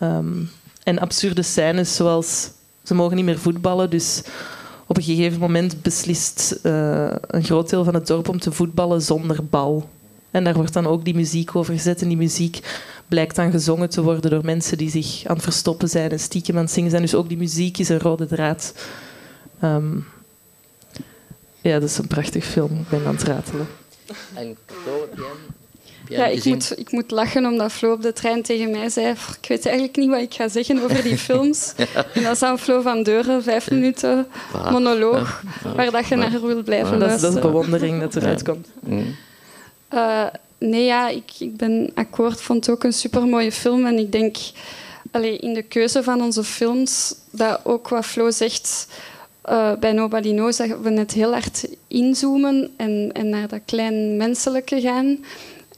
Um, 0.00 0.50
en 0.84 0.98
absurde 0.98 1.42
scènes 1.42 1.96
zoals 1.96 2.50
ze 2.82 2.94
mogen 2.94 3.16
niet 3.16 3.24
meer 3.24 3.38
voetballen, 3.38 3.90
dus 3.90 4.22
op 4.86 4.96
een 4.96 5.02
gegeven 5.02 5.40
moment 5.40 5.82
beslist 5.82 6.58
uh, 6.62 7.10
een 7.26 7.44
groot 7.44 7.70
deel 7.70 7.84
van 7.84 7.94
het 7.94 8.06
dorp 8.06 8.28
om 8.28 8.38
te 8.38 8.52
voetballen 8.52 9.02
zonder 9.02 9.44
bal. 9.44 9.88
En 10.30 10.44
daar 10.44 10.54
wordt 10.54 10.72
dan 10.72 10.86
ook 10.86 11.04
die 11.04 11.14
muziek 11.14 11.56
over 11.56 11.74
gezet. 11.74 12.02
En 12.02 12.08
die 12.08 12.16
muziek 12.16 12.60
blijkt 13.08 13.36
dan 13.36 13.50
gezongen 13.50 13.90
te 13.90 14.02
worden 14.02 14.30
door 14.30 14.44
mensen 14.44 14.78
die 14.78 14.90
zich 14.90 15.26
aan 15.26 15.34
het 15.34 15.44
verstoppen 15.44 15.88
zijn 15.88 16.10
en 16.10 16.20
stiekem 16.20 16.56
aan 16.56 16.62
het 16.62 16.72
zingen 16.72 16.90
zijn. 16.90 17.02
Dus 17.02 17.14
ook 17.14 17.28
die 17.28 17.38
muziek 17.38 17.78
is 17.78 17.88
een 17.88 18.00
rode 18.00 18.26
draad. 18.26 18.74
Um, 19.62 20.06
ja, 21.60 21.78
dat 21.78 21.88
is 21.88 21.98
een 21.98 22.06
prachtig 22.06 22.44
film. 22.44 22.80
Ik 22.80 22.88
ben 22.88 23.06
aan 23.06 23.14
het 23.14 23.22
ratelen. 23.22 23.66
En 24.34 24.56
Chloe, 24.66 25.08
ja, 26.08 26.26
ik 26.26 26.44
moet, 26.44 26.78
ik 26.78 26.92
moet 26.92 27.10
lachen 27.10 27.46
omdat 27.46 27.72
Flo 27.72 27.92
op 27.92 28.02
de 28.02 28.12
trein 28.12 28.42
tegen 28.42 28.70
mij 28.70 28.88
zei: 28.88 29.14
Ik 29.40 29.48
weet 29.48 29.66
eigenlijk 29.66 29.96
niet 29.96 30.08
wat 30.08 30.20
ik 30.20 30.34
ga 30.34 30.48
zeggen 30.48 30.82
over 30.82 31.02
die 31.02 31.18
films. 31.28 31.72
ja. 31.76 32.06
En 32.14 32.22
dan 32.22 32.36
zou 32.36 32.58
Flo 32.58 32.80
van 32.80 33.02
Deuren, 33.02 33.42
vijf 33.42 33.70
minuten 33.70 34.26
monoloog, 34.70 35.42
waar 35.74 35.90
dat 35.90 36.06
je 36.06 36.16
naar 36.16 36.40
wil 36.40 36.62
blijven 36.62 36.90
dat, 36.90 37.08
luisteren. 37.08 37.34
Dat 37.34 37.44
is 37.44 37.50
bewondering 37.50 38.00
dat 38.00 38.16
eruit 38.16 38.42
komt. 38.42 38.68
Mm. 38.80 39.16
Uh, 39.94 40.24
nee, 40.58 40.84
ja, 40.84 41.08
ik, 41.08 41.30
ik 41.38 41.56
ben 41.56 41.90
akkoord. 41.94 42.40
vond 42.40 42.66
het 42.66 42.74
ook 42.74 42.84
een 42.84 42.92
supermooie 42.92 43.52
film. 43.52 43.86
En 43.86 43.98
ik 43.98 44.12
denk 44.12 44.36
allee, 45.10 45.38
in 45.38 45.54
de 45.54 45.62
keuze 45.62 46.02
van 46.02 46.22
onze 46.22 46.44
films, 46.44 47.14
dat 47.30 47.60
ook 47.62 47.88
wat 47.88 48.06
Flo 48.06 48.30
zegt. 48.30 48.86
Uh, 49.50 49.72
bij 49.80 49.92
Nobody 49.92 50.30
Knows 50.30 50.56
dat 50.56 50.80
we 50.82 50.90
net 50.90 51.12
heel 51.12 51.32
hard 51.32 51.68
inzoomen 51.88 52.70
en, 52.76 53.10
en 53.12 53.28
naar 53.28 53.48
dat 53.48 53.60
klein 53.64 54.16
menselijke 54.16 54.80
gaan. 54.80 55.18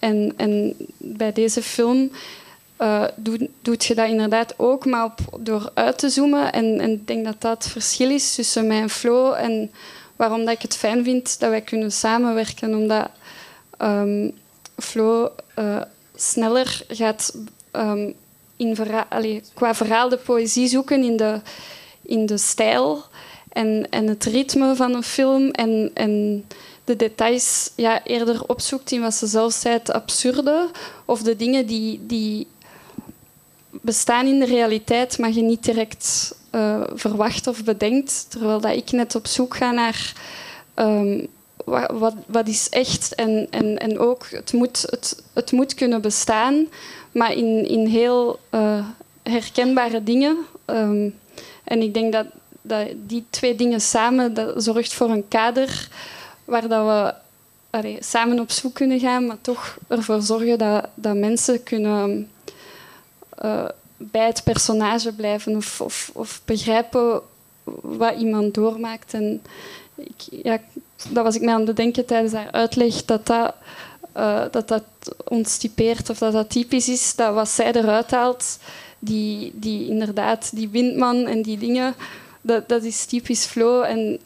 En, 0.06 0.32
en 0.36 0.76
bij 0.96 1.32
deze 1.32 1.62
film 1.62 2.10
uh, 2.80 3.04
doet, 3.62 3.84
je 3.84 3.94
dat 3.94 4.08
inderdaad 4.08 4.54
ook, 4.56 4.84
maar 4.84 5.14
door 5.38 5.70
uit 5.74 5.98
te 5.98 6.08
zoomen. 6.08 6.52
En, 6.52 6.80
en 6.80 6.90
ik 6.90 7.06
denk 7.06 7.24
dat 7.24 7.40
dat 7.40 7.64
het 7.64 7.72
verschil 7.72 8.10
is 8.10 8.34
tussen 8.34 8.66
mij 8.66 8.80
en 8.80 8.90
Flo. 8.90 9.32
En 9.32 9.70
waarom 10.16 10.44
dat 10.44 10.54
ik 10.54 10.62
het 10.62 10.76
fijn 10.76 11.04
vind 11.04 11.40
dat 11.40 11.50
wij 11.50 11.60
kunnen 11.60 11.92
samenwerken. 11.92 12.74
Omdat 12.74 13.08
um, 13.82 14.32
Flo 14.78 15.30
uh, 15.58 15.82
sneller 16.14 16.84
gaat 16.88 17.34
um, 17.72 18.14
in 18.56 18.76
qua 19.54 19.74
verhaal 19.74 20.08
de 20.08 20.16
poëzie 20.16 20.68
zoeken 20.68 21.02
in 21.02 21.16
de, 21.16 21.40
in 22.02 22.26
de 22.26 22.38
stijl 22.38 23.04
en, 23.48 23.86
en 23.90 24.06
het 24.06 24.24
ritme 24.24 24.76
van 24.76 24.94
een 24.94 25.02
film. 25.02 25.50
En, 25.50 25.90
en 25.94 26.44
de 26.86 26.96
details 26.96 27.70
ja, 27.74 28.04
eerder 28.04 28.42
opzoekt 28.46 28.90
in 28.90 29.00
wat 29.00 29.14
ze 29.14 29.26
zelf 29.26 29.52
zei, 29.52 29.74
het 29.74 29.92
absurde. 29.92 30.70
Of 31.04 31.22
de 31.22 31.36
dingen 31.36 31.66
die, 31.66 32.00
die 32.06 32.46
bestaan 33.70 34.26
in 34.26 34.38
de 34.38 34.44
realiteit, 34.44 35.18
maar 35.18 35.32
je 35.32 35.42
niet 35.42 35.64
direct 35.64 36.34
uh, 36.52 36.82
verwacht 36.94 37.46
of 37.46 37.64
bedenkt. 37.64 38.26
Terwijl 38.28 38.60
dat 38.60 38.76
ik 38.76 38.92
net 38.92 39.14
op 39.14 39.26
zoek 39.26 39.56
ga 39.56 39.70
naar 39.70 40.12
um, 40.74 41.26
wat, 41.64 42.14
wat, 42.26 42.48
is 42.48 42.68
echt. 42.68 43.14
En, 43.14 43.46
en, 43.50 43.78
en 43.78 43.98
ook, 43.98 44.26
het 44.30 44.52
moet, 44.52 44.82
het, 44.90 45.22
het 45.32 45.52
moet 45.52 45.74
kunnen 45.74 46.00
bestaan, 46.00 46.68
maar 47.12 47.32
in, 47.32 47.68
in 47.68 47.86
heel 47.86 48.38
uh, 48.50 48.86
herkenbare 49.22 50.02
dingen. 50.02 50.36
Um, 50.66 51.14
en 51.64 51.82
ik 51.82 51.94
denk 51.94 52.12
dat, 52.12 52.26
dat 52.62 52.88
die 53.06 53.24
twee 53.30 53.54
dingen 53.54 53.80
samen 53.80 54.34
dat 54.34 54.62
zorgt 54.62 54.92
voor 54.92 55.10
een 55.10 55.28
kader 55.28 55.88
waar 56.46 56.68
dat 56.68 56.86
we 56.86 57.14
samen 58.00 58.40
op 58.40 58.50
zoek 58.50 58.74
kunnen 58.74 59.00
gaan, 59.00 59.26
maar 59.26 59.40
toch 59.40 59.78
ervoor 59.88 60.22
zorgen 60.22 60.58
dat, 60.58 60.88
dat 60.94 61.16
mensen 61.16 61.62
kunnen 61.62 62.30
uh, 63.44 63.64
bij 63.96 64.26
het 64.26 64.42
personage 64.44 65.12
blijven 65.12 65.56
of, 65.56 65.80
of, 65.80 66.10
of 66.12 66.40
begrijpen 66.44 67.20
wat 67.80 68.18
iemand 68.18 68.54
doormaakt. 68.54 69.14
En 69.14 69.42
ik, 69.94 70.42
ja, 70.42 70.58
dat 71.08 71.24
was 71.24 71.34
ik 71.34 71.42
mij 71.42 71.54
aan 71.54 71.66
het 71.66 71.76
denken 71.76 72.04
tijdens 72.06 72.32
haar 72.32 72.50
uitleg, 72.50 73.04
dat 73.04 73.26
dat, 73.26 73.54
uh, 74.16 74.44
dat, 74.50 74.82
ons 75.24 75.56
typeert 75.56 76.10
of 76.10 76.18
dat 76.18 76.32
dat 76.32 76.50
typisch 76.50 76.88
is, 76.88 77.14
dat 77.14 77.34
wat 77.34 77.48
zij 77.48 77.72
eruit 77.72 78.10
haalt, 78.10 78.58
die, 78.98 79.52
die 79.54 79.88
inderdaad, 79.88 80.50
die 80.54 80.68
windman 80.68 81.26
en 81.26 81.42
die 81.42 81.58
dingen, 81.58 81.94
dat, 82.40 82.68
dat 82.68 82.82
is 82.82 83.04
typisch 83.04 83.44
flow. 83.44 83.82
En 83.82 84.18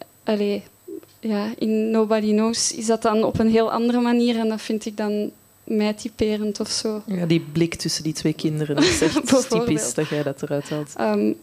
ja, 1.21 1.53
in 1.59 1.91
Nobody 1.91 2.31
Knows 2.31 2.73
is 2.73 2.87
dat 2.87 3.03
dan 3.03 3.25
op 3.25 3.39
een 3.39 3.51
heel 3.51 3.73
andere 3.73 4.01
manier 4.01 4.39
en 4.39 4.49
dat 4.49 4.63
vind 4.63 4.87
ik 4.87 4.97
dan 4.97 5.31
mij 5.65 5.93
typerend 5.93 6.61
of 6.61 6.69
zo. 6.69 7.03
Ja, 7.07 7.27
die 7.27 7.41
blik 7.41 7.75
tussen 7.75 8.03
die 8.03 8.13
twee 8.13 8.33
kinderen, 8.33 8.77
dat 8.77 8.85
is 8.85 9.01
echt 9.09 9.51
typisch 9.51 9.95
dat 9.95 10.09
jij 10.09 10.23
dat 10.23 10.43
eruit 10.43 10.71
haalt. 10.71 10.95
Um, 11.01 11.37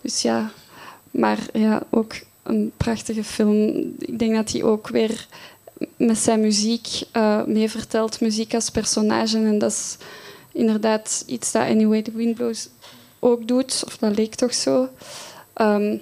dus 0.00 0.22
ja, 0.22 0.52
maar 1.10 1.38
ja, 1.52 1.82
ook 1.90 2.14
een 2.42 2.72
prachtige 2.76 3.24
film. 3.24 3.94
Ik 3.98 4.18
denk 4.18 4.34
dat 4.34 4.52
hij 4.52 4.62
ook 4.62 4.88
weer 4.88 5.26
met 5.96 6.18
zijn 6.18 6.40
muziek 6.40 6.86
uh, 7.16 7.44
mee 7.44 7.70
vertelt, 7.70 8.20
muziek 8.20 8.54
als 8.54 8.70
personage. 8.70 9.36
En 9.36 9.58
dat 9.58 9.70
is 9.70 9.96
inderdaad 10.52 11.24
iets 11.26 11.52
dat 11.52 11.62
Anyway 11.62 12.02
the 12.02 12.12
Wind 12.12 12.34
Blows 12.34 12.68
ook 13.18 13.48
doet, 13.48 13.82
of 13.86 13.98
dat 13.98 14.16
leek 14.16 14.34
toch 14.34 14.54
zo. 14.54 14.88
Um, 15.56 16.00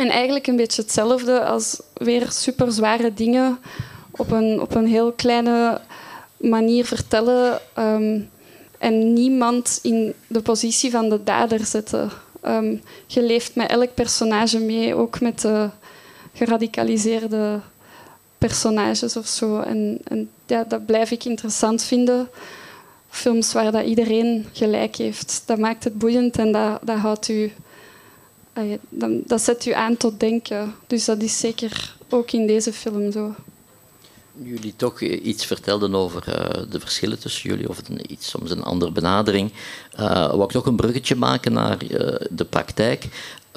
en 0.00 0.08
eigenlijk 0.08 0.46
een 0.46 0.56
beetje 0.56 0.82
hetzelfde 0.82 1.44
als 1.44 1.80
weer 1.94 2.30
super 2.30 2.72
zware 2.72 3.14
dingen 3.14 3.58
op 4.10 4.30
een, 4.30 4.60
op 4.60 4.74
een 4.74 4.86
heel 4.86 5.12
kleine 5.12 5.80
manier 6.36 6.84
vertellen. 6.84 7.60
Um, 7.78 8.30
en 8.78 9.12
niemand 9.12 9.78
in 9.82 10.14
de 10.26 10.40
positie 10.40 10.90
van 10.90 11.08
de 11.08 11.24
dader 11.24 11.64
zetten. 11.64 12.10
Um, 12.46 12.82
je 13.06 13.22
leeft 13.22 13.54
met 13.54 13.70
elk 13.70 13.94
personage 13.94 14.58
mee, 14.58 14.94
ook 14.94 15.20
met 15.20 15.40
de 15.40 15.68
geradicaliseerde 16.34 17.60
personages 18.38 19.16
of 19.16 19.26
zo. 19.26 19.60
En, 19.60 19.98
en 20.04 20.30
ja, 20.46 20.64
dat 20.64 20.86
blijf 20.86 21.10
ik 21.10 21.24
interessant 21.24 21.82
vinden. 21.82 22.28
Films 23.10 23.52
waar 23.52 23.72
dat 23.72 23.84
iedereen 23.84 24.46
gelijk 24.52 24.96
heeft. 24.96 25.42
Dat 25.46 25.58
maakt 25.58 25.84
het 25.84 25.98
boeiend 25.98 26.38
en 26.38 26.52
dat, 26.52 26.78
dat 26.82 26.98
houdt 26.98 27.28
u... 27.28 27.52
Dat, 29.26 29.42
zet 29.42 29.66
u 29.66 29.72
aan 29.72 29.96
tot 29.96 30.20
denken. 30.20 30.74
Dus 30.86 31.04
dat 31.04 31.22
is 31.22 31.38
zeker 31.38 31.94
ook 32.08 32.30
in 32.30 32.46
deze 32.46 32.72
film 32.72 33.12
zo 33.12 33.34
jullie 34.42 34.74
toch 34.76 35.00
iets 35.00 35.46
vertelden 35.46 35.94
over 35.94 36.24
uh, 36.28 36.70
de 36.70 36.80
verschillen 36.80 37.18
tussen 37.18 37.50
jullie, 37.50 37.68
of 37.68 37.82
iets, 38.06 38.30
soms 38.30 38.50
een 38.50 38.62
andere 38.62 38.92
benadering, 38.92 39.52
uh, 40.00 40.34
wou 40.34 40.58
ik 40.58 40.66
een 40.66 40.76
bruggetje 40.76 41.16
maken 41.16 41.52
naar 41.52 41.78
de 42.30 42.44
praktijk. 42.44 43.08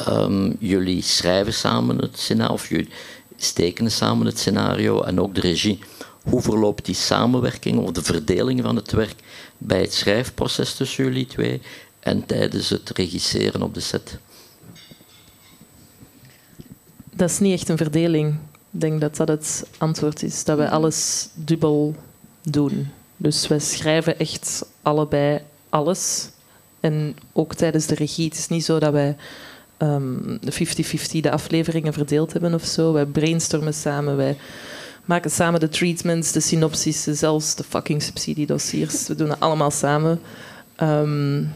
Um, 0.10 0.56
jullie 0.60 1.02
schrijven 1.02 1.54
samen 1.54 1.98
het 1.98 2.20
scenario, 2.20 2.54
of 2.54 2.70
jullie 2.70 2.90
steken 3.38 3.92
samen 3.92 4.26
het 4.26 4.40
scenario 4.40 5.02
en 5.02 5.22
ook 5.22 5.36
de 5.36 5.42
regie. 5.42 5.80
Hoe 6.24 6.42
verloopt 6.42 6.86
die 6.86 6.96
samenwerking 6.96 7.80
of 7.80 7.92
de 7.92 8.04
verdeling 8.04 8.62
van 8.62 8.76
het 8.76 8.92
werk 8.92 9.16
bij 9.58 9.82
het 9.82 9.94
schrijfproces 9.94 10.74
tussen 10.74 11.04
jullie 11.04 11.26
twee 11.26 11.62
en 12.00 12.26
tijdens 12.26 12.70
het 12.70 12.90
regisseren 12.90 13.62
op 13.62 13.74
de 13.74 13.80
set? 13.80 14.18
Dat 17.16 17.30
is 17.30 17.40
niet 17.40 17.54
echt 17.54 17.70
een 17.70 17.78
verdeling. 17.78 18.34
Ik 18.72 18.82
denk 18.82 19.02
dat 19.02 19.16
dat 19.16 19.28
het 19.28 19.66
antwoord 19.78 20.24
is. 20.24 20.44
Dat 20.44 20.58
wij 20.58 20.70
alles 20.70 21.30
dubbel 21.34 21.96
doen. 22.42 22.88
Dus 23.18 23.48
wij 23.48 23.60
schrijven 23.60 24.20
echt 24.20 24.66
allebei 24.82 25.42
alles. 25.70 26.30
En 26.80 27.18
ook 27.34 27.54
tijdens 27.54 27.86
de 27.86 27.96
regie. 27.96 28.26
Het 28.26 28.38
is 28.38 28.48
niet 28.48 28.66
zo 28.66 28.80
dat 28.80 28.92
wij 28.92 29.16
um, 29.78 30.40
50-50 30.40 31.20
de 31.22 31.32
afleveringen 31.32 31.94
verdeeld 31.94 32.34
hebben 32.34 32.54
of 32.54 32.64
zo. 32.64 32.94
Wij 32.94 33.06
brainstormen 33.06 33.74
samen. 33.74 34.18
Wij 34.18 34.38
maken 35.06 35.32
samen 35.32 35.60
de 35.60 35.70
treatments, 35.70 36.32
de 36.32 36.40
synopsis, 36.40 37.04
zelfs 37.04 37.56
de 37.56 37.64
fucking 37.64 38.02
subsidiedossiers. 38.02 39.08
We 39.08 39.16
doen 39.16 39.30
het 39.30 39.40
allemaal 39.40 39.72
samen. 39.72 40.22
Um... 40.82 41.52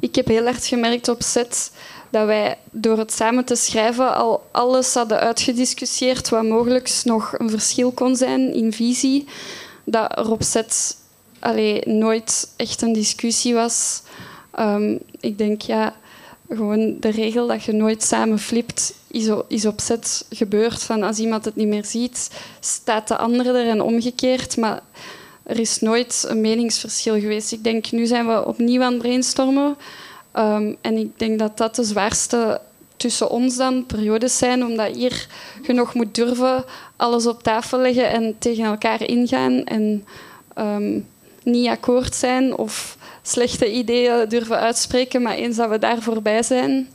Ik 0.00 0.14
heb 0.14 0.26
heel 0.26 0.46
erg 0.46 0.66
gemerkt 0.66 1.08
op 1.08 1.22
set 1.22 1.70
dat 2.10 2.26
wij 2.26 2.58
door 2.70 2.98
het 2.98 3.12
samen 3.12 3.44
te 3.44 3.54
schrijven 3.54 4.14
al 4.14 4.46
alles 4.50 4.94
hadden 4.94 5.20
uitgediscussieerd 5.20 6.28
wat 6.28 6.42
mogelijk 6.42 7.00
nog 7.04 7.38
een 7.38 7.50
verschil 7.50 7.90
kon 7.90 8.16
zijn 8.16 8.54
in 8.54 8.72
visie. 8.72 9.26
Dat 9.84 10.18
er 10.18 10.30
op 10.30 10.42
nooit 11.84 12.52
echt 12.56 12.82
een 12.82 12.92
discussie 12.92 13.54
was. 13.54 14.02
Um, 14.58 14.98
ik 15.20 15.38
denk, 15.38 15.62
ja, 15.62 15.94
gewoon 16.48 16.96
de 17.00 17.08
regel 17.08 17.46
dat 17.46 17.64
je 17.64 17.72
nooit 17.72 18.02
samen 18.02 18.38
flipt, 18.38 18.94
is, 19.06 19.28
is 19.48 19.66
op 19.66 19.80
set 19.80 20.24
gebeurd. 20.30 20.82
Van 20.82 21.02
als 21.02 21.18
iemand 21.18 21.44
het 21.44 21.56
niet 21.56 21.68
meer 21.68 21.84
ziet, 21.84 22.30
staat 22.60 23.08
de 23.08 23.16
andere 23.16 23.58
er 23.58 23.68
en 23.68 23.80
omgekeerd. 23.80 24.56
Maar 24.56 24.80
er 25.42 25.58
is 25.58 25.80
nooit 25.80 26.24
een 26.28 26.40
meningsverschil 26.40 27.20
geweest. 27.20 27.52
Ik 27.52 27.64
denk, 27.64 27.90
nu 27.90 28.06
zijn 28.06 28.26
we 28.26 28.46
opnieuw 28.46 28.82
aan 28.82 28.92
het 28.92 29.02
brainstormen. 29.02 29.76
Um, 30.38 30.76
en 30.80 30.96
ik 30.96 31.18
denk 31.18 31.38
dat 31.38 31.56
dat 31.56 31.74
de 31.74 31.84
zwaarste 31.84 32.60
tussen 32.96 33.30
ons 33.30 33.56
dan 33.56 33.86
periodes 33.86 34.38
zijn, 34.38 34.64
omdat 34.64 34.94
hier 34.94 35.26
je 35.62 35.72
nog 35.72 35.94
moet 35.94 36.14
durven 36.14 36.64
alles 36.96 37.26
op 37.26 37.42
tafel 37.42 37.78
leggen 37.78 38.10
en 38.10 38.36
tegen 38.38 38.64
elkaar 38.64 39.02
ingaan 39.02 39.64
en 39.64 40.04
um, 40.58 41.06
niet 41.42 41.68
akkoord 41.68 42.14
zijn 42.14 42.56
of 42.56 42.96
slechte 43.22 43.72
ideeën 43.72 44.28
durven 44.28 44.58
uitspreken, 44.58 45.22
maar 45.22 45.34
eens 45.34 45.56
dat 45.56 45.68
we 45.68 45.78
daar 45.78 46.02
voorbij 46.02 46.42
zijn, 46.42 46.88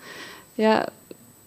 ja, 0.53 0.85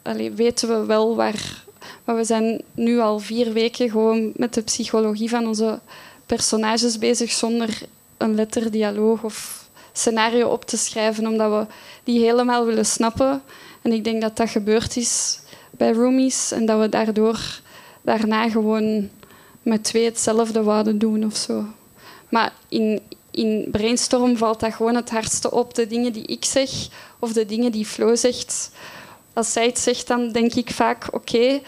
allee, 0.03 0.31
weten 0.31 0.69
we 0.69 0.87
wel 0.87 1.17
waar. 1.17 1.65
Maar 2.05 2.17
we 2.17 2.25
zijn 2.25 2.63
nu 2.75 2.99
al 2.99 3.19
vier 3.19 3.53
weken 3.53 3.91
gewoon 3.91 4.33
met 4.37 4.55
de 4.55 4.63
psychologie 4.63 5.29
van 5.29 5.47
onze 5.47 5.79
personages 6.27 6.99
bezig 6.99 7.31
zonder 7.31 7.81
een 8.17 8.35
letterdialoog 8.35 9.23
of 9.23 9.66
scenario 9.99 10.49
op 10.49 10.65
te 10.65 10.77
schrijven, 10.77 11.27
omdat 11.27 11.51
we 11.51 11.75
die 12.05 12.21
helemaal 12.21 12.65
willen 12.65 12.87
snappen. 12.87 13.43
En 13.83 13.93
ik 13.93 14.05
denk 14.05 14.21
dat 14.21 14.37
dat 14.37 14.51
gebeurd 14.51 14.97
is 14.97 15.41
bij 15.71 15.93
Roomies 15.93 16.53
en 16.53 16.67
dat 16.67 16.81
we 16.81 16.89
daardoor 16.89 17.61
daarna 18.03 18.49
gewoon 18.49 19.09
met 19.63 19.85
twee 19.85 20.05
hetzelfde 20.05 20.63
wouden 20.63 20.99
doen 20.99 21.25
of 21.25 21.37
zo. 21.37 21.65
Maar 22.29 22.53
in, 22.69 23.01
in 23.31 23.69
brainstorm 23.71 24.37
valt 24.37 24.61
dat 24.61 24.75
gewoon 24.75 24.95
het 24.95 25.11
hardste 25.11 25.51
op. 25.51 25.75
De 25.75 25.87
dingen 25.87 26.13
die 26.13 26.27
ik 26.27 26.45
zeg 26.45 26.71
of 27.19 27.33
de 27.33 27.47
dingen 27.47 27.73
die 27.73 27.87
Flo 27.87 28.15
zegt. 28.15 28.71
Als 29.33 29.53
zij 29.53 29.67
het 29.67 29.79
zegt, 29.79 30.07
dan 30.07 30.33
denk 30.33 30.55
ik 30.55 30.71
vaak: 30.71 31.09
oké, 31.11 31.61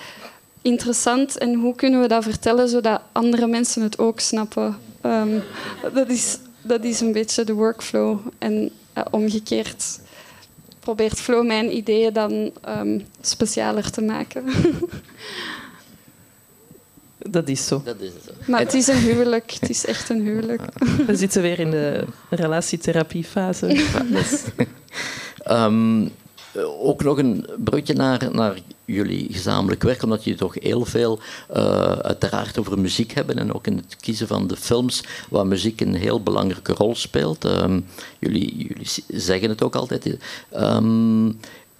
interessant. 0.63 1.39
En 1.39 1.55
hoe 1.55 1.75
kunnen 1.75 2.01
we 2.01 2.09
dat 2.09 2.25
vertellen 2.25 2.69
zodat 2.69 3.01
andere 3.13 3.47
mensen 3.47 3.83
het 3.83 3.99
ook 3.99 4.21
snappen? 4.21 4.79
Um, 5.03 5.43
dat 5.95 6.09
is 6.09 6.39
dat 6.63 6.85
is 6.85 7.01
een 7.01 7.13
beetje 7.13 7.45
de 7.45 7.53
workflow. 7.53 8.19
En 8.39 8.71
uh, 8.99 9.05
omgekeerd 9.11 10.01
probeert 10.81 11.21
Flow 11.21 11.47
mijn 11.47 11.77
ideeën 11.77 12.13
dan 12.13 12.53
um, 12.69 13.07
specialer 13.21 13.91
te 13.91 14.03
maken. 14.03 14.45
Dat 17.31 17.49
is 17.49 17.67
zo. 17.67 17.83
Dat 17.85 18.01
is 18.01 18.11
zo. 18.27 18.33
Maar 18.47 18.61
het 18.61 18.75
is 18.75 18.87
een 18.87 18.97
huwelijk. 18.97 19.51
Het 19.51 19.71
is 19.71 19.87
echt 19.87 20.09
een 20.09 20.21
huwelijk. 20.21 20.63
We 21.07 21.17
zitten 21.17 21.43
weer 21.43 21.59
in 21.59 21.71
de 21.71 22.05
relatietherapiefase. 22.31 23.85
um, 25.51 26.11
ook 26.65 27.03
nog 27.03 27.19
een 27.19 27.47
brugje 27.65 27.95
naar, 27.95 28.29
naar 28.33 28.59
jullie 28.85 29.27
gezamenlijk 29.31 29.83
werk, 29.83 30.03
omdat 30.03 30.25
jullie 30.25 30.39
toch 30.39 30.55
heel 30.55 30.85
veel 30.85 31.19
uh, 31.57 31.93
uiteraard 31.93 32.59
over 32.59 32.79
muziek 32.79 33.13
hebben 33.13 33.39
en 33.39 33.55
ook 33.55 33.67
in 33.67 33.77
het 33.77 33.97
kiezen 33.97 34.27
van 34.27 34.47
de 34.47 34.57
films 34.57 35.03
waar 35.29 35.47
muziek 35.47 35.81
een 35.81 35.95
heel 35.95 36.23
belangrijke 36.23 36.73
rol 36.73 36.95
speelt. 36.95 37.45
Um, 37.45 37.85
jullie, 38.19 38.57
jullie 38.57 38.89
zeggen 39.07 39.49
het 39.49 39.63
ook 39.63 39.75
altijd. 39.75 40.17
Um, 40.57 41.39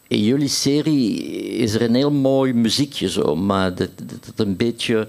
in 0.09 0.23
jullie 0.23 0.49
serie 0.49 1.23
is 1.57 1.75
er 1.75 1.83
een 1.83 1.95
heel 1.95 2.11
mooi 2.11 2.53
muziekje 2.53 3.11
zo, 3.11 3.37
maar 3.37 3.75
dat, 3.75 3.91
dat, 3.97 4.25
dat 4.25 4.47
een 4.47 4.57
beetje 4.57 5.09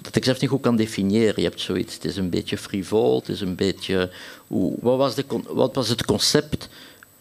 dat 0.00 0.16
ik 0.16 0.24
zelf 0.24 0.40
niet 0.40 0.50
goed 0.50 0.60
kan 0.60 0.76
definiëren. 0.76 1.42
Je 1.42 1.48
hebt 1.48 1.60
zoiets, 1.60 1.94
het 1.94 2.04
is 2.04 2.16
een 2.16 2.30
beetje 2.30 2.58
frivol, 2.58 3.18
het 3.18 3.28
is 3.28 3.40
een 3.40 3.54
beetje... 3.54 4.10
Hoe, 4.46 4.74
wat, 4.80 4.96
was 4.96 5.14
de, 5.14 5.24
wat 5.48 5.74
was 5.74 5.88
het 5.88 6.04
concept 6.04 6.68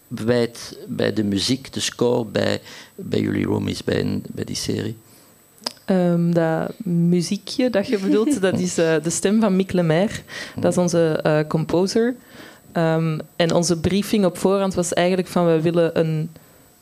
bij, 0.10 0.52
bij 0.88 1.14
de 1.14 1.24
muziek, 1.24 1.74
de 1.74 1.80
score, 1.80 2.26
bij, 2.26 2.62
bij 2.96 3.20
jullie 3.20 3.46
roomies, 3.46 3.84
bij, 3.84 4.22
bij 4.28 4.44
die 4.44 4.56
serie? 4.56 4.98
Ehm, 5.86 6.32
dat 6.32 6.72
muziekje 6.84 7.70
dat 7.70 7.88
je 7.88 8.00
bedoelt, 8.00 8.42
dat 8.42 8.60
is 8.60 8.78
eh, 8.78 8.94
de 9.04 9.10
stem 9.10 9.40
van 9.40 9.56
Mick 9.56 9.72
Lemaire. 9.72 10.14
Dat 10.56 10.72
is 10.72 10.78
onze 10.78 11.20
eh, 11.24 11.40
composer. 11.48 12.16
Ehm, 12.72 13.20
en 13.36 13.54
onze 13.54 13.80
briefing 13.80 14.26
op 14.26 14.38
voorhand 14.38 14.74
was 14.74 14.94
eigenlijk 14.94 15.28
van 15.28 15.46
we 15.46 15.62
willen 15.62 16.00
een 16.00 16.30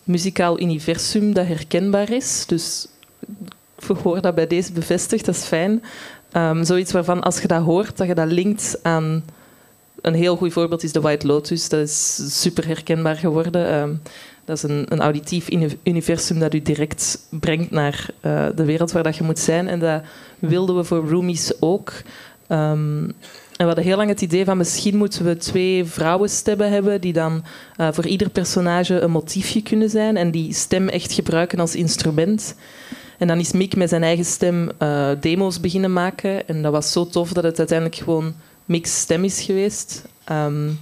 muzikaal 0.04 0.60
universum 0.60 1.34
dat 1.34 1.48
herkenbaar 1.48 2.12
is. 2.12 2.44
Dus 2.48 2.88
ik 3.88 3.98
hoor 4.04 4.22
dat 4.22 4.36
bij 4.36 4.48
deze 4.48 4.72
bevestigd, 4.72 5.26
dat 5.26 5.36
is 5.36 5.44
fijn. 5.44 5.84
Ehm, 6.32 6.64
zoiets 6.64 6.92
waarvan 6.92 7.22
als 7.22 7.42
je 7.42 7.48
dat 7.48 7.64
hoort, 7.64 7.98
dat 7.98 8.08
je 8.08 8.16
dat 8.16 8.32
linkt 8.32 8.80
aan... 8.82 9.24
Een 10.02 10.14
heel 10.14 10.36
goed 10.36 10.54
voorbeeld 10.54 10.84
is 10.84 10.92
de 10.92 11.02
White 11.02 11.28
Lotus. 11.28 11.70
Dat 11.70 11.80
is 11.80 12.40
super 12.42 12.68
herkenbaar 12.68 13.16
geworden. 13.16 13.68
Ehm, 13.68 13.94
dat 14.46 14.58
is 14.58 14.64
een, 14.64 14.86
een 14.90 15.02
auditief 15.02 15.50
universum 15.84 16.40
dat 16.40 16.54
u 16.54 16.62
direct 16.62 17.28
brengt 17.30 17.72
naar 17.72 18.10
uh, 18.22 18.46
de 18.56 18.66
wereld 18.66 18.92
waar 18.92 19.04
dat 19.04 19.16
je 19.16 19.24
moet 19.24 19.40
zijn. 19.40 19.68
En 19.68 19.80
dat 19.80 20.02
wilden 20.40 20.76
we 20.76 20.84
voor 20.84 21.10
roomies 21.10 21.62
ook. 21.62 21.94
Um, 22.50 23.14
en 23.58 23.66
we 23.66 23.74
hadden 23.74 23.84
heel 23.84 23.98
lang 23.98 24.10
het 24.10 24.22
idee 24.22 24.46
van 24.46 24.58
misschien 24.58 24.98
moeten 24.98 25.26
we 25.26 25.38
twee 25.38 25.86
vrouwenstemmen 25.86 26.72
hebben 26.72 27.02
die 27.02 27.14
dan 27.14 27.44
uh, 27.78 27.88
voor 27.92 28.06
ieder 28.06 28.30
personage 28.30 29.00
een 29.00 29.12
motiefje 29.12 29.62
kunnen 29.62 29.90
zijn 29.90 30.18
en 30.18 30.32
die 30.32 30.54
stem 30.54 30.88
echt 30.88 31.12
gebruiken 31.12 31.60
als 31.60 31.76
instrument. 31.76 32.56
En 33.18 33.28
dan 33.28 33.40
is 33.40 33.52
Mick 33.52 33.76
met 33.76 33.90
zijn 33.90 34.04
eigen 34.04 34.26
stem 34.26 34.72
uh, 34.80 35.10
demo's 35.20 35.60
beginnen 35.60 35.94
maken. 35.94 36.48
En 36.48 36.62
dat 36.62 36.72
was 36.72 36.92
zo 36.92 37.08
tof 37.08 37.34
dat 37.34 37.44
het 37.44 37.58
uiteindelijk 37.58 38.00
gewoon 38.00 38.34
Mick's 38.68 39.00
stem 39.00 39.24
is 39.24 39.42
geweest. 39.42 40.04
Um, 40.32 40.80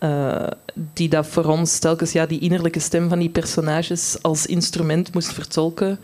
uh, 0.00 0.46
die 0.74 1.08
dat 1.08 1.26
voor 1.26 1.44
ons 1.44 1.78
telkens 1.78 2.12
ja, 2.12 2.26
die 2.26 2.40
innerlijke 2.40 2.80
stem 2.80 3.08
van 3.08 3.18
die 3.18 3.28
personages 3.28 4.16
als 4.22 4.46
instrument 4.46 5.14
moest 5.14 5.32
vertolken. 5.32 5.98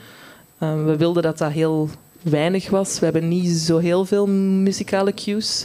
Uh, 0.59 0.85
we 0.85 0.97
wilden 0.97 1.23
dat 1.23 1.39
dat 1.39 1.53
heel 1.53 1.91
weinig 2.23 2.71
was. 2.71 2.99
We 2.99 3.05
hebben 3.05 3.29
niet 3.29 3.49
zo 3.57 3.79
heel 3.79 4.05
veel 4.05 4.27
muzikale 4.27 5.15
cues. 5.15 5.65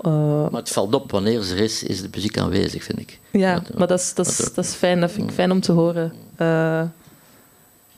Uh, 0.00 0.48
maar 0.50 0.60
het 0.60 0.70
valt 0.70 0.94
op, 0.94 1.10
wanneer 1.10 1.42
ze 1.42 1.54
er 1.54 1.60
is, 1.60 1.82
is 1.82 2.00
de 2.02 2.08
muziek 2.14 2.38
aanwezig, 2.38 2.84
vind 2.84 2.98
ik. 2.98 3.18
Ja, 3.30 3.62
maar 3.74 3.86
dat 3.86 4.00
is, 4.00 4.14
dat 4.14 4.26
is, 4.26 4.36
dat 4.54 4.64
is 4.64 4.74
fijn. 4.74 5.00
Dat 5.00 5.10
vind 5.10 5.28
ik 5.28 5.34
fijn 5.34 5.50
om 5.50 5.60
te 5.60 5.72
horen. 5.72 6.12
Uh, 6.38 6.82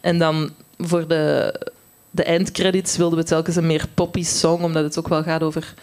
en 0.00 0.18
dan 0.18 0.50
voor 0.78 1.08
de, 1.08 1.54
de 2.10 2.22
eindcredits 2.22 2.96
wilden 2.96 3.18
we 3.18 3.24
telkens 3.24 3.56
een 3.56 3.66
meer 3.66 3.86
poppy 3.94 4.24
song, 4.24 4.62
omdat 4.62 4.84
het 4.84 4.98
ook 4.98 5.08
wel 5.08 5.22
gaat 5.22 5.42
over 5.42 5.74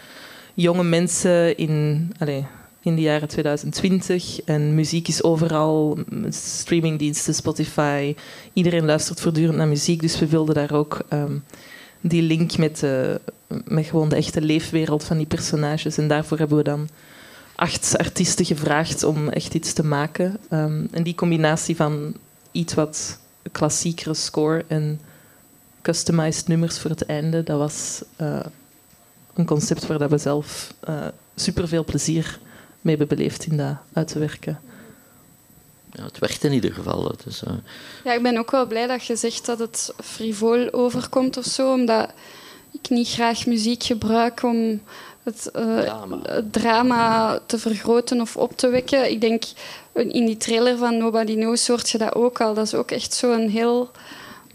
jonge 0.60 0.84
mensen 0.84 1.56
in, 1.56 2.12
in 2.80 2.94
de 2.94 3.00
jaren 3.00 3.28
2020. 3.28 4.42
En 4.44 4.74
muziek 4.74 5.08
is 5.08 5.22
overal, 5.22 5.98
streamingdiensten, 6.28 7.34
Spotify. 7.34 8.16
Iedereen 8.52 8.84
luistert 8.84 9.20
voortdurend 9.20 9.56
naar 9.56 9.68
muziek, 9.68 10.00
dus 10.00 10.18
we 10.18 10.26
wilden 10.26 10.54
daar 10.54 10.72
ook 10.72 10.98
um, 11.12 11.44
die 12.00 12.22
link 12.22 12.56
met, 12.56 12.82
uh, 12.82 13.14
met 13.64 13.86
gewoon 13.86 14.08
de 14.08 14.16
echte 14.16 14.40
leefwereld 14.40 15.04
van 15.04 15.16
die 15.16 15.26
personages. 15.26 15.98
En 15.98 16.08
daarvoor 16.08 16.38
hebben 16.38 16.56
we 16.56 16.62
dan 16.62 16.88
acht 17.54 17.98
artiesten 17.98 18.44
gevraagd 18.44 19.02
om 19.02 19.28
echt 19.28 19.54
iets 19.54 19.72
te 19.72 19.84
maken. 19.84 20.36
Um, 20.50 20.88
en 20.90 21.02
die 21.02 21.14
combinatie 21.14 21.76
van 21.76 22.14
iets 22.52 22.74
wat 22.74 23.18
klassiekere 23.52 24.14
score 24.14 24.64
en 24.68 25.00
customized 25.82 26.48
nummers 26.48 26.78
voor 26.78 26.90
het 26.90 27.06
einde, 27.06 27.42
dat 27.42 27.58
was 27.58 28.02
uh, 28.20 28.40
een 29.40 29.46
concept 29.46 29.86
waar 29.86 29.98
dat 29.98 30.10
we 30.10 30.18
zelf 30.18 30.74
uh, 30.88 31.06
super 31.34 31.68
veel 31.68 31.84
plezier 31.84 32.38
mee 32.80 32.96
hebben 32.96 33.16
beleefd 33.16 33.46
in 33.46 33.56
dat 33.56 33.76
uit 33.92 34.08
te 34.08 34.18
werken. 34.18 34.60
Ja, 35.92 36.04
het 36.04 36.18
werkt 36.18 36.44
in 36.44 36.52
ieder 36.52 36.72
geval. 36.72 37.14
Dus, 37.24 37.42
uh... 37.42 37.52
Ja, 38.04 38.12
ik 38.12 38.22
ben 38.22 38.38
ook 38.38 38.50
wel 38.50 38.66
blij 38.66 38.86
dat 38.86 39.04
je 39.04 39.16
zegt 39.16 39.46
dat 39.46 39.58
het 39.58 39.92
frivol 40.02 40.72
overkomt 40.72 41.36
of 41.36 41.44
zo, 41.44 41.72
omdat 41.72 42.10
ik 42.72 42.88
niet 42.88 43.08
graag 43.08 43.46
muziek 43.46 43.82
gebruik 43.82 44.42
om 44.42 44.82
het, 45.22 45.50
uh, 45.56 45.80
drama. 45.80 46.18
het 46.22 46.52
drama 46.52 47.38
te 47.46 47.58
vergroten 47.58 48.20
of 48.20 48.36
op 48.36 48.56
te 48.56 48.68
wekken. 48.68 49.10
Ik 49.10 49.20
denk 49.20 49.44
in 49.92 50.26
die 50.26 50.36
trailer 50.36 50.76
van 50.76 50.98
Nobody 50.98 51.34
Knows 51.34 51.68
hoort 51.68 51.90
je 51.90 51.98
dat 51.98 52.14
ook 52.14 52.40
al. 52.40 52.54
Dat 52.54 52.66
is 52.66 52.74
ook 52.74 52.90
echt 52.90 53.14
zo'n 53.14 53.48
heel 53.48 53.90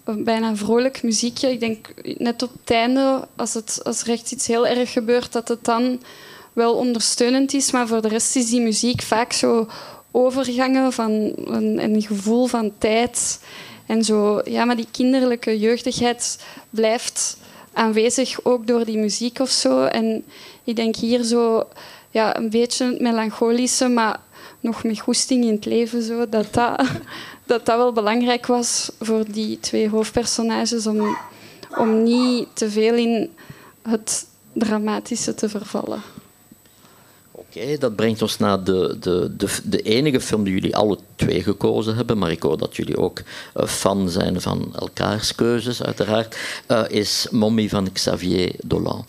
bijna 0.05 0.55
vrolijk 0.55 1.03
muziekje. 1.03 1.51
Ik 1.51 1.59
denk 1.59 1.93
net 2.17 2.43
op 2.43 2.51
het 2.59 2.71
einde, 2.71 3.27
als, 3.35 3.53
het, 3.53 3.79
als 3.83 4.01
er 4.01 4.09
echt 4.09 4.31
iets 4.31 4.47
heel 4.47 4.67
erg 4.67 4.91
gebeurt, 4.91 5.31
dat 5.31 5.47
het 5.47 5.65
dan 5.65 6.01
wel 6.53 6.73
ondersteunend 6.73 7.53
is. 7.53 7.71
Maar 7.71 7.87
voor 7.87 8.01
de 8.01 8.07
rest 8.07 8.35
is 8.35 8.49
die 8.49 8.61
muziek 8.61 9.01
vaak 9.01 9.33
zo 9.33 9.67
overgangen 10.11 10.93
van 10.93 11.11
een, 11.45 11.83
een 11.83 12.01
gevoel 12.01 12.45
van 12.45 12.71
tijd. 12.77 13.39
En 13.85 14.03
zo, 14.03 14.41
ja, 14.43 14.65
maar 14.65 14.75
die 14.75 14.87
kinderlijke 14.91 15.59
jeugdigheid 15.59 16.43
blijft 16.69 17.37
aanwezig, 17.73 18.43
ook 18.43 18.67
door 18.67 18.85
die 18.85 18.97
muziek 18.97 19.39
of 19.39 19.49
zo. 19.49 19.83
En 19.83 20.25
ik 20.63 20.75
denk 20.75 20.95
hier 20.95 21.23
zo 21.23 21.67
ja, 22.09 22.37
een 22.37 22.49
beetje 22.49 22.85
het 22.85 23.01
melancholische, 23.01 23.87
maar 23.87 24.19
nog 24.59 24.83
met 24.83 24.99
goesting 24.99 25.43
in 25.43 25.53
het 25.53 25.65
leven, 25.65 26.01
zo, 26.01 26.29
dat, 26.29 26.53
dat, 26.53 26.81
dat 27.45 27.65
dat 27.65 27.77
wel 27.77 27.93
belangrijk 27.93 28.45
was 28.45 28.91
voor 28.99 29.25
die 29.27 29.59
twee 29.59 29.89
hoofdpersonages 29.89 30.87
om, 30.87 31.17
om 31.77 32.03
niet 32.03 32.47
te 32.53 32.69
veel 32.69 32.93
in 32.93 33.29
het 33.81 34.27
dramatische 34.53 35.35
te 35.35 35.49
vervallen. 35.49 36.01
Oké, 37.31 37.77
dat 37.77 37.95
brengt 37.95 38.21
ons 38.21 38.37
naar 38.37 38.63
de, 38.63 38.97
de, 38.99 39.35
de, 39.37 39.47
de, 39.63 39.81
enige 39.81 40.21
film 40.21 40.43
die 40.43 40.53
jullie 40.53 40.75
alle 40.75 40.97
twee 41.15 41.43
gekozen 41.43 41.95
hebben, 41.95 42.17
maar 42.17 42.31
ik 42.31 42.43
hoor 42.43 42.57
dat 42.57 42.75
jullie 42.75 42.97
ook 42.97 43.19
uh, 43.19 43.65
fan 43.65 44.09
zijn 44.09 44.41
van 44.41 44.75
elkaars 44.75 45.35
keuzes, 45.35 45.83
uiteraard, 45.83 46.37
uh, 46.67 46.83
is 46.87 47.27
Mommy 47.31 47.69
van 47.69 47.91
Xavier 47.91 48.51
Dolan. 48.63 49.05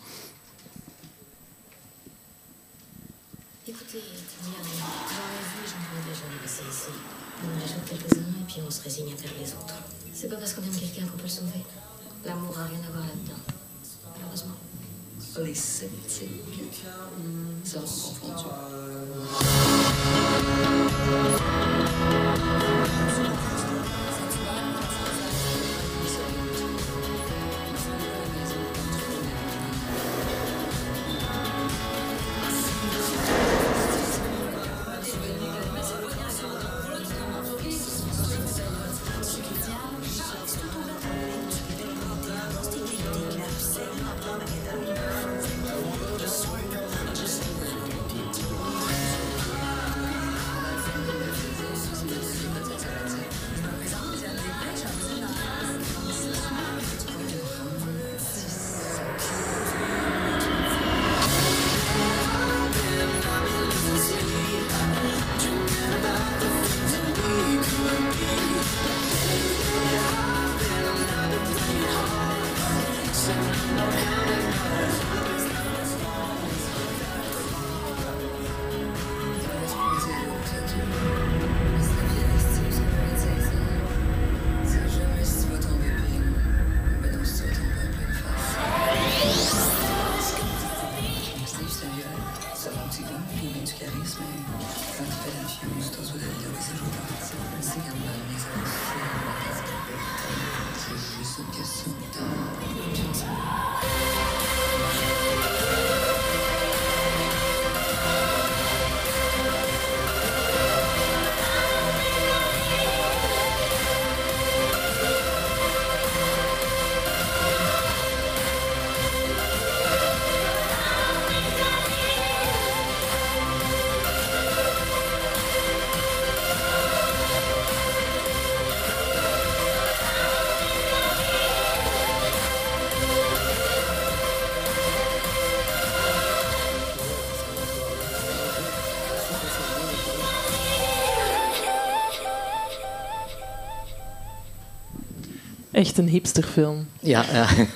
Een 145.97 146.09
hipsterfilm. 146.09 146.86
Ja, 147.01 147.24
ja. 147.32 147.49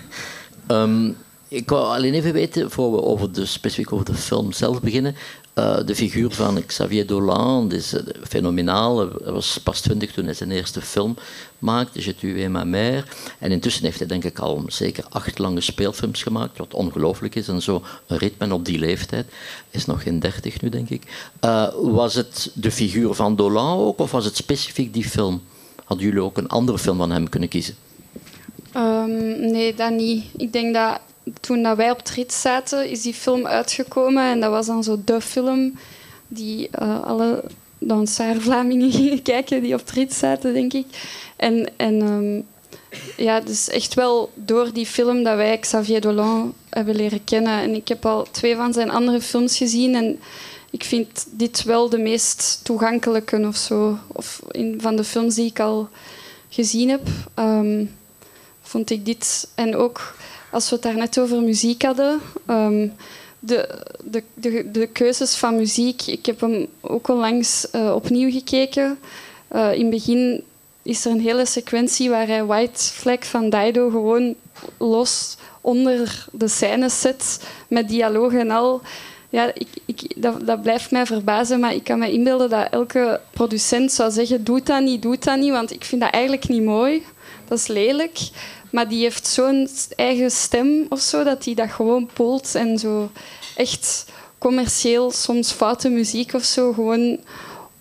Ehm, 0.66 1.10
ik 1.48 1.68
wou 1.70 1.96
alleen 1.96 2.14
even 2.14 2.32
weten, 2.32 2.70
voor 2.70 2.92
we 2.92 3.02
over 3.02 3.32
de, 3.32 3.46
specifiek 3.46 3.92
over 3.92 4.04
de 4.04 4.14
film 4.14 4.52
zelf 4.52 4.80
beginnen. 4.80 5.14
eh, 5.54 5.78
de 5.86 5.94
figuur 5.94 6.30
van 6.30 6.66
Xavier 6.66 7.06
Dolan 7.06 7.72
is 7.72 7.92
eh, 7.92 8.02
fenomenaal. 8.28 8.98
Hij 8.98 9.32
was 9.32 9.58
pas 9.62 9.80
twintig 9.80 10.12
toen 10.12 10.24
hij 10.24 10.34
zijn 10.34 10.50
eerste 10.50 10.80
film 10.80 11.16
maakte, 11.58 12.04
Je 12.04 12.14
tue 12.14 12.48
ma 12.48 12.64
mère. 12.64 13.04
En 13.38 13.50
intussen 13.52 13.84
heeft 13.84 13.98
hij 13.98 14.08
denk 14.08 14.24
ik 14.24 14.38
al 14.38 14.64
zeker 14.66 15.04
acht 15.08 15.38
lange 15.38 15.60
speelfilms 15.60 16.22
gemaakt, 16.22 16.58
wat 16.58 16.74
ongelooflijk 16.74 17.34
is. 17.34 17.48
En 17.48 17.62
zo 17.62 17.82
een 18.06 18.18
ritme 18.18 18.54
op 18.54 18.64
die 18.64 18.78
leeftijd. 18.78 19.26
Is 19.70 19.86
nog 19.86 20.02
geen 20.02 20.20
dertig 20.20 20.60
nu, 20.60 20.68
denk 20.68 20.88
ik. 20.90 21.30
Eh, 21.40 21.68
was 21.82 22.14
het 22.14 22.50
de 22.54 22.70
figuur 22.70 23.14
van 23.14 23.36
Dolan 23.36 23.78
ook, 23.78 23.98
of 23.98 24.10
was 24.10 24.24
het 24.24 24.36
specifiek 24.36 24.92
die 24.94 25.08
film? 25.08 25.42
Hadden 25.84 26.06
jullie 26.06 26.22
ook 26.22 26.38
een 26.38 26.48
andere 26.48 26.78
film 26.78 26.96
van 26.96 27.10
hem 27.10 27.28
kunnen 27.28 27.48
kiezen? 27.48 27.74
Ehm, 29.00 29.50
nee, 29.50 29.74
dat 29.74 29.90
niet. 29.90 30.24
Ik 30.36 30.52
denk 30.52 30.74
dat 30.74 31.00
toen 31.40 31.62
dat 31.62 31.76
wij 31.76 31.90
op 31.90 31.98
het 31.98 32.10
rit 32.10 32.32
zaten, 32.32 32.88
is 32.90 33.02
die 33.02 33.14
film 33.14 33.46
uitgekomen. 33.46 34.24
En 34.24 34.40
dat 34.40 34.50
was 34.50 34.66
dan 34.66 34.84
zo 34.84 35.00
de 35.04 35.20
film 35.20 35.78
die 36.28 36.68
eh, 36.70 37.02
alle 37.02 37.44
dansaar-Vlamingen 37.78 38.92
gingen 39.00 39.22
kijken 39.22 39.62
die 39.62 39.74
op 39.74 39.80
het 39.80 39.90
rit 39.90 40.14
zaten, 40.14 40.52
denk 40.52 40.72
ik. 40.72 40.86
En, 41.36 41.68
en 41.76 42.00
ehm, 42.00 42.40
ja, 43.16 43.40
dus 43.40 43.68
echt 43.68 43.94
wel 43.94 44.30
door 44.34 44.72
die 44.72 44.86
film 44.86 45.22
dat 45.22 45.36
wij 45.36 45.58
Xavier 45.58 46.00
Dolan 46.00 46.54
hebben 46.68 46.96
leren 46.96 47.24
kennen. 47.24 47.60
En 47.60 47.74
ik 47.74 47.88
heb 47.88 48.06
al 48.06 48.26
twee 48.30 48.56
van 48.56 48.72
zijn 48.72 48.90
andere 48.90 49.20
films 49.20 49.56
gezien. 49.56 49.94
En 49.94 50.18
ik 50.70 50.84
vind 50.84 51.26
dit 51.30 51.62
wel 51.62 51.88
de 51.88 51.98
meest 51.98 52.60
toegankelijke 52.62 53.46
of 53.46 53.56
zo. 53.56 53.98
Of 54.06 54.42
van 54.78 54.96
de 54.96 55.04
films 55.04 55.34
die 55.34 55.46
ik 55.46 55.60
al 55.60 55.88
gezien 56.48 56.88
heb. 56.88 57.08
Ehm, 57.34 57.84
vond 58.70 58.90
ik 58.90 59.04
dit. 59.04 59.48
En 59.54 59.76
ook 59.76 60.14
als 60.50 60.68
we 60.68 60.74
het 60.74 60.84
daar 60.84 60.96
net 60.96 61.18
over 61.18 61.42
muziek 61.42 61.82
hadden. 61.82 62.20
ehm, 62.46 62.88
de, 63.38 63.68
de, 64.04 64.22
de, 64.34 64.70
de 64.70 64.86
keuzes 64.86 65.34
van 65.36 65.56
muziek. 65.56 66.02
Ik 66.06 66.26
heb 66.26 66.40
hem 66.40 66.66
ook 66.80 67.08
onlangs 67.08 67.70
eh, 67.70 67.94
opnieuw 67.94 68.30
gekeken. 68.30 68.98
Eh, 69.48 69.72
in 69.72 69.80
het 69.80 69.90
begin 69.90 70.44
is 70.82 71.04
er 71.04 71.10
een 71.10 71.20
hele 71.20 71.46
sequentie 71.46 72.10
waar 72.10 72.26
hij 72.26 72.44
White 72.44 72.82
Flag 72.82 73.26
van 73.26 73.50
Dido 73.50 73.90
gewoon 73.90 74.34
los 74.78 75.36
onder 75.60 76.26
de 76.32 76.48
scènes 76.48 77.00
zet. 77.00 77.40
Met 77.68 77.88
dialogen 77.88 78.40
en 78.40 78.50
al. 78.50 78.80
Ja, 79.28 79.50
ik, 79.54 79.68
ik, 79.84 80.22
dat, 80.22 80.46
dat 80.46 80.62
blijft 80.62 80.90
mij 80.90 81.06
verbazen, 81.06 81.60
maar 81.60 81.74
ik 81.74 81.84
kan 81.84 81.98
me 81.98 82.12
inbeelden 82.12 82.50
dat 82.50 82.68
elke 82.70 83.20
producent 83.30 83.92
zou 83.92 84.10
zeggen: 84.10 84.44
doe 84.44 84.62
dat 84.62 84.82
niet, 84.82 85.02
doe 85.02 85.18
dat 85.18 85.38
niet, 85.38 85.50
want 85.50 85.72
ik 85.72 85.84
vind 85.84 86.00
dat 86.00 86.10
eigenlijk 86.10 86.48
niet 86.48 86.62
mooi. 86.62 87.02
Dat 87.48 87.58
is 87.58 87.66
lelijk. 87.66 88.18
Maar 88.70 88.88
die 88.88 89.02
heeft 89.02 89.26
zo'n 89.26 89.68
eigen 89.96 90.30
stem 90.30 90.86
of 90.88 91.00
zo, 91.00 91.24
dat 91.24 91.44
hij 91.44 91.54
dat 91.54 91.70
gewoon 91.70 92.10
poelt 92.12 92.54
en 92.54 92.78
zo 92.78 93.10
echt 93.56 94.06
commercieel, 94.38 95.10
soms 95.10 95.52
foute 95.52 95.88
muziek 95.88 96.34
of 96.34 96.44
zo, 96.44 96.72
gewoon 96.72 97.18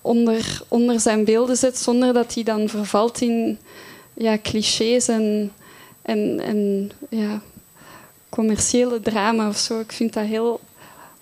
onder, 0.01 0.61
onder 0.67 0.99
zijn 0.99 1.23
beelden 1.23 1.57
zet, 1.57 1.77
zonder 1.77 2.13
dat 2.13 2.33
hij 2.33 2.43
dan 2.43 2.69
vervalt 2.69 3.21
in 3.21 3.59
ja, 4.13 4.37
clichés 4.43 5.07
en, 5.07 5.51
en, 6.01 6.91
ja, 7.09 7.41
commerciële 8.29 8.99
drama 8.99 9.47
of 9.47 9.57
zo. 9.57 9.79
Ik 9.79 9.91
vind 9.91 10.13
dat 10.13 10.25
heel 10.25 10.59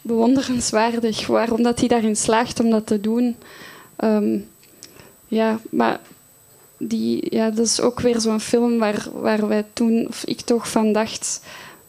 bewonderenswaardig, 0.01 1.27
waarom 1.27 1.63
dat 1.63 1.79
hij 1.79 1.87
daarin 1.87 2.15
slaagt 2.15 2.59
om 2.59 2.69
dat 2.69 2.87
te 2.87 3.01
doen. 3.01 3.35
Ehm, 3.95 4.37
ja, 5.27 5.59
maar 5.69 5.99
die, 6.77 7.35
ja, 7.35 7.49
dat 7.49 7.65
is 7.65 7.81
ook 7.81 7.99
weer 7.99 8.19
zo'n 8.19 8.39
film 8.39 8.77
waar, 8.77 9.07
waar 9.13 9.47
wij 9.47 9.65
toen, 9.73 10.05
of 10.07 10.23
ik 10.25 10.41
toch 10.41 10.69
van 10.69 10.93
dacht, 10.93 11.39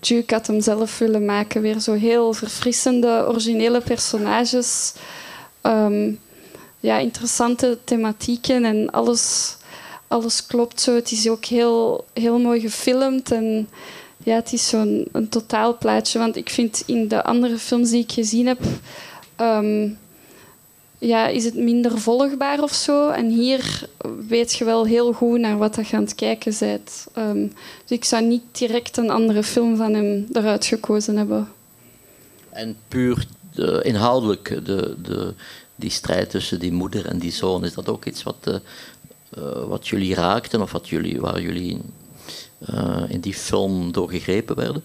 Duke 0.01 0.34
had 0.34 0.47
hem 0.47 0.61
zelf 0.61 0.99
willen 0.99 1.24
maken. 1.24 1.61
Weer 1.61 1.80
zo 1.80 1.93
heel 1.93 2.32
verfrissende, 2.32 3.24
originele 3.28 3.80
personages. 3.80 4.93
Ehm, 5.61 6.12
ja, 6.80 6.99
interessante 6.99 7.78
thematieken 7.84 8.64
en 8.64 8.91
alles, 8.91 9.57
alles 10.09 10.47
klopt 10.47 10.80
zo. 10.80 10.95
Het 10.95 11.11
is 11.11 11.28
ook 11.28 11.45
heel, 11.45 12.05
heel 12.12 12.39
mooi 12.39 12.61
gefilmd 12.61 13.32
en 13.32 13.68
ja, 14.24 14.34
het 14.34 14.53
is 14.53 14.68
zo'n 14.68 15.09
totaalplaatje. 15.30 16.18
Want 16.18 16.36
ik 16.36 16.51
vind 16.51 16.82
in 16.86 17.09
de 17.09 17.22
andere 17.24 17.59
films 17.59 17.91
die 17.91 18.03
ik 18.03 18.12
gezien 18.12 18.47
heb, 18.47 18.61
ehm, 19.36 19.89
ja, 20.99 21.27
is 21.27 21.45
het 21.45 21.55
minder 21.55 21.99
volgbaar 21.99 22.63
of 22.63 22.75
zo. 22.75 23.09
En 23.09 23.29
hier 23.29 23.89
weet 24.29 24.53
je 24.53 24.65
wel 24.65 24.87
heel 24.87 25.13
goed 25.13 25.39
naar 25.39 25.59
wat 25.59 25.75
je 25.75 25.97
aan 25.97 26.03
het 26.03 26.15
kijken 26.15 26.55
bent. 26.59 27.07
Ehm, 27.13 27.47
dus 27.87 27.99
ik 27.99 28.05
zou 28.05 28.25
niet 28.25 28.43
direct 28.53 28.97
een 28.97 29.11
andere 29.11 29.43
film 29.43 29.77
van 29.77 29.95
hem 29.95 30.27
eruit 30.33 30.67
gekozen 30.67 31.17
hebben. 31.17 31.49
En 32.51 32.77
puur 32.89 33.27
de, 33.55 33.81
inhoudelijk, 33.83 34.61
de, 34.65 34.97
de, 35.03 35.35
die 35.77 35.91
strijd 35.91 36.31
tussen 36.31 36.59
die 36.59 36.73
moeder 36.73 37.07
en 37.07 37.19
die 37.19 37.33
zoon, 37.33 37.65
is 37.65 37.75
dat 37.75 37.89
ook 37.89 38.05
iets 38.05 38.23
wat, 38.23 38.37
eh, 38.41 38.55
eh, 38.55 39.65
wat 39.69 39.89
jullie 39.89 40.15
raakten 40.15 40.63
of 40.63 40.73
wat 40.73 40.89
jullie, 40.89 41.21
waar 41.21 41.41
jullie 41.41 41.81
eh, 42.59 43.03
in 43.09 43.21
die 43.21 43.35
film 43.35 43.93
door 43.93 44.11
gegrepen 44.11 44.57
werden? 44.57 44.83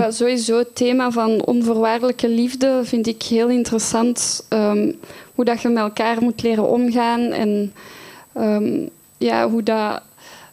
Ja, 0.00 0.10
sowieso 0.10 0.58
het 0.58 0.74
thema 0.74 1.10
van 1.10 1.44
onvoorwaardelijke 1.44 2.28
liefde 2.28 2.80
vind 2.84 3.06
ik 3.06 3.22
heel 3.22 3.48
interessant. 3.48 4.46
Ehm, 4.48 4.92
hoe 5.34 5.44
dat 5.44 5.62
je 5.62 5.68
met 5.68 5.82
elkaar 5.82 6.22
moet 6.22 6.42
leren 6.42 6.68
omgaan 6.68 7.20
en 7.20 7.72
ehm, 8.32 8.86
ja, 9.18 9.48
hoe 9.48 9.62
dat 9.62 10.02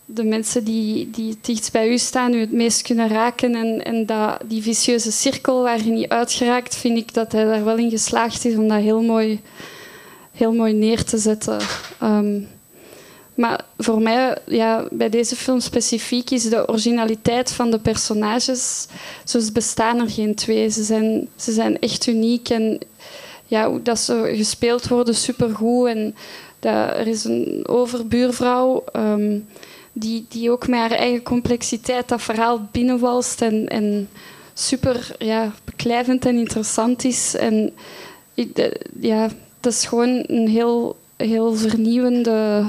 de 0.06 0.24
mensen 0.24 0.64
die, 0.64 1.10
die 1.10 1.38
dichtst 1.42 1.72
bij 1.72 1.90
u 1.90 1.98
staan 1.98 2.34
u 2.34 2.40
het 2.40 2.52
meest 2.52 2.82
kunnen 2.82 3.08
raken. 3.08 3.56
En, 3.56 3.86
en 3.86 4.06
dat, 4.06 4.40
die 4.46 4.62
vicieuze 4.62 5.12
cirkel 5.12 5.64
waar 5.64 5.84
je 5.84 5.92
niet 5.92 6.10
uit 6.10 6.32
geraakt, 6.32 6.76
vind 6.76 6.98
ik 6.98 7.14
dat 7.14 7.32
hij 7.32 7.46
daar 7.46 7.64
wel 7.66 7.78
in 7.78 7.90
geslaagd 7.90 8.46
is 8.46 8.56
om 8.56 8.68
dat 8.68 8.82
heel 8.82 9.02
mooi, 9.02 9.42
heel 10.32 10.54
mooi 10.54 10.74
neer 10.74 11.04
te 11.04 11.18
zetten. 11.18 11.60
Ehm, 12.00 12.40
maar 13.38 13.66
voor 13.78 14.02
mij, 14.02 14.38
ja, 14.46 14.88
bij 14.92 15.10
deze 15.10 15.36
film 15.36 15.60
specifiek, 15.60 16.30
is 16.30 16.50
de 16.50 16.70
originaliteit 16.70 17.52
van 17.52 17.72
de 17.72 17.80
personages. 17.80 18.88
Zoals 19.24 19.52
bestaan 19.52 20.00
er 20.00 20.10
geen 20.10 20.36
twee. 20.36 20.70
Ze 20.70 20.84
zijn, 20.84 21.28
ze 21.36 21.52
zijn 21.52 21.80
echt 21.80 22.08
uniek. 22.08 22.50
En 22.50 22.80
ja, 23.46 23.80
dat 23.84 24.00
ze 24.00 24.34
gespeeld 24.36 24.88
worden, 24.88 25.16
supergoed. 25.16 25.88
En 25.88 26.16
dat, 26.60 26.74
er 26.74 27.08
is 27.08 27.24
een 27.24 27.68
overbuurvrouw 27.68 28.84
um, 28.94 29.48
die, 29.94 30.26
die 30.30 30.52
ook 30.52 30.68
met 30.68 30.80
haar 30.80 30.92
eigen 30.92 31.24
complexiteit 31.24 32.08
dat 32.08 32.22
verhaal 32.22 32.68
binnenwalst. 32.72 33.42
En, 33.42 33.68
en 33.68 34.10
super 34.54 35.16
ja, 35.18 35.54
beklijvend 35.64 36.26
en 36.26 36.38
interessant 36.38 37.04
is. 37.04 37.36
En 37.36 37.74
ja, 39.00 39.30
dat 39.60 39.74
is 39.74 39.86
gewoon 39.86 40.24
een 40.28 40.48
heel, 40.48 40.98
heel 41.18 41.56
vernieuwende 41.56 42.66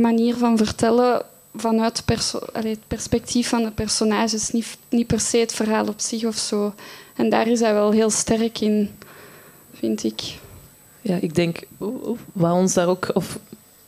manier 0.00 0.36
van 0.36 0.56
vertellen 0.56 1.22
vanuit 1.54 2.04
het 2.52 2.78
perspectief 2.86 3.48
van 3.48 3.62
de 3.62 3.70
personages, 3.70 4.50
niet, 4.50 4.76
niet 4.88 5.06
per 5.06 5.20
se 5.20 5.36
het 5.36 5.54
verhaal 5.54 5.86
op 5.86 6.00
zich 6.00 6.24
of 6.24 6.36
zo. 6.36 6.74
En 7.16 7.28
daar 7.28 7.46
is 7.46 7.60
hij 7.60 7.74
wel 7.74 7.90
heel 7.90 8.10
sterk 8.10 8.60
in, 8.60 8.90
vind 9.72 10.04
ik. 10.04 10.20
Ja, 11.00 11.16
ik 11.20 11.34
denk, 11.34 11.62
wat 12.32 12.52
ons 12.52 12.74
daar 12.74 12.88
ook, 12.88 13.10
of 13.12 13.38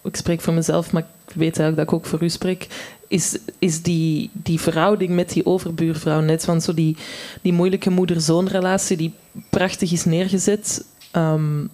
ik 0.03 0.17
spreek 0.17 0.41
voor 0.41 0.53
mezelf, 0.53 0.93
maar 0.93 1.03
ik 1.03 1.35
weet 1.35 1.59
eigenlijk 1.59 1.77
dat 1.77 1.87
ik 1.87 1.93
ook 1.93 2.07
voor 2.07 2.23
u 2.23 2.29
spreek, 2.29 2.67
is, 3.09 3.39
is 3.59 3.83
die, 3.83 4.31
die 4.33 4.61
verhouding 4.61 5.11
met 5.11 5.33
die 5.33 5.47
overbuurvrouw 5.47 6.21
net. 6.21 6.45
Want 6.45 6.63
zo 6.63 6.75
die, 6.75 6.97
die 7.43 7.53
moeilijke 7.53 7.91
moeder-zoon-relatie 7.91 8.97
die 8.97 9.15
prachtig 9.51 9.93
is 9.93 10.05
neergezet. 10.05 10.85
Um, 11.13 11.71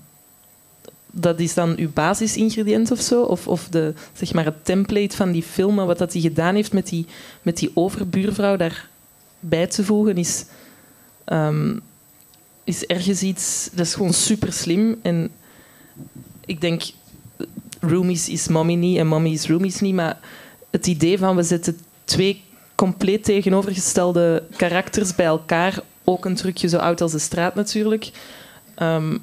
dat 1.13 1.41
is 1.41 1.55
dan 1.55 1.77
uw 1.77 1.91
basisingrediënt 1.93 2.91
of 2.91 3.01
zo? 3.01 3.23
Of, 3.23 3.49
of 3.49 3.69
de, 3.69 3.95
zeg 4.13 4.33
maar 4.33 4.45
het 4.45 4.65
template 4.65 5.17
van 5.17 5.33
die 5.33 5.43
film, 5.43 5.77
wat 5.77 5.99
dat 5.99 6.13
hij 6.13 6.23
gedaan 6.23 6.55
heeft 6.55 6.73
met 6.73 6.89
die, 6.89 7.07
met 7.43 7.57
die 7.57 7.71
overbuurvrouw 7.75 8.57
daarbij 8.57 9.67
te 9.67 9.85
voegen, 9.85 10.17
is, 10.17 10.45
um, 11.27 11.81
is 12.65 12.87
ergens 12.87 13.23
iets... 13.23 13.69
Dat 13.73 13.87
is 13.87 13.95
gewoon 13.95 14.13
super 14.13 14.53
slim. 14.53 14.99
En 15.03 15.31
ik 16.47 16.61
denk, 16.61 16.83
Roomies 17.81 18.29
is 18.29 18.49
mommy 18.49 18.75
niet 18.75 18.99
en 18.99 19.07
mommy 19.07 19.31
is 19.31 19.47
Roomies 19.47 19.81
niet, 19.81 19.95
maar 19.95 20.19
het 20.71 20.87
idee 20.87 21.19
van 21.19 21.37
we 21.37 21.43
zetten 21.43 21.79
twee 22.05 22.43
compleet 22.75 23.25
tegenovergestelde 23.25 24.43
karakters 24.57 25.15
bij 25.15 25.27
elkaar, 25.27 25.81
ook 26.05 26.25
een 26.25 26.35
trucje 26.35 26.69
zo 26.69 26.77
oud 26.77 27.01
als 27.01 27.13
de 27.13 27.19
straat 27.19 27.55
natuurlijk, 27.55 28.11
um, 28.79 29.23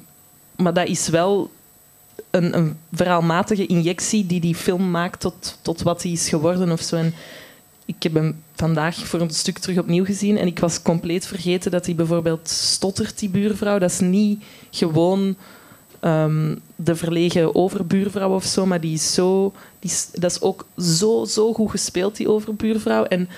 maar 0.56 0.74
dat 0.74 0.88
is 0.88 1.08
wel 1.08 1.50
een, 2.30 2.56
een, 2.56 2.76
verhaalmatige 2.92 3.66
injectie 3.66 4.26
die 4.26 4.40
die 4.40 4.54
film 4.54 4.90
maakt 4.90 5.20
tot, 5.20 5.58
tot 5.62 5.82
wat 5.82 6.02
hij 6.02 6.12
is 6.12 6.28
geworden 6.28 6.72
of 6.72 6.80
zo. 6.80 6.96
En 6.96 7.14
ik 7.84 8.02
heb 8.02 8.14
hem 8.14 8.42
vandaag 8.54 8.96
voor 8.96 9.20
een 9.20 9.30
stuk 9.30 9.58
terug 9.58 9.78
opnieuw 9.78 10.04
gezien 10.04 10.38
en 10.38 10.46
ik 10.46 10.58
was 10.58 10.82
compleet 10.82 11.26
vergeten 11.26 11.70
dat 11.70 11.86
hij 11.86 11.94
bijvoorbeeld 11.94 12.48
stottert, 12.48 13.18
die 13.18 13.28
buurvrouw. 13.28 13.78
Dat 13.78 13.90
is 13.90 14.00
niet 14.00 14.42
gewoon 14.70 15.36
ehm, 16.00 16.56
de 16.76 16.96
verlegen 16.96 17.54
overbuurvrouw 17.54 18.34
of 18.34 18.44
zo, 18.44 18.66
maar 18.66 18.80
die 18.80 18.94
is 18.94 19.14
zo, 19.14 19.52
die 19.78 19.90
is, 19.90 20.08
dat 20.12 20.30
is 20.30 20.40
ook 20.40 20.66
zo, 20.78 21.24
zo 21.24 21.52
goed 21.52 21.70
gespeeld, 21.70 22.16
die 22.16 22.28
overbuurvrouw. 22.28 23.04
En 23.04 23.28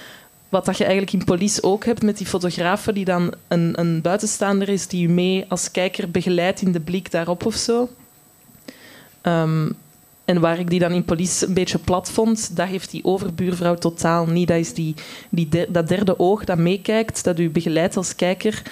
wat 0.49 0.65
dat 0.65 0.77
je 0.77 0.85
eigenlijk 0.85 1.13
in 1.13 1.25
police 1.25 1.63
ook 1.63 1.85
hebt 1.85 2.03
met 2.03 2.19
die 2.19 2.27
fotografen, 2.27 2.95
die 2.95 3.05
dan 3.05 3.33
een, 3.49 3.81
een 3.81 4.01
buitenstaander 4.01 4.69
is 4.69 4.87
die 4.87 5.01
je 5.01 5.09
mee 5.09 5.45
als 5.49 5.71
kijker 5.71 6.11
begeleidt 6.11 6.63
in 6.63 6.73
de 6.73 6.81
blik 6.81 7.11
daarop 7.11 7.47
of 7.47 7.55
zo. 7.55 7.89
Ehm, 9.23 9.69
en 10.25 10.41
waar 10.41 10.59
ik 10.59 10.71
die 10.71 10.79
dan 10.79 10.93
in 10.93 11.05
police 11.05 11.47
een 11.47 11.55
beetje 11.55 11.79
plat 11.79 12.11
vond, 12.11 12.57
dat 12.57 12.67
heeft 12.67 12.91
die 12.91 13.05
overbuurvrouw 13.05 13.75
totaal 13.75 14.27
niet. 14.27 14.49
Dat 14.49 14.57
is 14.57 14.75
die, 14.75 14.95
die 15.31 15.49
dat 15.69 15.89
derde 15.89 16.19
oog 16.19 16.45
dat 16.45 16.59
meekijkt, 16.59 17.25
dat 17.25 17.39
u 17.39 17.51
begeleidt 17.51 17.97
als 17.97 18.15
kijker. 18.15 18.63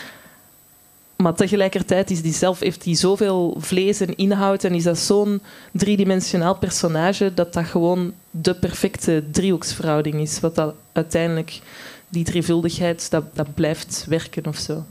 Maar 1.17 1.35
tegelijkertijd 1.35 2.11
is 2.11 2.23
die 2.23 2.33
zelf, 2.33 2.61
heeft 2.61 2.83
die 2.83 2.95
zoveel 2.95 3.57
vlees 3.59 4.01
en 4.01 4.17
inhoud 4.17 4.65
en 4.65 4.75
is 4.75 4.83
dat 4.83 4.99
zo'n 4.99 5.43
driedimensionaal 5.73 6.57
personage 6.57 7.35
dat 7.35 7.53
dat 7.53 7.65
gewoon 7.65 8.13
de 8.31 8.55
perfecte 8.55 9.25
driehoeksverhouding 9.31 10.15
is. 10.15 10.41
Wat 10.41 10.55
dat 10.55 10.75
uiteindelijk, 10.93 11.61
die 12.09 12.25
drievuldigheid, 12.25 13.11
dat, 13.11 13.25
dat 13.33 13.55
blijft 13.55 14.05
werken 14.09 14.47
of 14.47 14.57
zo. 14.57 14.85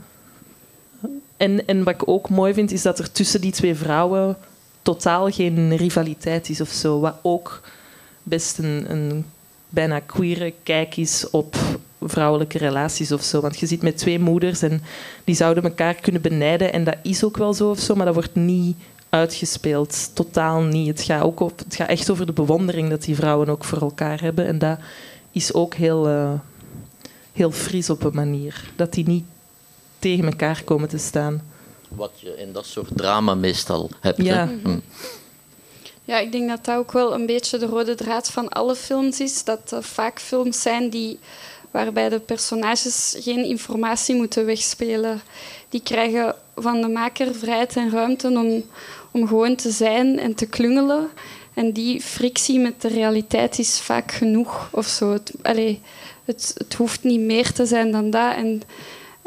En, 1.37 1.67
en 1.67 1.83
wat 1.83 1.93
ik 1.93 2.07
ook 2.07 2.29
mooi 2.29 2.53
vind, 2.53 2.71
is 2.71 2.81
dat 2.81 2.99
er 2.99 3.11
tussen 3.11 3.41
die 3.41 3.51
twee 3.51 3.75
vrouwen 3.75 4.37
totaal 4.93 5.29
geen 5.31 5.77
rivaliteit 5.77 6.49
is 6.49 6.61
of 6.61 6.69
zo. 6.69 6.99
Wat 6.99 7.15
ook 7.21 7.61
best 8.23 8.57
een, 8.57 8.91
een 8.91 9.25
bijna 9.69 9.99
queere 9.99 10.53
kijk 10.63 10.97
is 10.97 11.29
op 11.29 11.55
vrouwelijke 12.01 12.57
relaties 12.57 13.11
of 13.11 13.23
zo. 13.23 13.41
Want 13.41 13.59
je 13.59 13.65
zit 13.65 13.81
met 13.81 13.97
twee 13.97 14.19
moeders 14.19 14.61
en 14.61 14.81
die 15.23 15.35
zouden 15.35 15.63
elkaar 15.63 15.93
kunnen 15.93 16.21
benijden. 16.21 16.73
En 16.73 16.83
dat 16.83 16.95
is 17.03 17.23
ook 17.23 17.37
wel 17.37 17.53
zo 17.53 17.69
of 17.69 17.79
zo, 17.79 17.95
maar 17.95 18.05
dat 18.05 18.13
wordt 18.13 18.35
niet 18.35 18.77
uitgespeeld. 19.09 20.11
Totaal 20.13 20.61
niet. 20.61 20.87
Het 20.87 21.01
gaat, 21.01 21.23
ook 21.23 21.39
op, 21.39 21.59
het 21.59 21.75
gaat 21.75 21.89
echt 21.89 22.09
over 22.09 22.25
de 22.25 22.33
bewondering 22.33 22.89
dat 22.89 23.03
die 23.03 23.15
vrouwen 23.15 23.49
ook 23.49 23.63
voor 23.63 23.81
elkaar 23.81 24.21
hebben. 24.21 24.45
En 24.45 24.59
dat 24.59 24.79
is 25.31 25.53
ook 25.53 25.73
heel, 25.73 26.07
eh, 26.07 26.31
heel 27.33 27.51
fris 27.51 27.89
op 27.89 28.03
een 28.03 28.15
manier. 28.15 28.71
Dat 28.75 28.93
die 28.93 29.07
niet 29.07 29.25
tegen 29.99 30.25
elkaar 30.25 30.63
komen 30.63 30.89
te 30.89 30.97
staan. 30.97 31.41
Wat 31.89 32.11
je 32.15 32.37
in 32.37 32.53
dat 32.53 32.65
soort 32.65 32.89
drama 32.95 33.35
meestal 33.35 33.89
hebt. 33.99 34.23
Ja. 34.23 34.47
Hè? 34.47 34.53
Hm. 34.63 34.79
Ja, 36.09 36.19
ik 36.19 36.31
denk 36.31 36.49
dat 36.49 36.65
dat 36.65 36.77
ook 36.77 36.91
wel 36.91 37.13
een 37.13 37.25
beetje 37.25 37.57
de 37.57 37.65
rode 37.65 37.95
draad 37.95 38.31
van 38.31 38.49
alle 38.49 38.75
films 38.75 39.19
is. 39.19 39.43
Dat 39.43 39.71
er 39.71 39.83
vaak 39.83 40.19
films 40.19 40.61
zijn 40.61 40.89
die, 40.89 41.19
waarbij 41.71 42.09
de 42.09 42.19
personages 42.19 43.15
geen 43.19 43.45
informatie 43.45 44.15
moeten 44.15 44.45
wegspelen. 44.45 45.21
Die 45.69 45.81
krijgen 45.83 46.35
van 46.55 46.81
de 46.81 46.87
maker 46.87 47.35
vrijheid 47.35 47.75
en 47.75 47.91
ruimte 47.91 48.27
om, 48.27 48.63
om 49.11 49.27
gewoon 49.27 49.55
te 49.55 49.71
zijn 49.71 50.19
en 50.19 50.35
te 50.35 50.45
klungelen. 50.45 51.09
En 51.53 51.71
die 51.71 52.01
frictie 52.01 52.59
met 52.59 52.81
de 52.81 52.87
realiteit 52.87 53.59
is 53.59 53.79
vaak 53.79 54.11
genoeg 54.11 54.67
of 54.71 54.87
zo. 54.87 55.11
Het, 55.11 55.31
allee, 55.41 55.81
het, 56.25 56.53
het 56.57 56.73
hoeft 56.73 57.03
niet 57.03 57.19
meer 57.19 57.51
te 57.51 57.65
zijn 57.65 57.91
dan 57.91 58.09
dat. 58.09 58.35
En, 58.35 58.61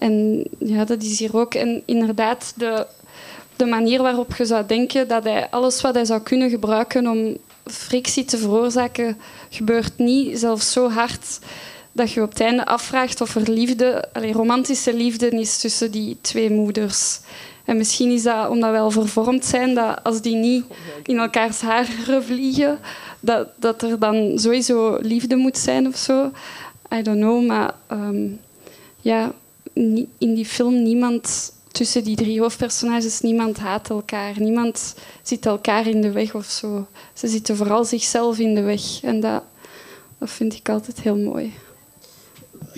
en 0.03 0.44
ja, 0.59 0.84
dat 0.84 1.03
is 1.03 1.18
hier 1.18 1.36
ook. 1.36 1.55
En 1.55 1.82
inderdaad, 1.84 2.53
de, 2.57 2.86
de 3.57 3.64
manier 3.64 4.03
waarop 4.03 4.34
je 4.36 4.44
zou 4.44 4.66
denken 4.66 5.09
dat 5.09 5.24
hij 5.24 5.50
alles 5.50 5.80
wat 5.80 5.94
hij 5.94 6.05
zou 6.05 6.20
kunnen 6.20 6.50
gebruiken 6.50 7.07
om 7.07 7.36
frictie 7.64 8.24
te 8.24 8.38
veroorzaken, 8.38 9.18
gebeurt 9.50 9.98
niet. 9.98 10.38
Zelfs 10.38 10.72
zo 10.72 10.90
hard 10.90 11.38
dat 11.92 12.12
je 12.12 12.22
op 12.22 12.28
het 12.28 12.40
einde 12.40 12.66
afvraagt 12.66 13.20
of 13.20 13.34
er 13.34 13.50
liefde, 13.50 14.09
allee, 14.12 14.32
romantische 14.32 14.94
liefde 14.94 15.28
is 15.28 15.59
tussen 15.59 15.90
die 15.90 16.16
twee 16.20 16.50
moeders. 16.50 17.20
En 17.64 17.76
misschien 17.76 18.11
is 18.11 18.22
dat 18.22 18.48
omdat 18.48 18.70
wij 18.70 18.80
al 18.80 18.90
vervormd 18.90 19.44
zijn, 19.44 19.74
dat 19.74 20.05
als 20.05 20.20
die 20.20 20.36
niet 20.36 20.64
in 21.05 21.18
elkaars 21.18 21.61
haren 21.61 22.24
vliegen, 22.24 22.78
dat, 23.20 23.48
dat 23.57 23.82
er 23.82 23.98
dan 23.98 24.38
sowieso 24.38 24.98
liefde 25.00 25.36
moet 25.36 25.59
zijn 25.59 25.86
of 25.86 25.96
zo. 25.96 26.30
I 26.94 27.03
don't 27.03 27.20
know, 27.20 27.46
maar 27.46 27.74
ehm, 27.86 28.26
ja, 29.00 29.32
in 30.18 30.35
die 30.35 30.47
film 30.47 30.83
niemand 30.83 31.53
tussen 31.73 32.05
die 32.05 32.16
drie 32.16 32.41
hoofdpersonages, 32.41 33.20
niemand 33.20 33.59
haat 33.59 33.91
elkaar. 33.91 34.41
Niemand 34.41 34.95
zit 35.23 35.47
elkaar 35.47 35.87
in 35.87 36.01
de 36.01 36.11
weg 36.11 36.35
of 36.35 36.45
zo. 36.45 36.87
Ze 37.12 37.29
zitten 37.29 37.57
vooral 37.57 37.85
zichzelf 37.85 38.39
in 38.39 38.55
de 38.55 38.62
weg. 38.62 39.03
En 39.03 39.20
dat, 39.20 39.43
dat 40.18 40.31
vind 40.31 40.55
ik 40.55 40.68
altijd 40.68 41.01
heel 41.01 41.16
mooi. 41.16 41.53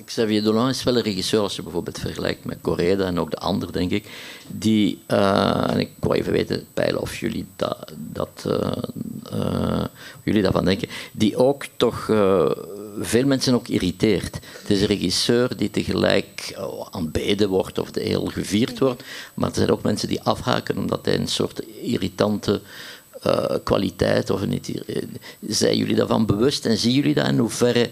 Xavier 0.05 0.43
Dolan 0.43 0.69
is 0.69 0.83
wel 0.83 0.97
een 0.97 1.03
regisseur, 1.03 1.41
als 1.41 1.57
je 1.57 1.63
bijvoorbeeld 1.63 1.99
vergelijkt 1.99 2.45
met 2.45 2.59
Correda 2.61 3.05
en 3.05 3.19
ook 3.19 3.31
de 3.31 3.39
ander, 3.39 3.73
denk 3.73 3.91
ik, 3.91 4.09
die, 4.49 5.03
eh, 5.07 5.71
en 5.71 5.79
ik 5.79 5.91
wou 6.01 6.15
even 6.15 6.33
weten, 6.33 6.67
peilen 6.75 7.01
of 7.01 7.17
jullie, 7.17 7.47
dat, 7.57 7.93
dat, 7.97 8.45
eh, 8.47 8.83
eh, 9.33 9.85
jullie 10.23 10.43
daarvan 10.43 10.65
denken, 10.65 10.89
die 11.13 11.37
ook 11.37 11.67
toch 11.77 12.07
veel 12.99 13.27
mensen 13.27 13.55
ook 13.55 13.69
irriteert. 13.69 14.35
Het 14.35 14.71
is 14.71 14.81
een 14.81 14.87
regisseur 14.87 15.57
die 15.57 15.71
tegelijk 15.71 16.55
oh, 16.59 16.87
aanbeden 16.91 17.49
wordt 17.49 17.79
of 17.79 17.95
heel 17.95 18.27
gevierd 18.27 18.79
wordt, 18.79 19.03
maar 19.35 19.49
er 19.49 19.55
zijn 19.55 19.71
ook 19.71 19.83
mensen 19.83 20.09
die 20.09 20.23
afhaken 20.23 20.79
omdat 20.79 21.05
hij 21.05 21.15
een 21.15 21.29
soort 21.29 21.63
irritante 21.83 22.61
eh, 23.23 23.55
kwaliteit 23.65 24.31
of 24.31 24.43
een... 24.43 24.61
Zijn 25.41 25.77
jullie 25.77 25.97
daarvan 25.97 26.27
bewust 26.27 26.67
en 26.67 26.79
zien 26.79 26.93
jullie 26.93 27.15
dat 27.15 27.27
in 27.27 27.39
hoeverre 27.39 27.91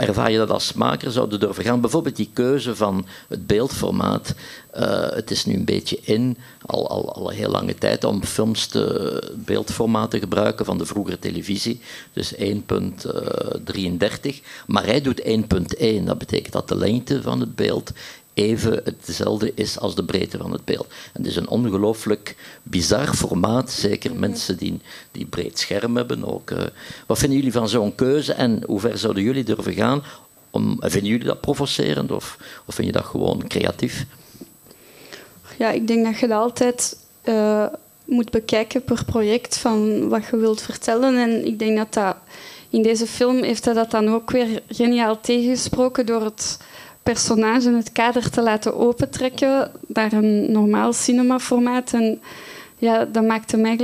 ervaar 0.00 0.30
je 0.30 0.38
dat 0.38 0.50
als 0.50 0.72
maker 0.72 1.10
zouden 1.10 1.40
durven 1.40 1.64
gaan? 1.64 1.80
Bijvoorbeeld 1.80 2.16
die 2.16 2.30
keuze 2.32 2.76
van 2.76 3.06
het 3.28 3.46
beeldformaat. 3.46 4.34
Eh, 4.70 5.10
het 5.10 5.30
is 5.30 5.44
nu 5.44 5.54
een 5.54 5.64
beetje 5.64 5.98
in, 6.02 6.36
al, 6.66 6.88
al, 6.88 7.12
al 7.14 7.30
een 7.30 7.36
heel 7.36 7.50
lange 7.50 7.74
tijd, 7.74 8.04
om 8.04 8.24
films 8.24 8.66
te 8.66 9.32
beeldformaat 9.36 10.10
te 10.10 10.18
gebruiken 10.18 10.64
van 10.64 10.78
de 10.78 10.86
vroegere 10.86 11.18
televisie. 11.18 11.80
Dus 12.12 12.34
1.33. 12.34 12.40
Maar 14.66 14.84
hij 14.86 15.00
doet 15.00 15.22
1.1. 15.22 16.04
Dat 16.04 16.18
betekent 16.18 16.52
dat 16.52 16.68
de 16.68 16.76
lengte 16.76 17.22
van 17.22 17.40
het 17.40 17.54
beeld 17.54 17.92
even 18.34 18.80
hetzelfde 18.84 19.52
is 19.54 19.78
als 19.78 19.94
de 19.94 20.04
breedte 20.04 20.38
van 20.38 20.52
het 20.52 20.64
beeld. 20.64 20.86
En 20.86 21.22
het 21.22 21.26
is 21.26 21.36
een 21.36 21.48
ongelooflijk 21.48 22.36
bizar 22.62 23.14
formaat, 23.14 23.70
zeker 23.70 24.14
mensen 24.14 24.56
die, 24.56 24.80
die 25.12 25.26
breed 25.26 25.58
scherm 25.58 25.96
hebben. 25.96 26.24
Ook, 26.24 26.50
eh. 26.50 26.62
wat 27.06 27.18
vinden 27.18 27.38
jullie 27.38 27.52
van 27.52 27.68
zo'n 27.68 27.94
keuze 27.94 28.32
en 28.32 28.62
hoe 28.66 28.80
ver 28.80 28.98
zouden 28.98 29.22
jullie 29.22 29.44
durven 29.44 29.72
gaan? 29.72 30.02
Om, 30.50 30.76
vinden 30.80 31.10
jullie 31.10 31.26
dat 31.26 31.40
provocerend 31.40 32.12
of, 32.12 32.38
of 32.64 32.74
vind 32.74 32.86
je 32.86 32.92
dat 32.92 33.04
gewoon 33.04 33.48
creatief? 33.48 34.06
Ja, 35.58 35.70
ik 35.70 35.86
denk 35.86 36.04
dat 36.04 36.18
je 36.18 36.26
dat 36.26 36.38
altijd 36.38 36.96
eh, 37.22 37.66
moet 38.04 38.30
bekijken 38.30 38.84
per 38.84 39.04
project 39.04 39.58
van 39.58 40.08
wat 40.08 40.24
je 40.30 40.36
wilt 40.36 40.62
vertellen. 40.62 41.16
En 41.16 41.46
ik 41.46 41.58
denk 41.58 41.76
dat 41.76 41.92
dat 41.92 42.16
in 42.68 42.82
deze 42.82 43.06
film 43.06 43.42
heeft 43.42 43.64
hij 43.64 43.74
dat 43.74 43.90
dan 43.90 44.08
ook 44.08 44.30
weer 44.30 44.62
geniaal 44.68 45.20
tegengesproken 45.20 46.06
door 46.06 46.24
het 46.24 46.58
personage 47.04 47.70
het 47.70 47.92
kader 47.92 48.30
te 48.30 48.42
laten 48.42 48.76
opentrekken 48.76 49.70
naar 49.86 50.12
een 50.12 50.52
normaal 50.52 50.92
cinemaformaat. 50.92 51.92
En 51.92 52.20
ja, 52.78 53.04
dat 53.04 53.24
maakt 53.24 53.52
hem, 53.52 53.78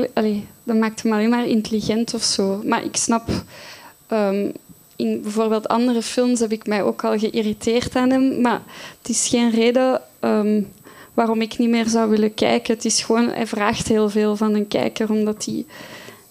dat 0.64 0.76
maakt 0.76 1.02
hem 1.02 1.12
alleen 1.12 1.28
maar 1.28 1.46
intelligent 1.46 2.14
of 2.14 2.22
zo. 2.22 2.62
Maar 2.64 2.84
ik 2.84 2.96
snap, 2.96 3.28
ehm, 4.06 4.50
in 4.96 5.22
bijvoorbeeld 5.22 5.68
andere 5.68 6.02
films 6.02 6.40
heb 6.40 6.52
ik 6.52 6.66
mij 6.66 6.82
ook 6.82 7.04
al 7.04 7.18
geïrriteerd 7.18 7.96
aan 7.96 8.10
hem. 8.10 8.40
Maar 8.40 8.62
het 8.98 9.08
is 9.08 9.28
geen 9.28 9.50
reden 9.50 10.00
ehm, 10.20 10.62
waarom 11.14 11.40
ik 11.40 11.58
niet 11.58 11.70
meer 11.70 11.88
zou 11.88 12.10
willen 12.10 12.34
kijken. 12.34 12.74
Het 12.74 12.84
is 12.84 13.02
gewoon, 13.02 13.28
hij 13.28 13.46
vraagt 13.46 13.88
heel 13.88 14.10
veel 14.10 14.36
van 14.36 14.54
een 14.54 14.68
kijker, 14.68 15.10
omdat 15.10 15.44
hij 15.44 15.64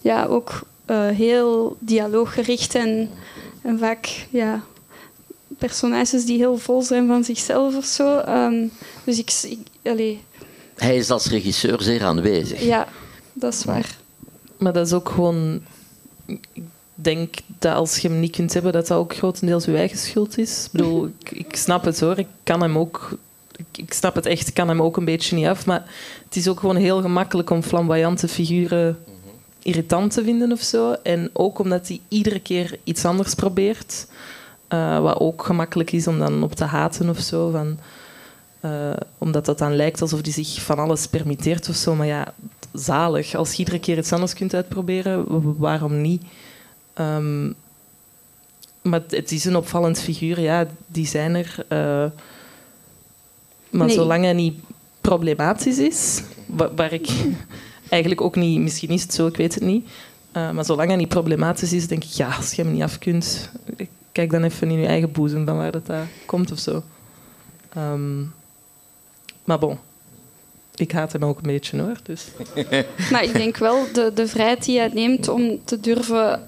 ja, 0.00 0.24
ook 0.24 0.60
eh, 0.84 1.08
heel 1.08 1.76
dialooggericht 1.78 2.74
en, 2.74 3.10
en 3.62 3.78
vaak 3.78 4.26
ja, 4.30 4.62
personages 5.60 6.24
die 6.24 6.38
heel 6.38 6.58
vol 6.58 6.82
zijn 6.82 7.06
van 7.06 7.24
zichzelf 7.24 7.76
of 7.76 7.84
zo. 7.84 8.18
Ehm, 8.18 8.66
dus 9.04 9.18
ik, 9.18 9.32
ik 9.42 9.90
allee, 9.90 10.20
Hij 10.76 10.96
is 10.96 11.10
als 11.10 11.26
regisseur 11.26 11.82
zeer 11.82 12.04
aanwezig. 12.04 12.62
ja, 12.62 12.88
dat 13.32 13.54
is 13.54 13.64
waar. 13.64 13.96
Maar 14.58 14.72
dat 14.72 14.86
is 14.86 14.92
ook 14.92 15.08
gewoon... 15.08 15.62
Ik 16.52 16.62
denk 16.94 17.34
dat 17.58 17.74
als 17.74 17.98
je 17.98 18.08
hem 18.08 18.20
niet 18.20 18.36
kunt 18.36 18.52
hebben, 18.52 18.72
dat 18.72 18.86
dat 18.86 18.98
ook 18.98 19.14
grotendeels 19.16 19.66
uw 19.66 19.74
eigen 19.74 19.98
schuld 19.98 20.38
is. 20.38 20.64
Ik 20.64 20.72
bedoel, 20.72 21.04
ik, 21.20 21.30
ik 21.30 21.56
snap 21.56 21.84
het 21.84 22.00
hoor. 22.00 22.18
Ik 22.18 22.26
kan 22.42 22.60
hem 22.62 22.78
ook... 22.78 23.18
Ik, 23.56 23.78
ik 23.78 23.92
snap 23.92 24.14
het 24.14 24.26
echt, 24.26 24.48
ik 24.48 24.54
kan 24.54 24.68
hem 24.68 24.82
ook 24.82 24.96
een 24.96 25.04
beetje 25.04 25.36
niet 25.36 25.46
af. 25.46 25.66
Maar 25.66 25.84
het 26.24 26.36
is 26.36 26.48
ook 26.48 26.60
gewoon 26.60 26.76
heel 26.76 27.00
gemakkelijk 27.00 27.50
om 27.50 27.62
flamboyante 27.62 28.28
figuren 28.28 28.98
irritant 29.62 30.12
te 30.12 30.24
vinden 30.24 30.52
of 30.52 30.60
zo. 30.60 30.92
En 31.02 31.30
ook 31.32 31.58
omdat 31.58 31.88
hij 31.88 32.00
iedere 32.08 32.40
keer 32.40 32.78
iets 32.84 33.04
anders 33.04 33.34
probeert. 33.34 34.06
Eh, 34.70 35.00
wat 35.00 35.18
ook 35.20 35.44
gemakkelijk 35.44 35.92
is 35.92 36.06
om 36.06 36.18
dan 36.18 36.42
op 36.42 36.54
te 36.54 36.64
haten 36.64 37.08
of 37.08 37.18
zo. 37.18 37.50
Van, 37.50 37.78
eh, 38.60 38.90
omdat 39.18 39.44
dat 39.44 39.58
dan 39.58 39.76
lijkt 39.76 40.00
alsof 40.02 40.20
hij 40.22 40.32
zich 40.32 40.62
van 40.62 40.78
alles 40.78 41.06
permitteert 41.06 41.68
of 41.68 41.74
zo. 41.74 41.94
Maar 41.94 42.06
ja, 42.06 42.34
zalig. 42.72 43.34
Als 43.34 43.52
je 43.52 43.58
iedere 43.58 43.78
keer 43.78 43.98
iets 43.98 44.12
anders 44.12 44.34
kunt 44.34 44.54
uitproberen, 44.54 45.24
waarom 45.58 46.00
niet? 46.00 46.22
Ehm, 46.94 47.46
maar 48.82 49.02
het- 49.08 49.32
is 49.32 49.44
een 49.44 49.56
opvallend 49.56 50.00
figuur, 50.00 50.40
ja, 50.40 50.66
die 50.86 51.06
zijn 51.06 51.34
er. 51.34 51.54
eh, 51.68 51.78
maar 53.70 53.86
Nee. 53.86 53.94
zolang 53.96 54.24
hij 54.24 54.32
niet 54.32 54.58
problematisch 55.00 55.78
is, 55.78 56.22
wa- 56.46 56.74
waar 56.74 56.92
ik 56.92 57.08
eigenlijk 57.88 58.20
ook 58.20 58.36
niet... 58.36 58.58
Misschien 58.60 58.88
is 58.90 59.02
het 59.02 59.14
zo, 59.14 59.26
ik 59.26 59.36
weet 59.36 59.54
het 59.54 59.62
niet. 59.62 59.88
Uh, 60.36 60.50
maar 60.50 60.64
zolang 60.64 60.88
het 60.90 60.98
niet 60.98 61.08
problematisch 61.08 61.72
is, 61.72 61.86
denk 61.86 62.04
ik... 62.04 62.10
Ja, 62.10 62.34
als 62.36 62.52
je 62.52 62.62
hem 62.62 62.72
niet 62.72 62.82
af 62.82 62.98
kunt... 62.98 63.50
Kijk 64.12 64.30
dan 64.30 64.42
even 64.42 64.70
in 64.70 64.80
je 64.80 64.86
eigen 64.86 65.12
boezem 65.12 65.46
van 65.46 65.56
waar 65.56 65.72
dat, 65.72 65.86
dat 65.86 66.04
komt 66.26 66.52
of 66.52 66.58
zo. 66.58 66.82
Um, 67.76 68.34
maar 69.44 69.58
bon 69.58 69.78
ik 70.80 70.92
haat 70.92 71.12
hem 71.12 71.24
ook 71.24 71.36
een 71.36 71.52
beetje 71.52 71.80
hoor. 71.80 71.96
Dus. 72.02 72.26
Maar 73.12 73.22
ik 73.22 73.32
denk 73.32 73.56
wel 73.56 73.86
de, 73.92 74.10
de 74.14 74.26
vrijheid 74.26 74.64
die 74.64 74.78
hij 74.78 74.90
neemt 74.92 75.28
om 75.28 75.64
te 75.64 75.80
durven 75.80 76.44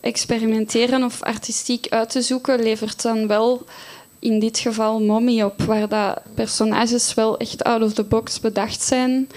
experimenteren 0.00 1.02
of 1.02 1.22
artistiek 1.22 1.86
uit 1.88 2.10
te 2.10 2.22
zoeken, 2.22 2.62
levert 2.62 3.02
dan 3.02 3.26
wel 3.26 3.64
in 4.18 4.38
dit 4.40 4.58
geval 4.58 5.00
Mommy 5.00 5.42
op, 5.42 5.62
waar 5.62 5.88
dat 5.88 6.22
personages 6.34 7.14
wel 7.14 7.38
echt 7.38 7.64
out 7.64 7.82
of 7.82 7.92
the 7.92 8.04
box 8.04 8.40
bedacht 8.40 8.82
zijn 8.82 9.28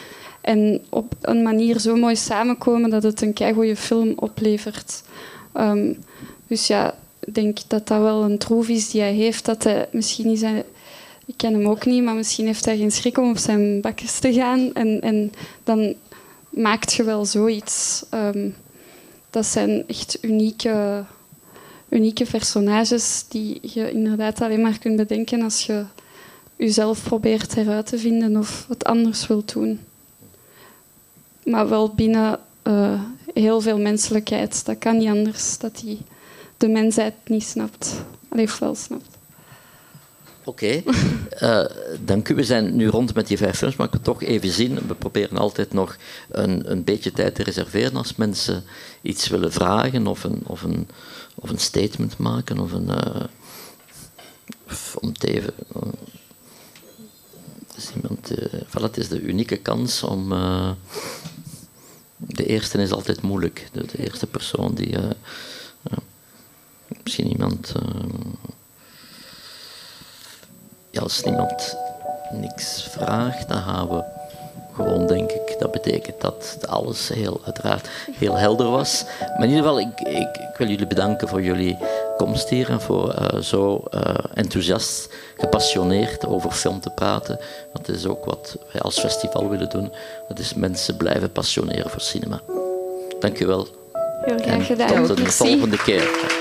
en 0.41 0.81
op 0.89 1.13
een 1.21 1.43
manier 1.43 1.79
zo 1.79 1.95
mooi 1.95 2.15
samenkomen 2.15 2.89
dat 2.89 3.03
het 3.03 3.21
een 3.21 3.33
keigoede 3.33 3.75
film 3.75 4.13
oplevert. 4.15 5.03
Um, 5.53 6.03
dus 6.47 6.67
ja, 6.67 6.95
denk 7.35 7.57
dat 7.67 7.87
dat 7.87 8.01
wel 8.01 8.23
een 8.23 8.37
troef 8.37 8.67
is 8.67 8.89
die 8.89 9.01
hij 9.01 9.13
heeft, 9.13 9.45
dat 9.45 9.63
hij 9.63 9.87
misschien 9.91 10.37
zijn 10.37 10.63
ik 11.29 11.37
ken 11.37 11.53
hem 11.53 11.67
ook 11.67 11.85
niet, 11.85 12.03
maar 12.03 12.15
misschien 12.15 12.45
heeft 12.45 12.65
hij 12.65 12.77
geen 12.77 12.91
schrik 12.91 13.17
om 13.17 13.29
op 13.29 13.37
zijn 13.37 13.81
bakjes 13.81 14.19
te 14.19 14.33
gaan. 14.33 14.73
En, 14.73 15.01
en 15.01 15.31
dan 15.63 15.93
maakt 16.49 16.93
je 16.93 17.03
wel 17.03 17.25
zoiets. 17.25 18.05
Um, 18.13 18.55
dat 19.29 19.45
zijn 19.45 19.83
echt 19.87 20.17
unieke, 20.21 21.03
unieke 21.89 22.25
personages 22.25 23.25
die 23.27 23.59
je 23.61 23.91
inderdaad 23.91 24.41
alleen 24.41 24.61
maar 24.61 24.79
kunt 24.79 24.95
bedenken 24.95 25.41
als 25.41 25.65
je 25.65 25.83
jezelf 26.55 27.03
probeert 27.03 27.57
eruit 27.57 27.85
te 27.85 27.97
vinden 27.97 28.37
of 28.37 28.65
het 28.69 28.83
anders 28.83 29.27
wilt 29.27 29.53
doen. 29.53 29.79
Maar 31.43 31.69
wel 31.69 31.93
binnen 31.93 32.39
uh, 32.63 33.01
heel 33.33 33.61
veel 33.61 33.79
menselijkheid. 33.79 34.65
Dat 34.65 34.77
kan 34.77 34.97
niet 34.97 35.09
anders, 35.09 35.57
dat 35.57 35.81
hij 35.81 35.97
de 36.59 36.67
mensheid 36.67 37.13
niet 37.25 37.43
snapt. 37.43 38.03
Alleen 38.29 38.49
wel 38.59 38.75
snapt. 38.75 39.17
Oké, 40.43 40.83
eh, 41.29 41.65
dank 42.05 42.29
u. 42.29 42.35
We 42.35 42.43
zijn 42.43 42.75
nu 42.75 42.87
rond 42.87 43.13
met 43.15 43.27
die 43.27 43.37
vijf 43.37 43.57
films, 43.57 43.75
maar 43.75 43.87
ik 43.87 43.93
wil 43.93 44.01
toch 44.01 44.23
even 44.23 44.49
zien. 44.49 44.87
We 44.87 44.95
proberen 44.95 45.37
altijd 45.37 45.73
nog 45.73 45.97
een, 46.29 46.71
een 46.71 46.83
beetje 46.83 47.11
tijd 47.11 47.35
te 47.35 47.43
reserveren 47.43 47.95
als 47.95 48.15
mensen 48.15 48.63
iets 49.01 49.27
willen 49.27 49.51
vragen 49.51 50.07
of 50.07 50.23
een, 50.23 50.41
of 50.45 50.63
een, 50.63 50.87
of 51.35 51.49
een 51.49 51.59
statement 51.59 52.17
maken. 52.17 52.59
Of 52.59 52.71
een, 52.71 52.87
uh, 52.87 53.23
om 54.99 55.13
te 55.13 55.33
even. 55.33 55.53
Uh, 55.75 55.91
is 57.77 57.91
iemand, 57.95 58.31
het 58.71 58.97
is 58.97 59.07
de 59.07 59.21
unieke 59.21 59.57
kans 59.57 60.03
om. 60.03 60.29
de 62.17 62.45
eerste 62.45 62.81
is 62.81 62.91
altijd 62.91 63.21
moeilijk. 63.21 63.67
De, 63.71 63.85
de 63.85 64.03
eerste 64.03 64.27
persoon 64.27 64.73
die. 64.73 64.95
Misschien 67.09 67.31
iemand 67.31 67.71
ja, 70.89 71.01
als 71.01 71.23
niemand 71.23 71.77
niks 72.31 72.87
vraagt, 72.91 73.47
dan 73.47 73.61
gaan 73.61 73.87
we 73.89 74.03
gewoon, 74.75 75.07
denk 75.07 75.31
ik, 75.31 75.55
dat 75.59 75.71
betekent 75.71 76.21
dat 76.21 76.57
alles 76.67 77.07
heel, 77.07 77.41
uiteraard 77.45 77.89
heel 78.11 78.35
helder 78.35 78.69
was. 78.69 79.03
Maar 79.19 79.43
in 79.43 79.49
ieder 79.49 79.63
geval, 79.63 79.79
ik, 79.79 79.99
ik, 79.99 80.37
ik 80.37 80.57
wil 80.57 80.67
jullie 80.67 80.87
bedanken 80.87 81.27
voor 81.27 81.41
jullie 81.41 81.77
komst 82.17 82.49
hier 82.49 82.69
en 82.69 82.81
voor 82.81 83.15
uh, 83.19 83.39
zo 83.39 83.83
uh, 83.93 84.01
enthousiast, 84.33 85.09
gepassioneerd 85.37 86.25
over 86.25 86.51
film 86.51 86.79
te 86.79 86.89
praten. 86.89 87.39
Dat 87.73 87.87
is 87.87 88.05
ook 88.05 88.25
wat 88.25 88.57
wij 88.71 88.81
als 88.81 88.99
festival 88.99 89.49
willen 89.49 89.69
doen. 89.69 89.91
Dat 90.27 90.39
is 90.39 90.53
mensen 90.53 90.97
blijven 90.97 91.31
passioneren 91.31 91.89
voor 91.89 92.01
cinema. 92.01 92.41
Dank 93.19 93.39
u 93.39 93.45
wel. 93.45 93.67
Heel 94.21 94.39
graag 94.39 94.65
gedaan. 94.65 95.05
tot 95.05 95.17
de 95.17 95.31
volgende 95.31 95.77
keer. 95.77 96.37